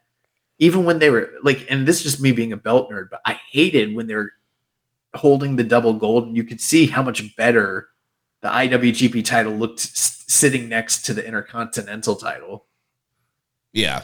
[0.57, 1.68] even when they were like.
[1.69, 4.31] And this is just me being a belt nerd, but I hated when they were
[5.18, 7.90] holding the double gold, and you could see how much better
[8.42, 12.66] the IWGP title looked s- sitting next to the Intercontinental title.
[13.74, 14.04] yeah.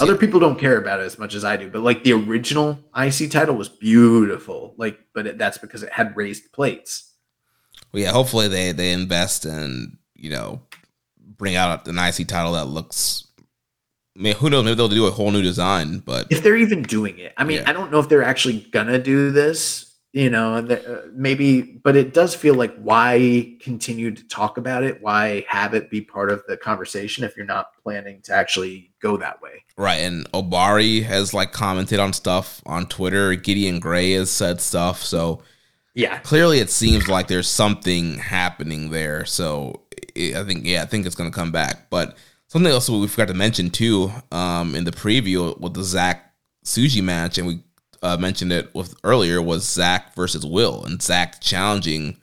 [0.00, 2.78] Other people don't care about it as much as I do, but like the original
[2.96, 4.74] IC title was beautiful.
[4.76, 7.14] Like, but it, that's because it had raised plates.
[7.90, 10.60] Well, yeah, hopefully they they invest and you know
[11.16, 13.26] bring out an IC title that looks.
[14.16, 14.64] I mean, who knows?
[14.64, 17.56] Maybe they'll do a whole new design, but If they're even doing it, I mean,
[17.62, 17.70] Yeah.
[17.70, 19.87] I don't know if they're actually gonna do this.
[20.14, 24.56] You know, and the- uh, maybe, but it does feel like why continue to talk
[24.56, 25.02] about it?
[25.02, 29.16] Why have it be part of the conversation if you're not planning to actually go
[29.18, 29.64] that way?
[29.76, 29.96] right.
[30.00, 33.34] And Ohbari has like commented on stuff on Twitter.
[33.34, 35.02] Gideon Grey has said stuff.
[35.02, 35.42] So
[35.94, 39.24] Yeah, clearly, it seems like there's something happening there.
[39.26, 39.82] So
[40.16, 41.90] i I think yeah, I think it's gonna come back.
[41.90, 42.16] But
[42.48, 46.32] something else we forgot to mention too, um, in the preview with the Zack
[46.64, 47.60] Tsuji match, and we
[48.02, 52.18] uh, mentioned it with earlier was Zack versus Will, and Zack challenging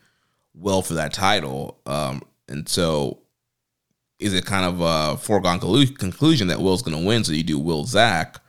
[0.54, 1.80] Will for that title.
[1.86, 3.18] Um, and so,
[4.18, 7.24] is it kind of a foregone conclu- conclusion that Will's going to win?
[7.24, 8.40] So you do Will Zack,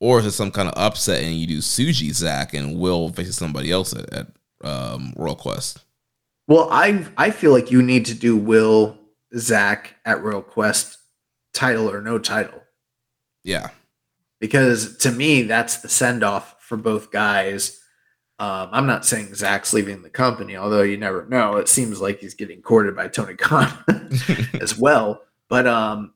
[0.00, 3.36] or is it some kind of upset and you do Tsuji Zack and Will faces
[3.36, 4.26] somebody else at, at
[4.62, 5.84] um, Royal Quest?
[6.46, 8.98] Well, I I feel like you need to do Will
[9.36, 10.98] Zack at Royal Quest
[11.52, 12.62] title or no title
[13.44, 13.68] Yeah,
[14.40, 17.80] because to me that's the send off for both guys.
[18.38, 21.56] Um, I'm not saying Zack's leaving the company, although you never know.
[21.56, 23.72] It seems like he's getting courted by Tony Khan
[24.60, 25.22] as well.
[25.48, 26.14] But um,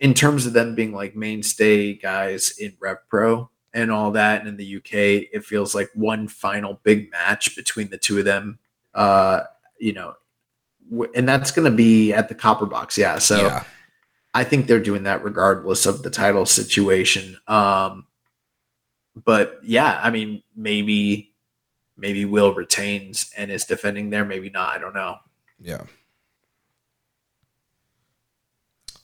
[0.00, 4.48] in terms of them being like mainstay guys in Rev Pro and all that, and
[4.48, 8.58] in the UK, it feels like one final big match between the two of them.
[8.94, 9.40] Uh,
[9.78, 10.14] you know,
[10.90, 12.96] w- and that's going to be at the Copper Box.
[12.96, 13.18] Yeah.
[13.18, 13.64] So yeah.
[14.32, 17.36] I think they're doing that regardless of the title situation.
[17.46, 18.06] Um,
[19.14, 21.32] but yeah, I mean, maybe
[21.96, 24.74] maybe Will retains and is defending there, maybe not.
[24.74, 25.18] I don't know.
[25.60, 25.82] Yeah.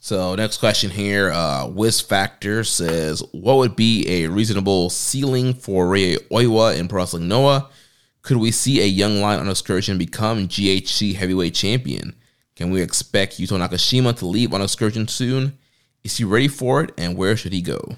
[0.01, 5.87] So next question here, uh, Wiz Factor says, "What would be a reasonable ceiling for
[5.87, 7.69] Ray Oiwa in Pro Wrestling Noah?
[8.23, 12.15] Could we see a young lion on excursion become GHC heavyweight champion?
[12.57, 15.59] Can we expect Yuto Nakashima to leave on excursion soon?
[16.03, 17.97] Is he ready for it, and where should he go?"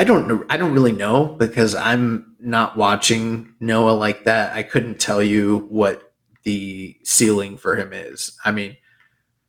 [0.00, 0.42] I don't know.
[0.48, 4.56] I don't really know because I'm not watching Noah like that.
[4.56, 8.34] I couldn't tell you what the ceiling for him is.
[8.42, 8.78] I mean,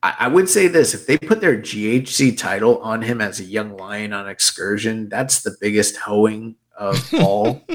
[0.04, 3.46] I, I would say this: if they put their GHC title on him as a
[3.46, 7.66] young lion on excursion, that's the biggest hoeing of all,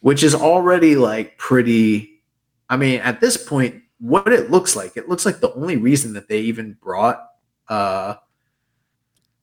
[0.00, 2.20] which is already like pretty.
[2.68, 6.12] I mean, at this point, what it looks like, it looks like the only reason
[6.12, 7.26] that they even brought
[7.70, 8.16] uh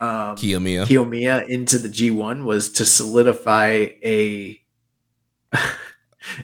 [0.03, 0.85] um, Kiyomiya.
[0.87, 4.59] Kiyomiya into the G1 was to solidify a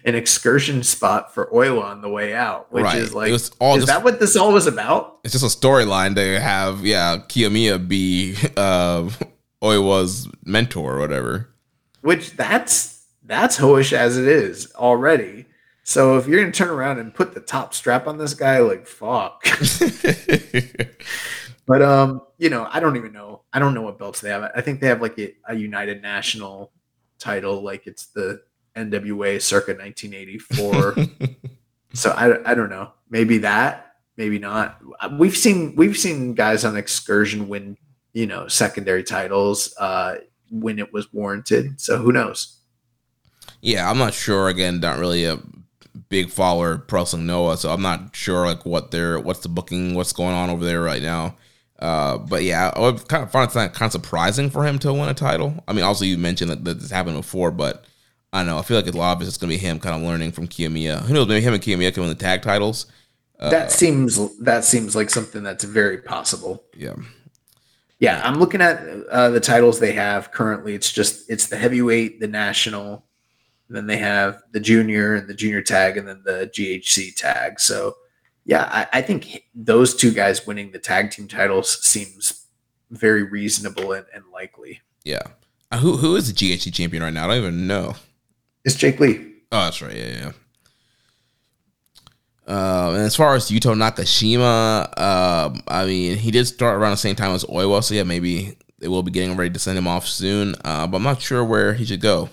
[0.06, 2.98] an excursion spot for Oiwa on the way out, which Right.
[2.98, 5.20] is like, It was all is just- that what this all was about?
[5.24, 9.10] it's just a storyline to have yeah Kiyomiya be uh
[9.62, 11.50] Oiwa's mentor or whatever.
[12.02, 15.46] Which that's that's hoish as it is already.
[15.84, 18.86] So if you're gonna turn around and put the top strap on this guy, like
[18.88, 19.44] fuck.
[21.66, 23.29] but um, you know, I don't even know.
[23.52, 24.52] I don't know what belts they have.
[24.56, 26.72] I think they have like a, a United National
[27.18, 28.42] title, like it's the
[28.76, 30.96] NWA circa 1984.
[31.94, 32.92] so I, I don't know.
[33.10, 34.80] Maybe that, maybe not.
[35.18, 37.78] We've seen we've seen guys on excursion win,
[38.14, 40.18] you know, secondary titles uh,
[40.52, 41.82] when it was warranted.
[41.82, 42.60] So who knows?
[43.62, 44.48] yeah, I'm not sure.
[44.48, 45.40] Again, not really a
[46.10, 49.96] big follower of Wrestling Noah, so I'm not sure like what they're what's the booking,
[49.96, 51.36] what's going on over there right now.
[51.80, 55.10] Uh, but yeah, I kind of find it kind of surprising for him to win
[55.10, 55.64] a title.
[55.68, 57.86] I mean, also you mentioned that, that this happened before, but
[58.34, 58.58] I don't know.
[58.58, 60.48] I feel like a lot of it's going to be him kind of learning from
[60.48, 61.04] Kiyomiya.
[61.04, 61.28] Who knows?
[61.28, 62.86] Maybe him and Kiyomiya can win the tag titles.
[63.40, 66.64] Uh, that seems that seems like something that's very possible.
[66.76, 66.96] Yeah,
[68.00, 70.76] Yeah, I'm looking at uh, the titles they have currently.
[70.76, 73.06] It's just it's the heavyweight, the national,
[73.70, 77.60] then they have the junior and the junior tag, and then the GHC tag.
[77.60, 77.96] So,
[78.50, 82.48] yeah, I, I think those two guys winning the tag team titles seems
[82.90, 84.82] very reasonable and, and likely.
[85.04, 85.22] yeah.
[85.72, 87.26] Uh, who who is the GHC champion right now?
[87.26, 87.94] I don't even know.
[88.66, 89.34] It's Jake Lee.
[89.52, 89.96] Oh, that's right.
[89.96, 90.32] Yeah, yeah.
[92.48, 96.98] Uh, and as far as Yuto Nakashima, um, I mean, he did start around the
[96.98, 99.88] same time as Oiwa, so yeah, maybe they will be getting ready to send him
[99.88, 100.56] off soon.
[100.66, 102.32] Uh, but I'm not sure where he should go.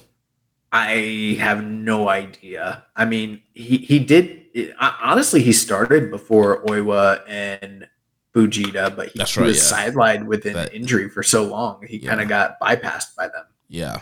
[0.72, 2.84] I have no idea.
[2.96, 5.42] I mean, he he did it, honestly.
[5.42, 7.86] He started before Oiwa and
[8.34, 9.88] Fujita, but he, right, was yeah.
[9.88, 11.84] sidelined with an That- injury for so long.
[11.86, 12.10] He Yeah.
[12.10, 13.46] kind of got bypassed by them.
[13.68, 14.00] Yeah,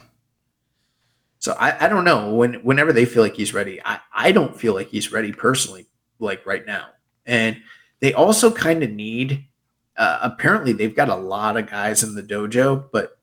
[1.39, 3.81] So I, I don't know when whenever they feel like he's ready.
[3.85, 5.87] I, I don't feel like he's ready personally,
[6.19, 6.87] like right now.
[7.27, 7.57] And
[8.01, 9.47] they also kind of need.
[9.97, 13.17] Uh, apparently, they've got a lot of guys in the dojo, but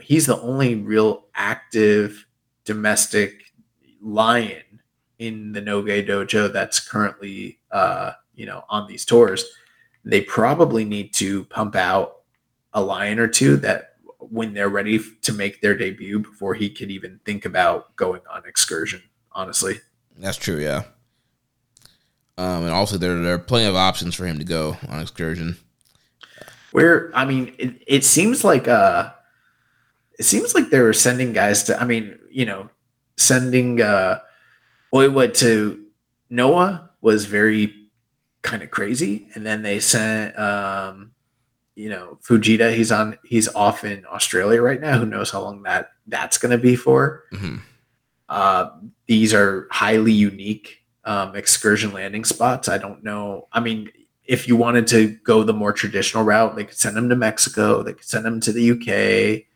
[0.00, 2.26] he's the only real active
[2.64, 3.42] domestic
[4.00, 4.62] lion
[5.18, 9.44] in the Noge dojo that's currently, uh, you know, on these tours.
[10.04, 12.16] They probably need to pump out
[12.72, 16.90] a lion or two that when they're ready to make their debut before he could
[16.90, 19.02] even think about going on excursion
[19.32, 19.78] honestly
[20.18, 20.58] that's true.
[20.58, 20.84] Yeah.
[22.38, 25.56] Um, and also there there are plenty of options for him to go on excursion.
[26.72, 29.10] where i mean it, it seems like uh
[30.18, 32.68] it seems like they were sending guys to i mean you know
[33.16, 34.18] sending uh
[34.96, 35.84] Oiwa to
[36.30, 37.72] noah was very
[38.42, 41.12] kind of crazy and then they sent um
[41.74, 45.62] you know fujita he's on he's off in australia right now who knows how long
[45.62, 47.56] that that's going to be for hmm
[48.28, 48.70] Uh,
[49.06, 52.68] these are highly unique um, excursion landing spots.
[52.68, 53.46] I don't know.
[53.52, 53.88] I mean,
[54.24, 57.84] if you wanted to go the more traditional route, they could send them to Mexico.
[57.84, 59.46] They could send them to the UK,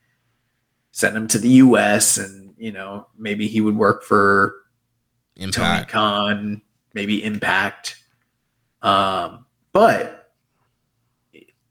[0.92, 4.54] send them to the US, and you know maybe he would work for
[5.36, 5.90] Tony Impact.
[5.90, 6.62] Khan,
[6.94, 7.96] maybe Impact.
[8.82, 10.32] Um, but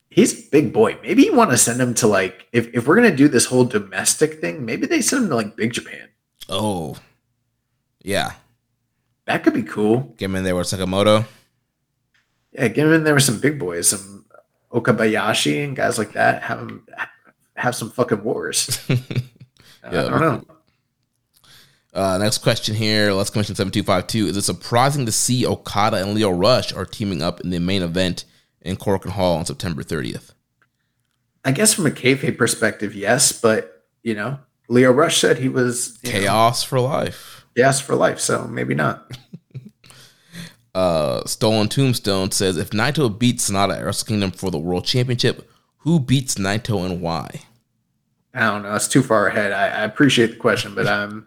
[0.09, 0.97] he's a big boy.
[1.01, 3.65] Maybe you want to send him to like if if we're gonna do this whole
[3.65, 6.09] domestic thing, maybe they send him to like Big Japan.
[6.47, 6.97] Oh,
[8.01, 8.33] yeah.
[9.25, 10.15] That could be cool.
[10.17, 11.25] Get him in there with Sakamoto.
[12.51, 13.89] Yeah, get him in there with some big boys.
[13.89, 14.25] Some
[14.71, 16.87] Okabayashi and guys like that have them
[17.55, 18.83] have some fucking wars.
[18.89, 18.97] Yeah,
[19.83, 20.43] I don't know.
[21.93, 23.11] Uh, next question here.
[23.13, 24.27] Let's question seven two five two.
[24.27, 27.81] Is it surprising to see Okada and Lio Rush are teaming up in the main
[27.81, 28.25] event
[28.61, 30.33] in Korakuen Hall on September thirtieth?
[31.43, 35.97] I guess from a kayfabe perspective, yes, but you know, Lio Rush said he was
[36.03, 37.45] you know, Chaos for life.
[37.55, 39.11] yes for life, so maybe not.
[40.75, 45.49] Uh, Stolen Tombstone says if Naito beats Sanada at Wrestle Kingdom for the World Championship,
[45.77, 47.41] who beats Naito and why?
[48.35, 48.75] I don't know.
[48.75, 49.51] It's too far ahead.
[49.51, 51.25] I, I appreciate the question, but I'm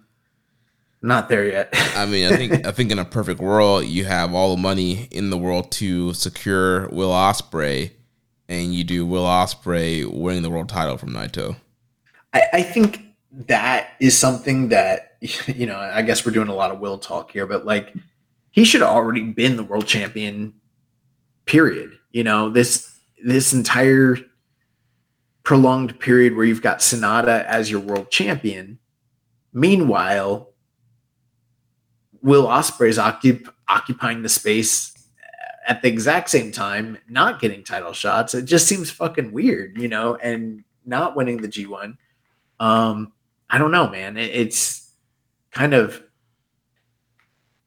[1.03, 1.71] not there yet.
[1.97, 5.09] I mean, I think I think in a perfect world, you have all the money
[5.11, 7.91] in the world to secure Will Ospreay,
[8.49, 11.57] and you do Will Ospreay winning the world title from Naito.
[12.33, 15.17] I, I think that is something that
[15.47, 15.77] you know.
[15.77, 17.93] I guess we're doing a lot of will talk here, but like
[18.51, 20.55] he should have already been the world champion.
[21.45, 21.99] Period.
[22.13, 24.19] You know this this entire
[25.43, 28.79] prolonged period where you've got Sanada as your world champion.
[29.53, 30.52] Meanwhile,
[32.23, 34.93] Will Ospreay's occup- occupying the space
[35.67, 38.35] at the exact same time, not getting title shots.
[38.35, 41.97] It just seems fucking weird, you know, and not winning the G1.
[42.59, 43.13] Um,
[43.49, 44.17] I don't know, man.
[44.17, 44.93] It, it's
[45.53, 46.03] kind of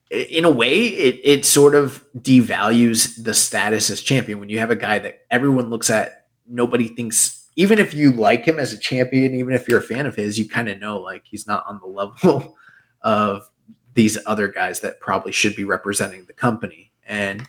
[0.10, 4.72] in a way it, it sort of devalues the status as champion when you have
[4.72, 8.78] a guy that everyone looks at nobody thinks even if you like him as a
[8.78, 11.66] champion even if you're a fan of his you kind of know like he's not
[11.68, 12.56] on the level
[13.02, 13.50] of
[13.96, 17.48] these other guys that probably should be representing the company and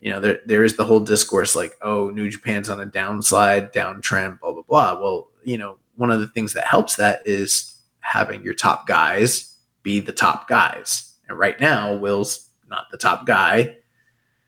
[0.00, 3.72] you know there, there is the whole discourse like oh new japan's on a downslide
[3.72, 7.76] downtrend blah blah blah well you know one of the things that helps that is
[8.00, 13.26] having your top guys be the top guys and right now, Will's not the top
[13.26, 13.76] guy.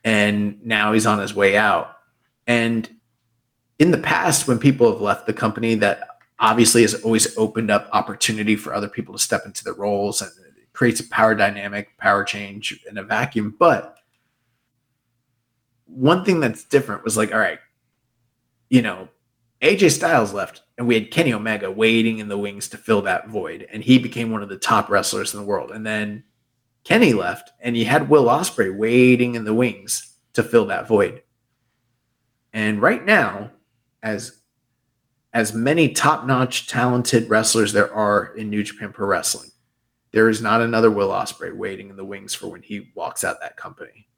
[0.04, 1.96] And now he's on his way out.
[2.46, 2.88] And
[3.78, 6.08] in the past, when people have left the company, that
[6.38, 10.30] obviously has always opened up opportunity for other people to step into the roles and
[10.76, 13.56] creates a power dynamic, power change in a vacuum.
[13.58, 13.96] But
[15.86, 17.58] one thing that's different was like, all right,
[18.68, 19.08] you know,
[19.62, 23.28] AJ Styles left, and we had Kenny Omega waiting in the wings to fill that
[23.28, 25.70] void, and he became one of the top wrestlers in the world.
[25.70, 26.22] And then
[26.84, 31.22] Kenny left, and you had Will Ospreay waiting in the wings to fill that void.
[32.52, 33.50] And right now,
[34.02, 34.42] as
[35.32, 39.50] as many top-notch talented wrestlers there are in New Japan Pro Wrestling,
[40.16, 43.38] there is not another Will Ospreay waiting in the wings for when he walks out
[43.42, 44.08] that company.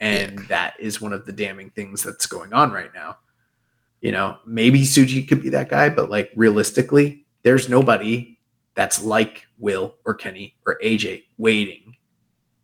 [0.00, 0.46] And yeah.
[0.48, 3.18] that is one of the damning things that's going on right now.
[4.00, 8.38] You know, maybe Tsuji could be that guy, but like realistically, there's nobody
[8.74, 11.98] that's like Will or Kenny or AJ waiting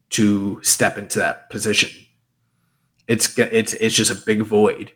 [0.08, 1.90] to step into that position.
[3.06, 4.92] It's it's it's just a big void.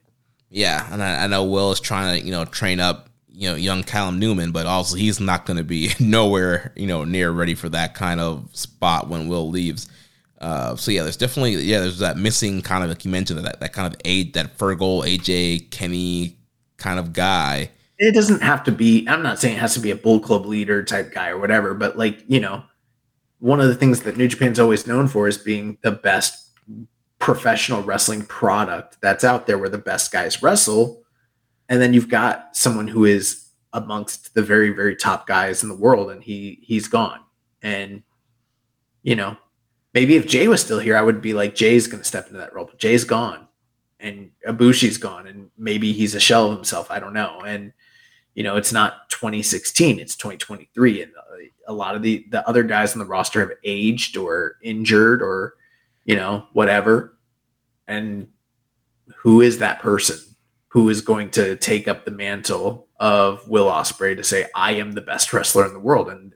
[0.48, 3.55] Yeah, and I, I know Will is trying to you know train up you know
[3.55, 7.55] young Callum Newman, but also he's not going to be nowhere you know near ready
[7.55, 9.89] for that kind of spot when Will leaves.
[10.41, 13.61] Uh, so yeah, there's definitely yeah there's that missing kind of like you mentioned that
[13.61, 16.39] that kind of age that Fergal AJ Kenny
[16.79, 17.71] kind of guy.
[17.99, 19.07] It doesn't have to be.
[19.09, 21.75] I'm not saying it has to be a Bullet Club leader type guy or whatever,
[21.75, 22.65] but like you know
[23.39, 26.51] one of the things that New Japan's always known for is being the best
[27.19, 31.03] professional wrestling product that's out there where the best guys wrestle.
[31.69, 35.75] And then you've got someone who is amongst the very, very top guys in the
[35.75, 37.21] world and he he's gone.
[37.63, 38.03] And
[39.03, 39.37] you know,
[39.95, 42.55] maybe if Jay was still here, I would be like, Jay's gonna step into that
[42.55, 43.47] role, but Jay's gone
[44.01, 46.91] and Ibushi's gone, and maybe he's a shell of himself.
[46.91, 47.41] I don't know.
[47.47, 47.73] And
[48.35, 51.03] you know, it's not 2016, it's 2023.
[51.03, 51.37] And uh,
[51.67, 55.55] a lot of the the other guys on the roster have aged or injured or
[56.05, 57.19] you know whatever
[57.89, 58.29] and
[59.17, 60.19] who is that person
[60.77, 64.93] who is going to take up the mantle of Will Ospreay to say I am
[64.93, 66.35] the best wrestler in the world and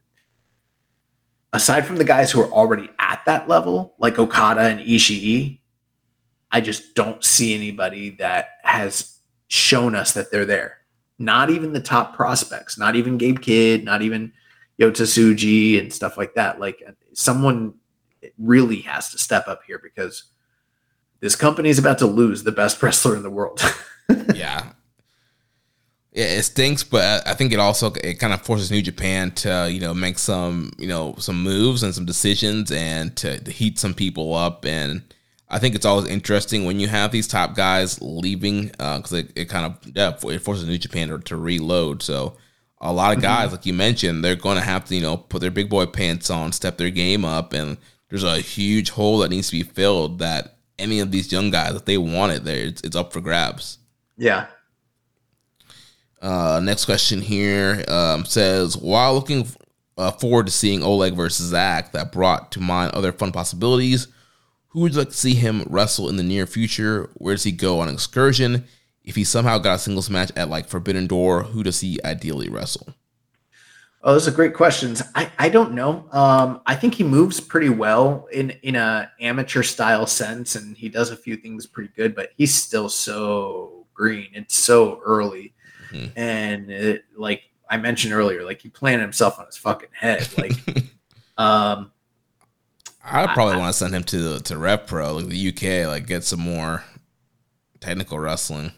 [1.53, 5.61] aside from the guys who are already at that level like Okada and Ishii
[6.51, 9.19] I just don't see anybody that has
[9.49, 10.79] shown us that they're there
[11.19, 14.33] not even the top prospects not even Gabe Kidd not even
[14.81, 16.59] Yota Tsuji and stuff like that.
[16.59, 17.75] Like someone
[18.39, 20.25] really has to step up here because
[21.21, 23.61] this company is about to lose the best wrestler in the world.
[24.35, 24.73] yeah.
[26.13, 29.71] Yeah, it stinks, but I think it also it kind of forces New Japan to
[29.71, 33.79] you know make some you know some moves and some decisions and to, to heat
[33.79, 34.65] some people up.
[34.65, 35.03] And
[35.49, 39.33] I think it's always interesting when you have these top guys leaving because uh, it,
[39.37, 42.03] it kind of yeah, it forces New Japan to, to reload.
[42.03, 42.37] So
[42.81, 43.27] a lot of mm-hmm.
[43.27, 43.57] guys, mm-hmm.
[43.57, 46.31] like you mentioned, they're going to have to, you know, put their big boy pants
[46.31, 47.77] on, step their game up, and
[48.09, 50.19] there's a huge hole that needs to be filled.
[50.19, 53.21] That any of these young guys, if they want it, there, it's, it's up for
[53.21, 53.79] grabs.
[54.21, 54.49] Yeah.
[56.21, 59.49] Uh, next question here um, says while looking
[59.97, 64.09] uh, forward to seeing Oleg versus Zack, that brought to mind other fun possibilities.
[64.69, 67.09] Who would you like to see him wrestle in the near future?
[67.15, 68.67] Where does he go on excursion?
[69.03, 72.51] If he somehow got a singles match at like Forbidden Door, who does he ideally
[72.51, 72.93] wrestle?
[74.03, 75.03] Oh, those are great questions.
[75.15, 76.07] I, I don't know.
[76.13, 80.91] Um, I think he moves pretty well in in a amateur style sense, and he
[80.91, 82.15] does a few things pretty good.
[82.15, 84.29] But he's still so green.
[84.33, 85.53] It's so early,
[85.93, 86.13] Mhm.
[86.17, 90.27] and it, like I mentioned earlier, like he planted himself on his fucking head.
[90.39, 90.53] Like,
[91.37, 91.93] um,
[93.05, 96.25] I'd probably want to send him to to Rev Pro, like the UK, like get
[96.25, 96.83] some more
[97.81, 98.73] technical wrestling.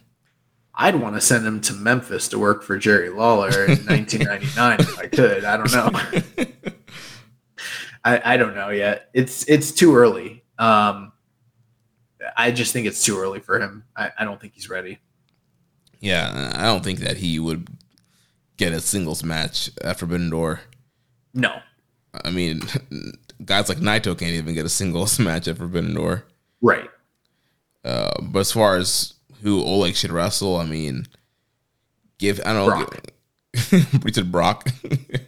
[0.75, 4.99] I'd want to send him to Memphis to work for Jerry Lawler in 1999 if
[4.99, 5.45] I could.
[5.45, 6.45] I don't know.
[8.05, 9.11] I, I don't know yet.
[9.15, 10.43] It's it's too early.
[10.59, 11.13] Um,
[12.37, 13.85] I just think it's too early for him.
[13.97, 14.99] I, I don't think he's ready.
[16.03, 17.69] Yeah, I don't think that he would
[18.57, 20.61] get a singles match at Forbidden Door.
[21.33, 21.61] No.
[22.25, 22.61] I mean,
[23.45, 26.25] guys like Naito can't even get a singles match at Forbidden Door.
[26.61, 26.91] Right.
[27.85, 31.07] Uh, but as far as who Oleg should wrestle, I mean,
[32.19, 32.87] give I don't know.
[34.03, 34.69] We said Brock.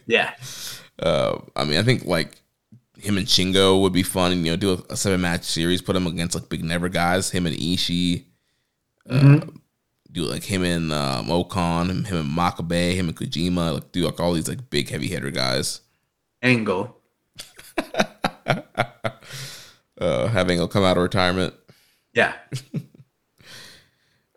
[0.07, 0.33] Yeah.
[1.01, 2.41] uh, I mean, I think like
[2.97, 4.43] him and Shingo would be fun.
[4.43, 7.29] You know, do a, a seven match series, put him against like big never guys.
[7.31, 8.25] Him and Ishii.
[9.09, 9.57] Mhm.
[10.15, 13.73] Do like him and um, O-Khan, him, him and Makabe, him and Kojima.
[13.73, 15.81] Like do like all these like big heavy hitter guys.
[16.41, 16.97] Angle.
[19.97, 21.53] Uh, having a come out of retirement.
[22.13, 22.33] Yeah.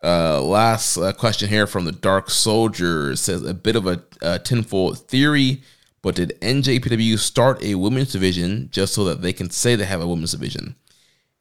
[0.01, 4.01] Uh, last uh, question here from the Dark Soldier It says a bit of a,
[4.23, 5.61] a tinfoil theory,
[6.03, 10.01] but did NJPW start a women's division just so that they can say they have
[10.01, 10.77] a women's division?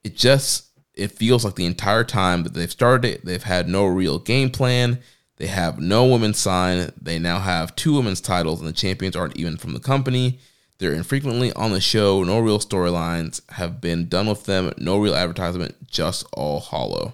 [0.03, 3.85] It just it feels like the entire time that they've started it, they've had no
[3.85, 4.99] real game plan.
[5.37, 6.91] They have no women sign.
[6.99, 10.39] They now have two women's titles, and the champions aren't even from the company.
[10.79, 12.23] They're infrequently on the show.
[12.23, 14.73] No real storylines have been done with them.
[14.77, 15.87] No real advertisement.
[15.87, 17.13] Just all hollow.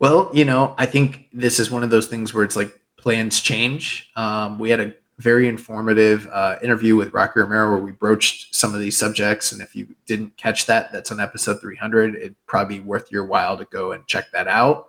[0.00, 3.40] Well, you know, I think this is one of those things where it's like plans
[3.40, 4.10] change.
[4.16, 8.74] Um, we had a very informative uh, interview with Rocky Romero where we broached some
[8.74, 9.52] of these subjects.
[9.52, 12.14] And if you didn't catch that, that's on episode 300.
[12.14, 14.88] It'd probably be worth your while to go and check that out.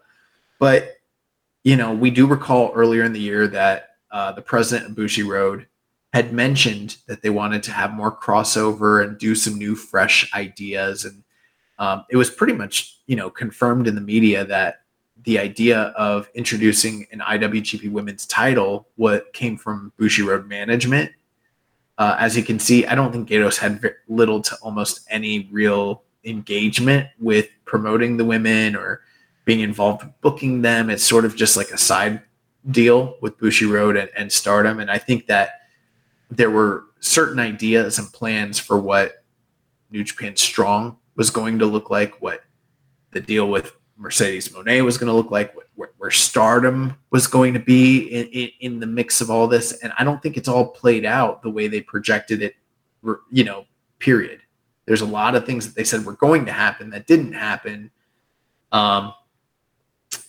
[0.58, 0.96] But,
[1.64, 5.66] you know, we do recall earlier in the year that uh, the president of Bushiroad
[6.14, 11.04] had mentioned that they wanted to have more crossover and do some new, fresh ideas.
[11.04, 11.24] And
[11.78, 14.81] um, it was pretty much, you know, confirmed in the media that
[15.24, 21.12] the idea of introducing an IWGP Women's title what came from Bushiroad management.
[21.98, 25.48] Uh, as you can see, I don't think Gedo's had ve- little to almost any
[25.52, 29.02] real engagement with promoting the women or
[29.46, 30.90] being involved with booking them.
[30.90, 32.22] It's sort of just like a side
[32.70, 34.80] deal with Bushiroad and, and Stardom.
[34.80, 35.62] And I think that
[36.30, 39.24] there were certain ideas and plans for what
[39.92, 42.44] New Japan Strong was going to look like, what
[43.12, 47.54] the deal with Mercedes Moné was going to look like, where, where Stardom was going
[47.54, 49.74] to be in, in, in the mix of all this.
[49.84, 52.56] And I don't think it's all played out the way they projected it,
[53.32, 53.66] you know,
[54.00, 54.42] period.
[54.86, 57.92] There's a lot of things that they said were going to happen that didn't happen.
[58.72, 59.14] Um,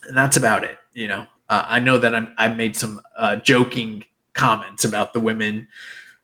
[0.07, 0.78] and that's about it.
[0.93, 4.05] You know, uh, I know that I'm, I made some uh, joking
[4.35, 5.69] comments about the women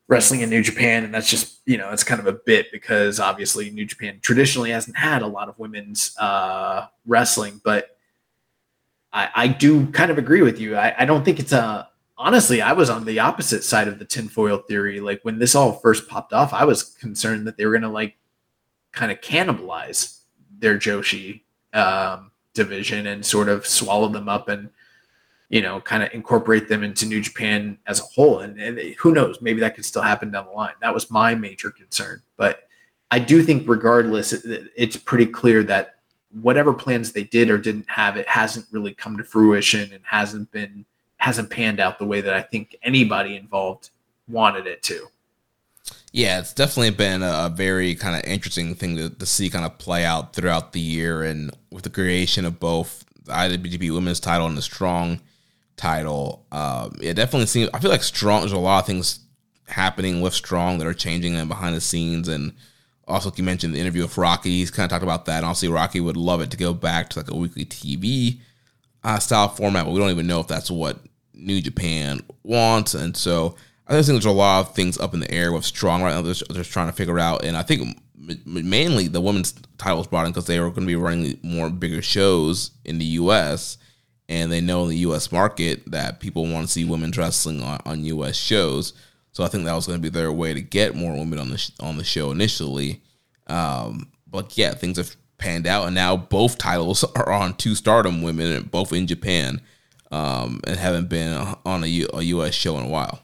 [0.08, 3.20] wrestling in New Japan, and that's just you know it's kind of a bit because
[3.20, 7.96] obviously New Japan traditionally hasn't had a lot of women's uh, wrestling, but
[9.12, 10.76] I, I do kind of agree with you.
[10.76, 12.60] I, I don't think it's a honestly.
[12.60, 15.00] I was on the opposite side of the tinfoil theory.
[15.00, 18.16] Like when this all first popped off, I was concerned that they were gonna like
[18.92, 20.20] kind of cannibalize
[20.58, 24.70] their Joshi um, division and sort of swallow them up and
[25.48, 28.40] you know, kind of incorporate them into New Japan as a whole.
[28.40, 30.74] And, and who knows, maybe that could still happen down the line.
[30.80, 32.22] That was my major concern.
[32.36, 32.68] But
[33.10, 35.96] I do think, regardless, it, it's pretty clear that
[36.30, 40.50] whatever plans they did or didn't have, it hasn't really come to fruition and hasn't
[40.52, 40.84] been
[41.16, 43.90] hasn't panned out the way that I think anybody involved
[44.28, 45.08] wanted it to.
[46.12, 49.78] Yeah, it's definitely been a very kind of interesting thing to, to see kind of
[49.78, 54.46] play out throughout the year, and with the creation of both the IWGP Women's Title
[54.46, 55.20] and the Strong
[55.78, 56.46] title.
[56.52, 57.70] Um, it definitely seems.
[57.72, 58.40] I feel like Strong.
[58.40, 59.20] There's a lot of things
[59.66, 62.52] happening with Strong that are changing and behind the scenes, and
[63.06, 64.50] also like you mentioned the interview with Rocky.
[64.50, 67.08] He's kind of talked about that, and obviously Rocky would love it to go back
[67.10, 68.40] to like a weekly TV
[69.02, 70.98] uh, style format, but we don't even know if that's what
[71.32, 73.56] New Japan wants, and so.
[73.90, 76.14] I just think there's a lot of things up in the air with Strong right
[76.14, 76.20] now.
[76.20, 77.98] They're, they're trying to figure out, and I think
[78.44, 81.70] mainly the women's title was brought in because they were going to be running more
[81.70, 83.78] bigger shows in the U.S.
[84.28, 85.32] and they know in the U.S.
[85.32, 88.36] market that people want to see women wrestling on, on U.S.
[88.36, 88.92] shows.
[89.32, 91.50] So I think that was going to be their way to get more women on
[91.50, 93.02] the sh- on the show initially.
[93.46, 98.22] Um, but yeah, things have panned out, and now both titles are on two Stardom
[98.22, 99.60] women, both in Japan,
[100.10, 102.54] um, and haven't been on a, U- a U.S.
[102.54, 103.20] show in a while.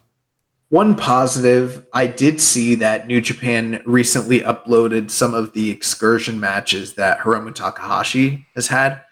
[0.71, 6.95] One positive, I did see that New Japan recently uploaded some of the excursion matches
[6.95, 9.04] that Hiromu Takahashi has had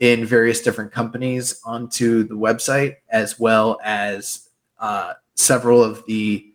[0.00, 4.48] in various different companies onto the website, as well as
[4.78, 6.46] uh, several of the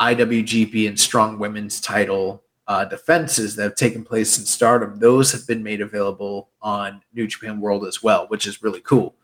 [0.00, 4.98] IWGP and Strong Women's title uh, defenses that have taken place in Stardom.
[4.98, 9.14] Those have been made available on New Japan World as well, which is really cool.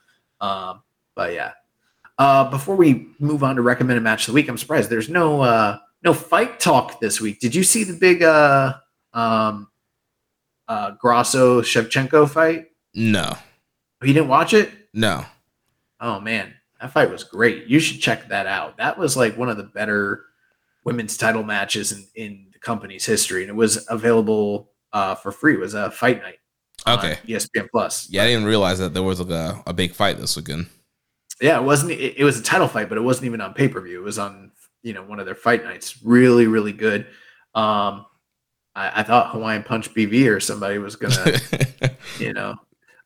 [0.41, 0.83] Um,
[1.15, 1.53] but yeah,
[2.19, 5.41] uh, before we move on to recommended match of the week, I'm surprised there's no
[5.41, 7.41] uh, no fight talk this week.
[7.41, 8.75] Did you see the big uh,
[9.13, 9.69] um,
[10.69, 12.67] uh, Grasso Shevchenko fight?
[12.95, 13.37] No,
[14.03, 14.71] You didn't watch it?
[14.93, 15.25] no.
[16.01, 17.67] Oh man, that fight was great.
[17.67, 18.77] You should check that out.
[18.77, 20.27] That was like one of the better
[20.85, 25.55] women's title matches in, in the company's history, and it was available uh, for free.
[25.55, 26.39] It was a fight night.
[26.87, 27.19] Okay.
[27.27, 28.09] ESPN Plus.
[28.11, 30.69] Yeah, I didn't realize that there was like a, a big fight this weekend.
[31.41, 31.93] Yeah, it wasn't.
[31.93, 34.01] It, it was a title fight, but it wasn't even on pay per view.
[34.01, 34.53] It was on
[34.83, 36.03] you know one of their fight nights.
[36.05, 37.07] Really, really good.
[37.55, 38.07] Um,
[38.75, 41.39] I, I thought Hawaiian Punch BV or somebody was gonna,
[42.19, 42.55] you know,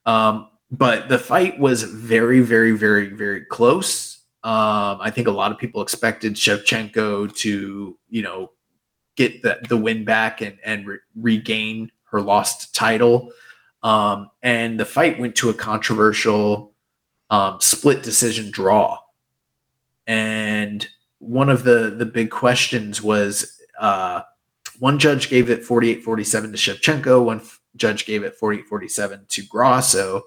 [0.07, 4.21] um, but the fight was very, very, very, very close.
[4.43, 8.51] Um, I think a lot of people expected Shevchenko to, you know,
[9.17, 13.31] get the, the win back and and re- regain her lost title.
[13.83, 16.73] Um, and the fight went to a controversial
[17.31, 18.99] um, split decision draw.
[20.07, 20.89] And
[21.19, 24.23] one of the the big questions was uh,
[24.79, 29.27] one judge gave it 48 47 to Shevchenko, one f- judge gave it 48 47
[29.29, 30.23] to Grasso,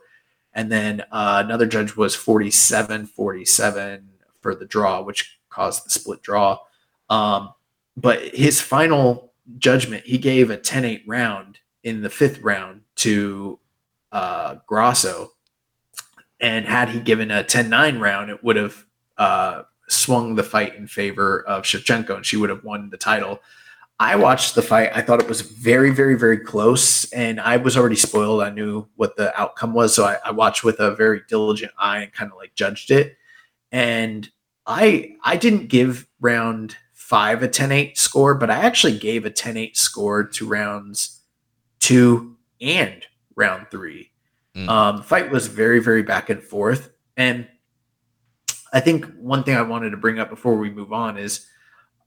[0.55, 4.09] and then uh, another judge was 47 47
[4.41, 6.59] for the draw, which caused the split draw.
[7.09, 7.53] Um,
[7.97, 13.59] but his final judgment, he gave a 10 8 round in the fifth round to
[14.11, 15.33] uh, Grasso.
[16.39, 18.85] And had he given a 10 9 round, it would have
[19.17, 23.41] uh, swung the fight in favor of Shevchenko and she would have won the title.
[23.99, 24.91] I watched the fight.
[24.93, 27.05] I thought it was very, very, very close.
[27.13, 28.41] And I was already spoiled.
[28.41, 29.95] I knew what the outcome was.
[29.95, 33.17] So I, I watched with a very diligent eye and kind of like judged it.
[33.71, 34.29] And
[34.65, 39.77] I I didn't give round five a 10-8 score, but I actually gave a 10-8
[39.77, 41.21] score to rounds
[41.79, 43.05] two and
[43.35, 44.11] round three.
[44.55, 44.67] Mm.
[44.67, 46.89] Um, the fight was very, very back and forth.
[47.15, 47.47] And
[48.73, 51.45] I think one thing I wanted to bring up before we move on is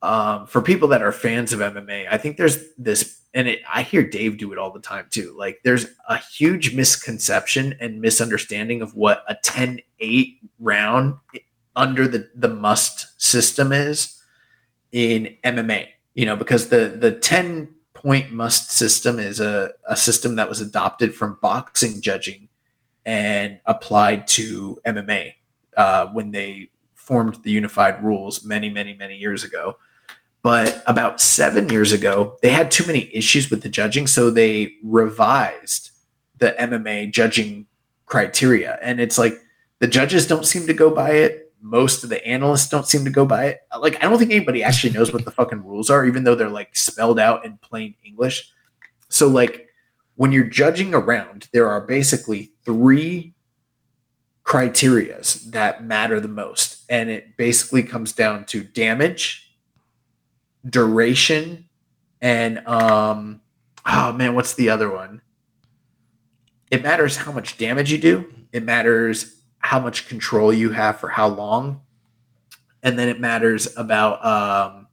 [0.03, 3.83] um, for people that are fans of MMA, I think there's this, and it, I
[3.83, 5.35] hear Dave do it all the time too.
[5.37, 11.15] Like, there's a huge misconception and misunderstanding of what a 10 8 round
[11.75, 14.20] under the, the must system is
[14.93, 20.37] in MMA, you know, because the, the 10 point must system is a, a system
[20.37, 22.49] that was adopted from boxing judging
[23.05, 25.35] and applied to MMA
[25.77, 29.77] uh, when they formed the unified rules many, many, many years ago.
[30.43, 34.74] But about seven years ago, they had too many issues with the judging, so they
[34.82, 35.90] revised
[36.39, 37.66] the MMA judging
[38.06, 38.78] criteria.
[38.81, 39.35] And it's like
[39.81, 41.52] the judges don't seem to go by it.
[41.60, 43.60] Most of the analysts don't seem to go by it.
[43.78, 46.48] Like, I don't think anybody actually knows what the fucking rules are, even though they're
[46.48, 48.51] like spelled out in plain English.
[49.09, 49.69] So, like,
[50.15, 53.35] when you're judging a round, there are basically three
[54.44, 56.85] criterias that matter the most.
[56.89, 59.48] And it basically comes down to damage,
[60.69, 61.69] duration,
[62.20, 63.40] and um
[63.86, 65.23] oh man, what's the other one?
[66.70, 68.32] It matters how much damage you do.
[68.53, 71.81] It matters how much control you have for how long.
[72.82, 74.86] And then it matters about um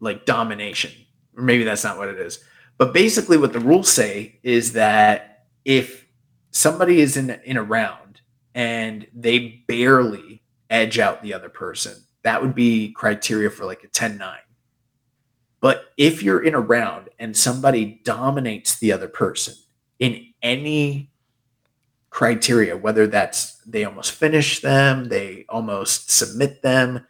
[0.00, 0.92] like domination.
[1.36, 2.42] Or maybe that's not what it is.
[2.78, 6.06] But basically what the rules say is that if
[6.50, 8.22] somebody is in in a round
[8.54, 13.88] and they barely edge out the other person, that would be criteria for like a
[13.88, 14.36] 10-9.
[15.60, 19.54] But if you're in a round and somebody dominates the other person
[19.98, 21.10] in any
[22.08, 27.06] criteria, whether that's they almost finish them, they almost submit them,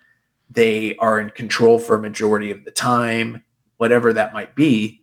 [0.51, 3.45] they are in control for a majority of the time,
[3.77, 5.03] whatever that might be,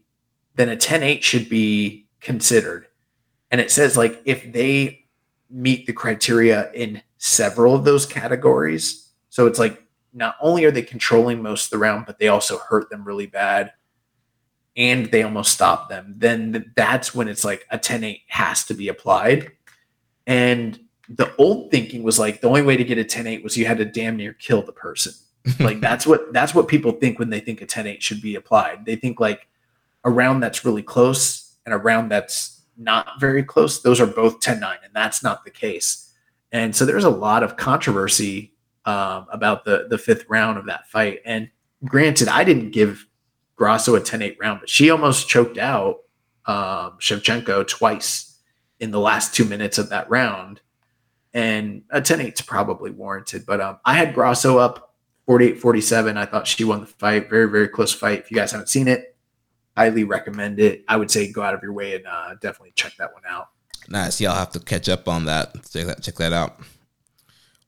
[0.56, 2.88] then a 10-8 should be considered.
[3.50, 5.06] And it says like if they
[5.50, 9.82] meet the criteria in several of those categories, so it's like
[10.18, 13.28] not only are they controlling most of the round, but they also hurt them really
[13.28, 13.74] bad
[14.76, 18.74] and they almost stop them, then that's when it's like a 10 8 has to
[18.74, 19.52] be applied.
[20.28, 20.80] And
[21.10, 23.78] the old thinking was like the only way to get a 10-8 was you had
[23.78, 25.14] to damn near kill the person.
[25.60, 28.86] like that's what that's what people think when they think a 10-8 should be applied.
[28.86, 29.48] They think like
[30.04, 34.40] a round that's really close and a round that's not very close, those are both
[34.40, 36.14] 10-9, and that's not the case.
[36.52, 38.54] And so there's a lot of controversy
[38.88, 41.20] um, about the the fifth round of that fight.
[41.26, 41.50] And
[41.86, 43.06] granted, I didn't give
[43.58, 45.98] Grasso a 10-8 round, but she almost choked out
[46.46, 48.40] um, Shevchenko twice
[48.80, 50.62] in the last two minutes of that round.
[51.34, 53.46] And a 10-8 is probably warranted.
[53.46, 54.96] But um, I had Grasso up
[55.28, 56.16] 48-47.
[56.16, 57.30] I thought she won the fight.
[57.30, 58.20] Very, very close fight.
[58.20, 59.16] If you guys haven't seen it,
[59.76, 60.86] highly recommend it.
[60.88, 63.50] I would say go out of your way and uh, definitely check that one out.
[63.90, 64.22] Nice.
[64.22, 65.54] Yeah, I'll have to catch up on that.
[65.72, 66.60] Check that, check that out.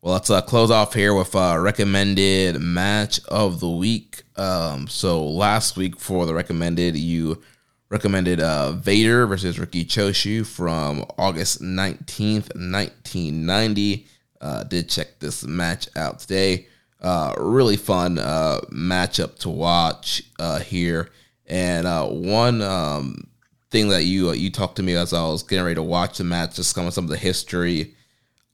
[0.01, 4.23] Well, let's uh, close off here with uh, recommended match of the week.
[4.37, 7.41] Um, so last week for the recommended, you
[7.89, 14.07] recommended uh, Vader versus Riki Choshu from August 19th, 1990.
[14.39, 16.67] Uh, did check this match out today.
[17.01, 21.09] Uh, really fun uh, matchup to watch uh, here.
[21.45, 23.27] And uh, one um,
[23.69, 26.23] thing that you you talked to me as I was getting ready to watch the
[26.23, 27.95] match, just some of some of the history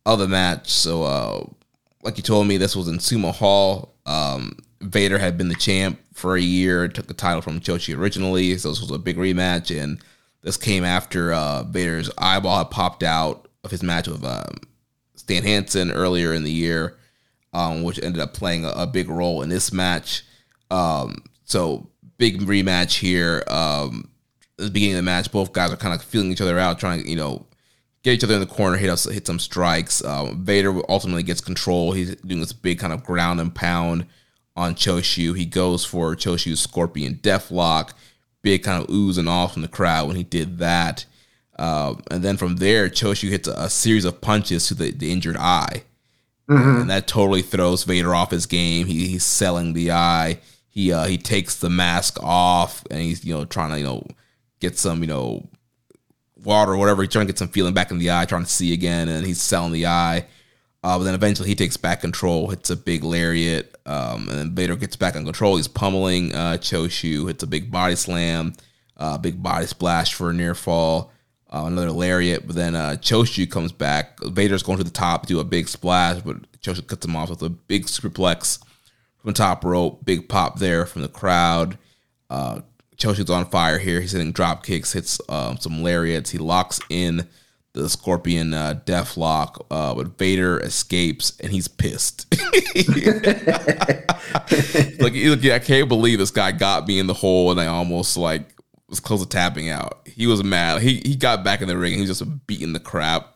[0.05, 0.69] of the match.
[0.69, 1.45] So, uh,
[2.03, 3.95] like you told me, this was in Sumo Hall.
[4.05, 8.57] Um, Vader had been the champ for a year, took the title from Choshu originally,
[8.57, 9.75] so this was a big rematch.
[9.75, 9.99] And
[10.41, 14.59] this came after uh, Vader's eyeball had popped out of his match with um,
[15.15, 16.97] Stan Hansen earlier in the year,
[17.51, 20.23] um, which ended up playing a, a, big role in this match.
[20.69, 23.43] Um, so big rematch here.
[23.47, 24.09] Um,
[24.59, 26.79] at the beginning of the match, both guys are kind of feeling each other out,
[26.79, 27.45] trying, you know,
[28.05, 30.05] get each other in the corner, hit us, hit some strikes.
[30.05, 31.91] Um, Vader ultimately gets control.
[31.91, 34.05] He's doing this big kind of ground and pound
[34.55, 35.35] on Choshu.
[35.35, 37.93] He goes for Choshu's Scorpion Deathlock.
[38.43, 41.05] Big kind of oohs and ahs from the crowd when he did that.
[41.57, 45.11] Uh, and then from there, Choshu hits a, a, series of punches to the, the
[45.11, 45.81] injured eye.
[46.47, 46.81] Mm-hmm.
[46.81, 48.85] And that totally throws Vader off his game.
[48.85, 50.37] He, he's selling the eye.
[50.69, 54.05] He uh, he takes the mask off and he's you know trying to you know
[54.59, 55.47] get some you know
[56.45, 57.01] water or whatever.
[57.01, 59.25] He's trying to get some feeling back in the eye, trying to see again, and
[59.25, 60.25] he's selling the eye.
[60.83, 64.51] Uh, but then eventually he takes back control, hits a big lariat, um, and then
[64.51, 65.57] Vader gets back on control.
[65.57, 68.53] He's pummeling uh, Choshu, hits a big body slam,
[68.95, 71.11] uh, big body splash for a near fall,
[71.51, 72.45] uh, another lariat.
[72.45, 74.19] But then uh, Choshu comes back.
[74.21, 77.31] Vader's going to the top, to do a big splash, but Choshu cuts him off
[77.31, 78.59] with a big superplex
[79.17, 80.05] from the top rope.
[80.05, 81.79] Big pop there from the crowd.
[82.29, 82.61] Uh,
[82.97, 84.01] Choshu's on fire here.
[84.01, 86.31] He's hitting drop kicks, hits um, some lariats.
[86.31, 87.27] He locks in
[87.73, 92.25] the Scorpion uh, death lock, uh, but Vader escapes and he's pissed.
[95.01, 98.15] like, look, I can't believe this guy got me in the hole and I almost
[98.15, 98.55] like
[98.87, 100.07] was close to tapping out.
[100.07, 100.81] He was mad.
[100.81, 103.35] He he got back in the ring he was just beating the crap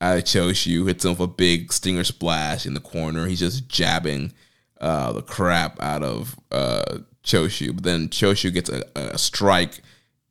[0.00, 0.86] out of Choshu.
[0.86, 3.26] Hits him with a big stinger splash in the corner.
[3.26, 4.32] He's just jabbing
[4.80, 7.74] uh, the crap out of uh, Choshu.
[7.74, 9.80] But then Choshu gets a, a strike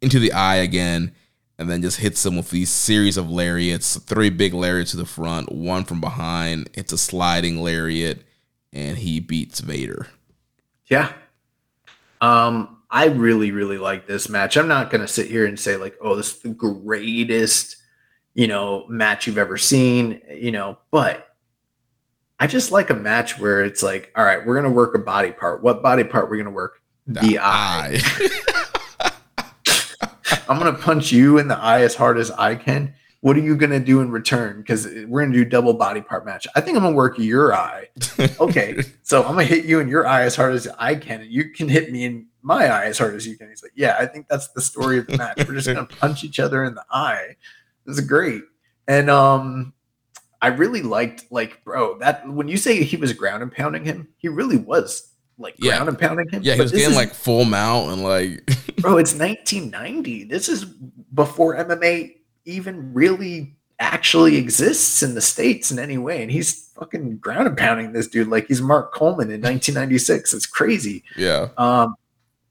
[0.02, 1.14] into the eye again
[1.62, 5.06] and then just hits him with these series of lariats, three big lariats to the
[5.06, 6.70] front, one from behind.
[6.74, 8.24] It's a sliding lariat,
[8.74, 10.08] and he beats Vader.
[10.88, 11.14] Yeah.
[12.20, 14.58] Um, I really, really like this match.
[14.58, 17.78] I'm not gonna sit here and say like, oh, this is the greatest,
[18.34, 21.28] you know, match you've ever seen, you know, but
[22.40, 25.32] I just like a match where it's like, all right, we're gonna work a body
[25.32, 25.62] part.
[25.62, 26.81] What body part we're gonna work?
[27.14, 28.00] The, the eye.
[28.04, 28.30] eye.
[30.48, 32.94] I'm gonna punch you in the eye as hard as I can.
[33.22, 34.58] What are you gonna do in return?
[34.58, 36.48] Because we're gonna do double body part match.
[36.56, 37.90] I think I'm gonna work your eye.
[38.40, 41.32] Okay, so I'm gonna hit you in your eye as hard as I can, and
[41.32, 43.50] you can hit me in my eye as hard as you can.
[43.50, 45.38] He's like, yeah, I think that's the story of the match.
[45.48, 47.36] We're just gonna punch each other in the eye.
[47.86, 48.44] This is great.
[48.88, 49.74] And um,
[50.42, 54.08] I really liked like bro that when you say he was ground and pounding him,
[54.18, 55.11] he really was
[55.42, 55.78] like yeah.
[55.78, 56.42] ground and pounding him.
[56.44, 58.46] Yeah, he was getting is, like full mount and like
[58.78, 60.26] bro, it's 1990.
[60.26, 62.16] This is before MMA
[62.46, 67.58] even really actually exists in the states in any way, and he's fucking ground and
[67.58, 70.34] pounding this dude like he's Mark Coleman in 1996.
[70.34, 71.04] It's crazy.
[71.18, 71.50] Yeah.
[71.58, 71.96] Um,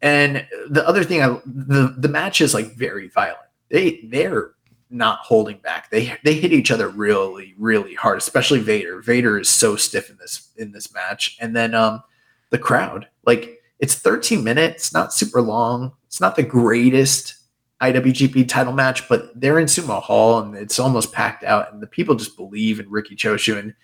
[0.03, 3.39] and the other thing, I the the match is like very violent.
[3.69, 4.53] They they're
[4.91, 5.91] not holding back.
[5.91, 9.01] They they hit each other really really hard, especially Vader.
[9.03, 11.37] Vader is so stiff in this in this match.
[11.41, 12.03] And then um
[12.51, 15.93] the crowd, like it's 13 minutes, not super long.
[16.07, 17.37] It's not the greatest
[17.81, 21.87] IWGP title match, but they're in Sumo Hall and it's almost packed out and the
[21.87, 23.75] people just believe in Riki Choshu and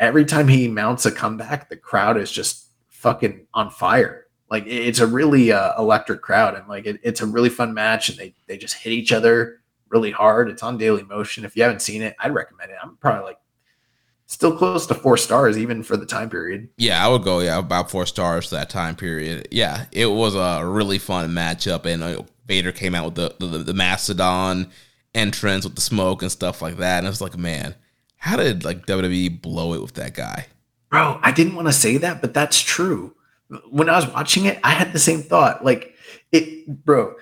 [0.00, 4.26] every time he mounts a comeback, the crowd is just fucking on fire.
[4.50, 8.10] Like it's a really uh, electric crowd and like it, it's a really fun match
[8.10, 10.50] and they they just hit each other really hard.
[10.50, 11.44] It's on Daily Motion.
[11.44, 12.76] If you haven't seen it, I'd recommend it.
[12.82, 13.38] I'm probably like
[14.32, 16.68] still close to four stars even for the time period.
[16.78, 19.48] Yeah, I would go yeah about four stars for that time period.
[19.50, 23.58] Yeah, it was a really fun matchup, and uh, Vader came out with the, the
[23.58, 24.70] the Mastodon
[25.14, 27.74] entrance with the smoke and stuff like that, and it was like, man,
[28.16, 30.46] how did like WWE blow it with that guy?
[30.90, 33.14] Bro, I didn't want to say that, but that's true.
[33.70, 35.64] When I was watching it, I had the same thought.
[35.64, 35.94] Like
[36.32, 37.14] it, bro,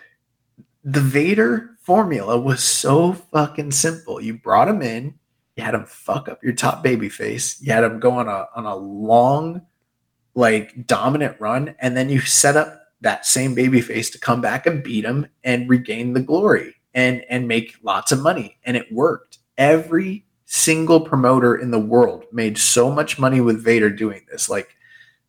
[0.85, 4.21] the Vader formula was so fucking simple.
[4.21, 5.15] You brought him in,
[5.61, 8.47] you had him fuck up your top baby face, you had him go on a
[8.57, 9.61] on a long,
[10.35, 14.67] like dominant run, and then you set up that same baby face to come back
[14.67, 18.59] and beat him and regain the glory and and make lots of money.
[18.65, 19.39] And it worked.
[19.59, 24.49] Every single promoter in the world made so much money with Vader doing this.
[24.49, 24.75] Like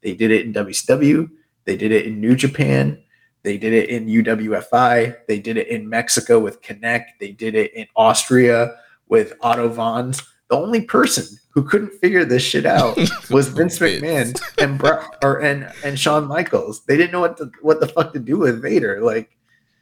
[0.01, 1.29] they did it in WCW,
[1.65, 3.03] they did it in New Japan,
[3.43, 7.73] they did it in UWFI, they did it in Mexico with Connect, they did it
[7.73, 8.77] in Austria
[9.11, 10.25] with Otto Wanz.
[10.49, 12.97] The only person who couldn't figure this shit out
[13.29, 16.83] was Vince McMahon and Bra- or and and Shawn Michaels.
[16.85, 18.99] They didn't know what to, what the fuck to do with Vader.
[19.01, 19.29] Like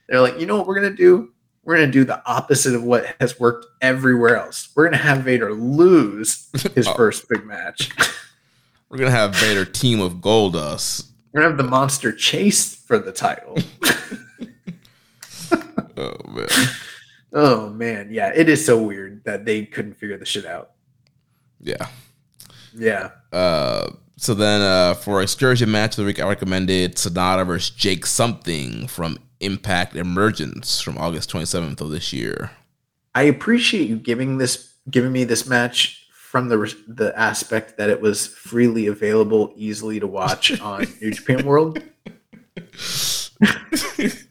[0.10, 1.32] they're like, you know what we're gonna do?
[1.64, 4.70] We're gonna do the opposite of what has worked everywhere else.
[4.76, 6.94] We're gonna have Vader lose his Oh.
[6.96, 7.92] first big match.
[8.90, 11.08] We're gonna have Vader team with Goldust.
[11.32, 13.58] We're gonna have the monster chase for the title.
[15.98, 16.48] Oh man,
[17.34, 20.72] oh man, yeah, it is so weird that they couldn't figure the shit out.
[21.60, 21.88] yeah.
[22.76, 23.12] Yeah.
[23.32, 28.06] Uh, so then uh, for excursion match of the week, I recommended Sanada versus Jake
[28.06, 32.52] Something from Impact Emergence from August 27th of this year.
[33.16, 38.02] I appreciate you giving this giving me this match from the the aspect that it
[38.02, 41.82] was freely available, easily to watch on New Japan World.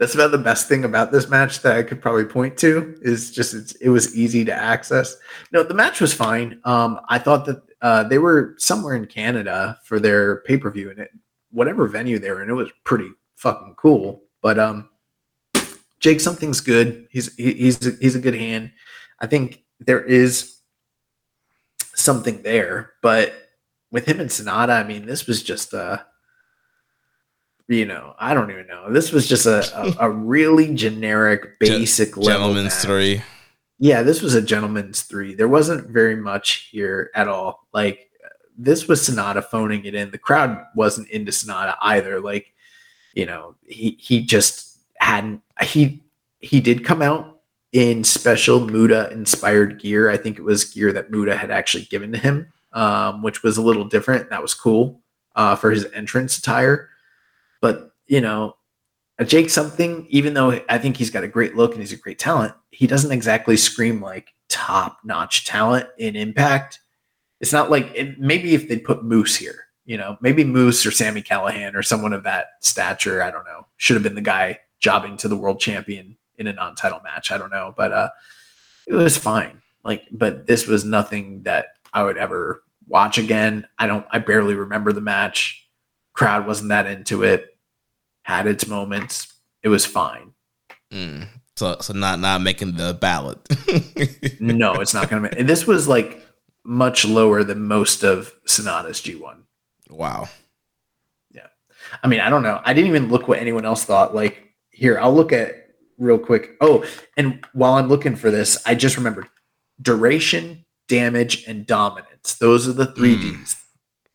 [0.00, 3.30] That's about the best thing about this match that I could probably point to is
[3.30, 5.14] just it was easy to access.
[5.52, 6.58] No, the match was fine.
[6.64, 10.88] Um, I thought that uh, they were somewhere in Canada for their pay per view,
[10.88, 11.10] and it
[11.50, 14.22] whatever venue they were in, it was pretty fucking cool.
[14.40, 14.88] But um,
[15.98, 17.06] Jake something's good.
[17.10, 18.72] He's he, he's a, he's a good hand.
[19.20, 20.60] I think there is
[21.94, 23.34] something there, but
[23.90, 26.06] with him and Sanada, I mean, this was just a
[27.70, 28.92] you know, I don't even know.
[28.92, 32.82] This was just a a, a really generic, basic level Gentlemen's match.
[32.82, 33.22] three.
[33.78, 35.34] Yeah, this was a gentleman's three.
[35.34, 37.66] There wasn't very much here at all.
[37.72, 38.10] Like
[38.58, 40.10] this was Sanada phoning it in.
[40.10, 42.20] The crowd wasn't into Sanada either.
[42.20, 42.52] Like,
[43.14, 46.02] you know, he he just hadn't he
[46.40, 47.40] he did come out
[47.72, 50.10] in special Muta inspired gear.
[50.10, 53.56] I think it was gear that Muta had actually given to him, um, which was
[53.56, 54.28] a little different.
[54.30, 55.00] That was cool
[55.36, 56.89] uh, for his entrance attire.
[57.60, 58.56] But you know,
[59.18, 61.96] a Jake something, even though I think he's got a great look and he's a
[61.96, 66.80] great talent, he doesn't exactly scream like top notch talent in impact.
[67.40, 70.90] It's not like it, maybe if they put Moose here, you know, maybe Moose or
[70.90, 74.58] Sami Callihan or someone of that stature, I don't know, should have been the guy
[74.78, 77.30] jobbing to the world champion in a non title match.
[77.30, 78.08] I don't know, but uh,
[78.86, 79.62] it was fine.
[79.84, 83.66] Like, but this was nothing that I would ever watch again.
[83.78, 85.59] I don't, I barely remember the match.
[86.20, 87.56] Crowd wasn't that into it
[88.24, 89.32] had its moments.
[89.62, 90.34] It was fine.
[90.92, 91.28] Mm.
[91.56, 93.38] So, so not not making the ballot.
[94.38, 95.38] No, it's not going to.
[95.38, 96.22] And this was like
[96.62, 99.36] much lower than most of Sanada's G1.
[99.88, 100.28] wow.
[101.30, 101.46] Yeah.
[102.02, 102.60] I mean, I don't know.
[102.66, 104.14] I didn't even look what anyone else thought.
[104.14, 106.56] Like, here, I'll look at real quick.
[106.60, 106.84] Oh,
[107.16, 109.28] and while I'm looking for this, I just remembered
[109.80, 112.34] duration, damage, and dominance.
[112.34, 113.38] Those are the three Mm.
[113.40, 113.56] Ds.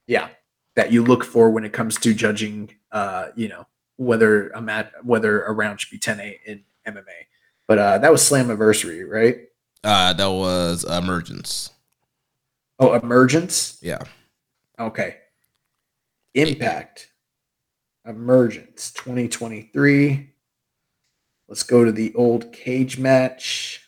[0.07, 0.27] Yeah,
[0.75, 2.71] that you look for when it comes to judging.
[2.91, 3.65] Uh, you know
[3.97, 7.03] whether a mat whether a round should be 10-8 in MMA.
[7.67, 9.47] But uh, that was Slammiversary, right?
[9.83, 11.71] Uh, that was Emergence.
[12.79, 13.77] Oh, Emergence.
[13.81, 14.03] Yeah.
[14.79, 15.17] Okay.
[16.33, 17.09] Impact.
[18.05, 20.29] Emergence 2023.
[21.47, 23.84] Let's go to the old cage match.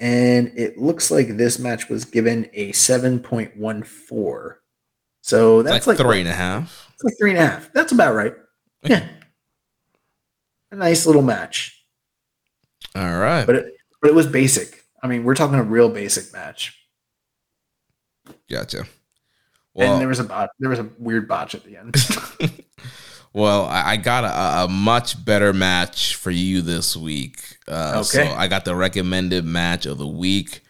[0.00, 4.54] And it looks like this match was given a 7.14.
[5.20, 6.90] So that's like, like, three and a half.
[6.94, 7.70] It's like three and a half.
[7.74, 8.34] That's about right.
[8.82, 9.06] Yeah.
[10.70, 11.84] a nice little match.
[12.94, 13.44] All right.
[13.46, 14.84] But it, but it was basic.
[15.02, 16.76] I mean, we're talking a real basic match.
[18.48, 18.78] Gotcha.
[18.80, 18.88] and
[19.74, 21.94] Well, there was a bot, there was a weird botch at the end.
[23.32, 27.58] well, I, I got a, a much better match for you this week.
[27.68, 30.60] Uh, So I got the recommended match of the week.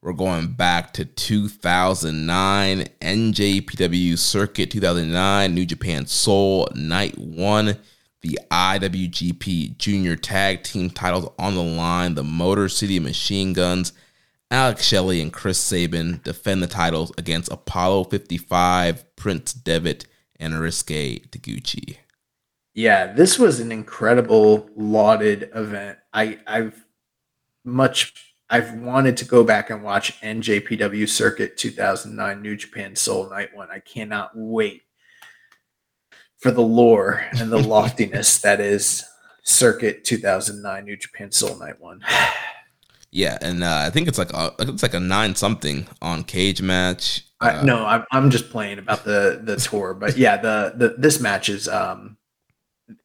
[0.00, 7.78] We're going back to 2009 NJPW Circuit 2009 New Japan Soul Night One.
[8.20, 12.14] The IWGP Junior Tag Team titles on the line.
[12.14, 13.92] The Motor City Machine Guns
[14.50, 20.06] Alex Shelley and Chris Sabin defend the titles against Apollo 55, Prince Devitt,
[20.38, 21.96] and Ryusuke Taguchi.
[22.74, 25.98] Yeah, this was an incredible lauded event.
[26.12, 26.84] I, I've
[27.64, 33.54] much I've wanted to go back and watch NJPW Circuit 2009 New Japan Soul Night
[33.54, 33.68] One.
[33.70, 34.82] I cannot wait
[36.38, 39.04] for the lore and the loftiness that is
[39.44, 42.00] Circuit 2009 New Japan Soul Night One.
[43.16, 46.60] Yeah, and uh, I think it's like a, it's like a nine something on Cage
[46.60, 47.24] Match.
[47.40, 50.96] Uh, Uh, no, I'm, I'm just playing about the the tour, but yeah, the, the
[50.98, 51.68] this match is.
[51.68, 52.16] Um,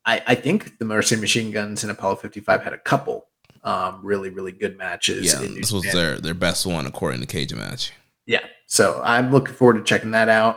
[0.06, 3.28] I I think the Motor City Machine Guns and Apollo 55 had a couple
[3.64, 5.26] um really really good matches.
[5.34, 7.92] yeah, this was their their best one according to Cage Match.
[8.26, 10.56] yeah so i'm looking forward to checking that out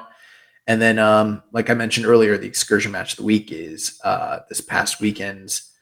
[0.69, 4.39] and then um like i mentioned earlier the excursion match of the week is uh
[4.49, 5.73] this past weekend's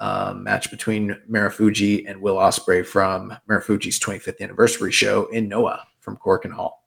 [0.00, 6.16] um, match between Marufuji and Will Ospreay from Marufuji's 25th anniversary show in Noah from
[6.16, 6.77] Korakuen Hall.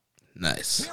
[0.41, 0.89] Nice.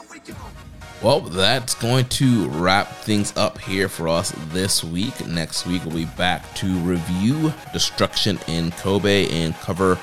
[1.02, 5.26] Well, that's going to wrap things up here for us this week.
[5.26, 9.98] Next week, we'll be back to review Destruction in Kobe and cover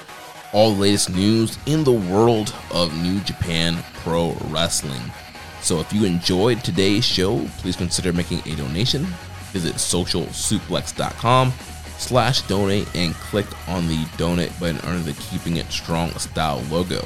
[0.51, 5.01] all the latest news in the world of New Japan Pro Wrestling.
[5.61, 9.05] So if you enjoyed today's show, please consider making a donation.
[9.51, 11.53] Visit socialsuplex.com
[11.97, 17.01] slash donate and click on the donate button under the Keeping It Strong style logo.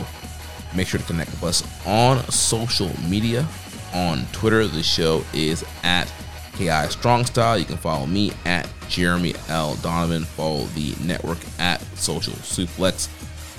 [0.75, 3.47] Make sure to connect with us on social media.
[3.93, 6.11] On Twitter, the show is at
[6.53, 7.57] KI Strong Style.
[7.57, 9.75] You can follow me at Jeremy L.
[9.77, 10.25] Donovan.
[10.25, 13.07] Follow the network at Social Suplex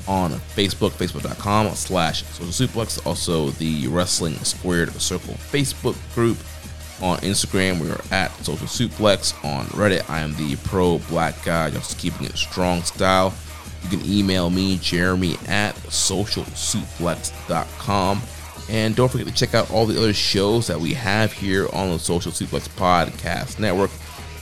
[0.06, 3.04] on Facebook, facebook.com slash social suplex.
[3.06, 6.38] Also, the Wrestling Squared Circle Facebook group.
[7.02, 9.32] On Instagram, we are at Social Suplex.
[9.44, 13.32] On Reddit, I am the pro black guy, just keeping it strong style.
[13.82, 18.22] You can email me, Jeremy at socialsuplex.com.
[18.68, 21.90] And don't forget to check out all the other shows that we have here on
[21.90, 23.90] the Social Suplex Podcast Network.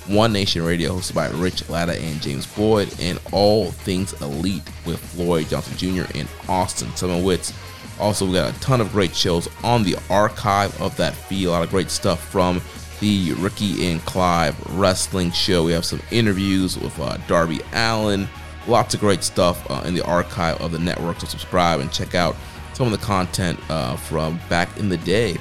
[0.06, 4.98] One Nation Radio, hosted by Rich Latta and James Boyd, and All Things Elite with
[4.98, 6.05] Floyd Johnson Jr.
[6.15, 7.52] and Austin Summerwitz.
[8.01, 11.47] Also, we got a ton of great shows on the archive of that feed.
[11.47, 12.60] A lot of great stuff from
[13.01, 15.65] the Ricky and Clive wrestling show.
[15.65, 18.28] We have some interviews with uh, Darby Allin.
[18.69, 21.20] Lots of great stuff uh, in the archive of the network.
[21.20, 22.36] So subscribe and check out
[22.74, 25.36] some of the content uh, from back in the day.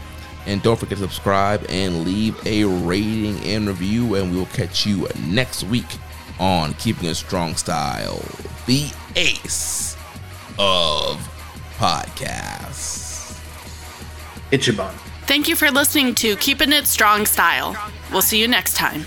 [0.46, 4.16] And don't forget to subscribe and leave a rating and review.
[4.16, 5.86] And we will catch you next week
[6.40, 8.24] on Keeping It Strong Style,
[8.66, 9.98] the ace
[10.58, 11.20] of
[11.78, 13.38] podcasts.
[14.52, 14.94] Ichiban.
[15.26, 17.76] Thank you for listening to Keeping It Strong Style.
[18.14, 19.06] We'll see you next time.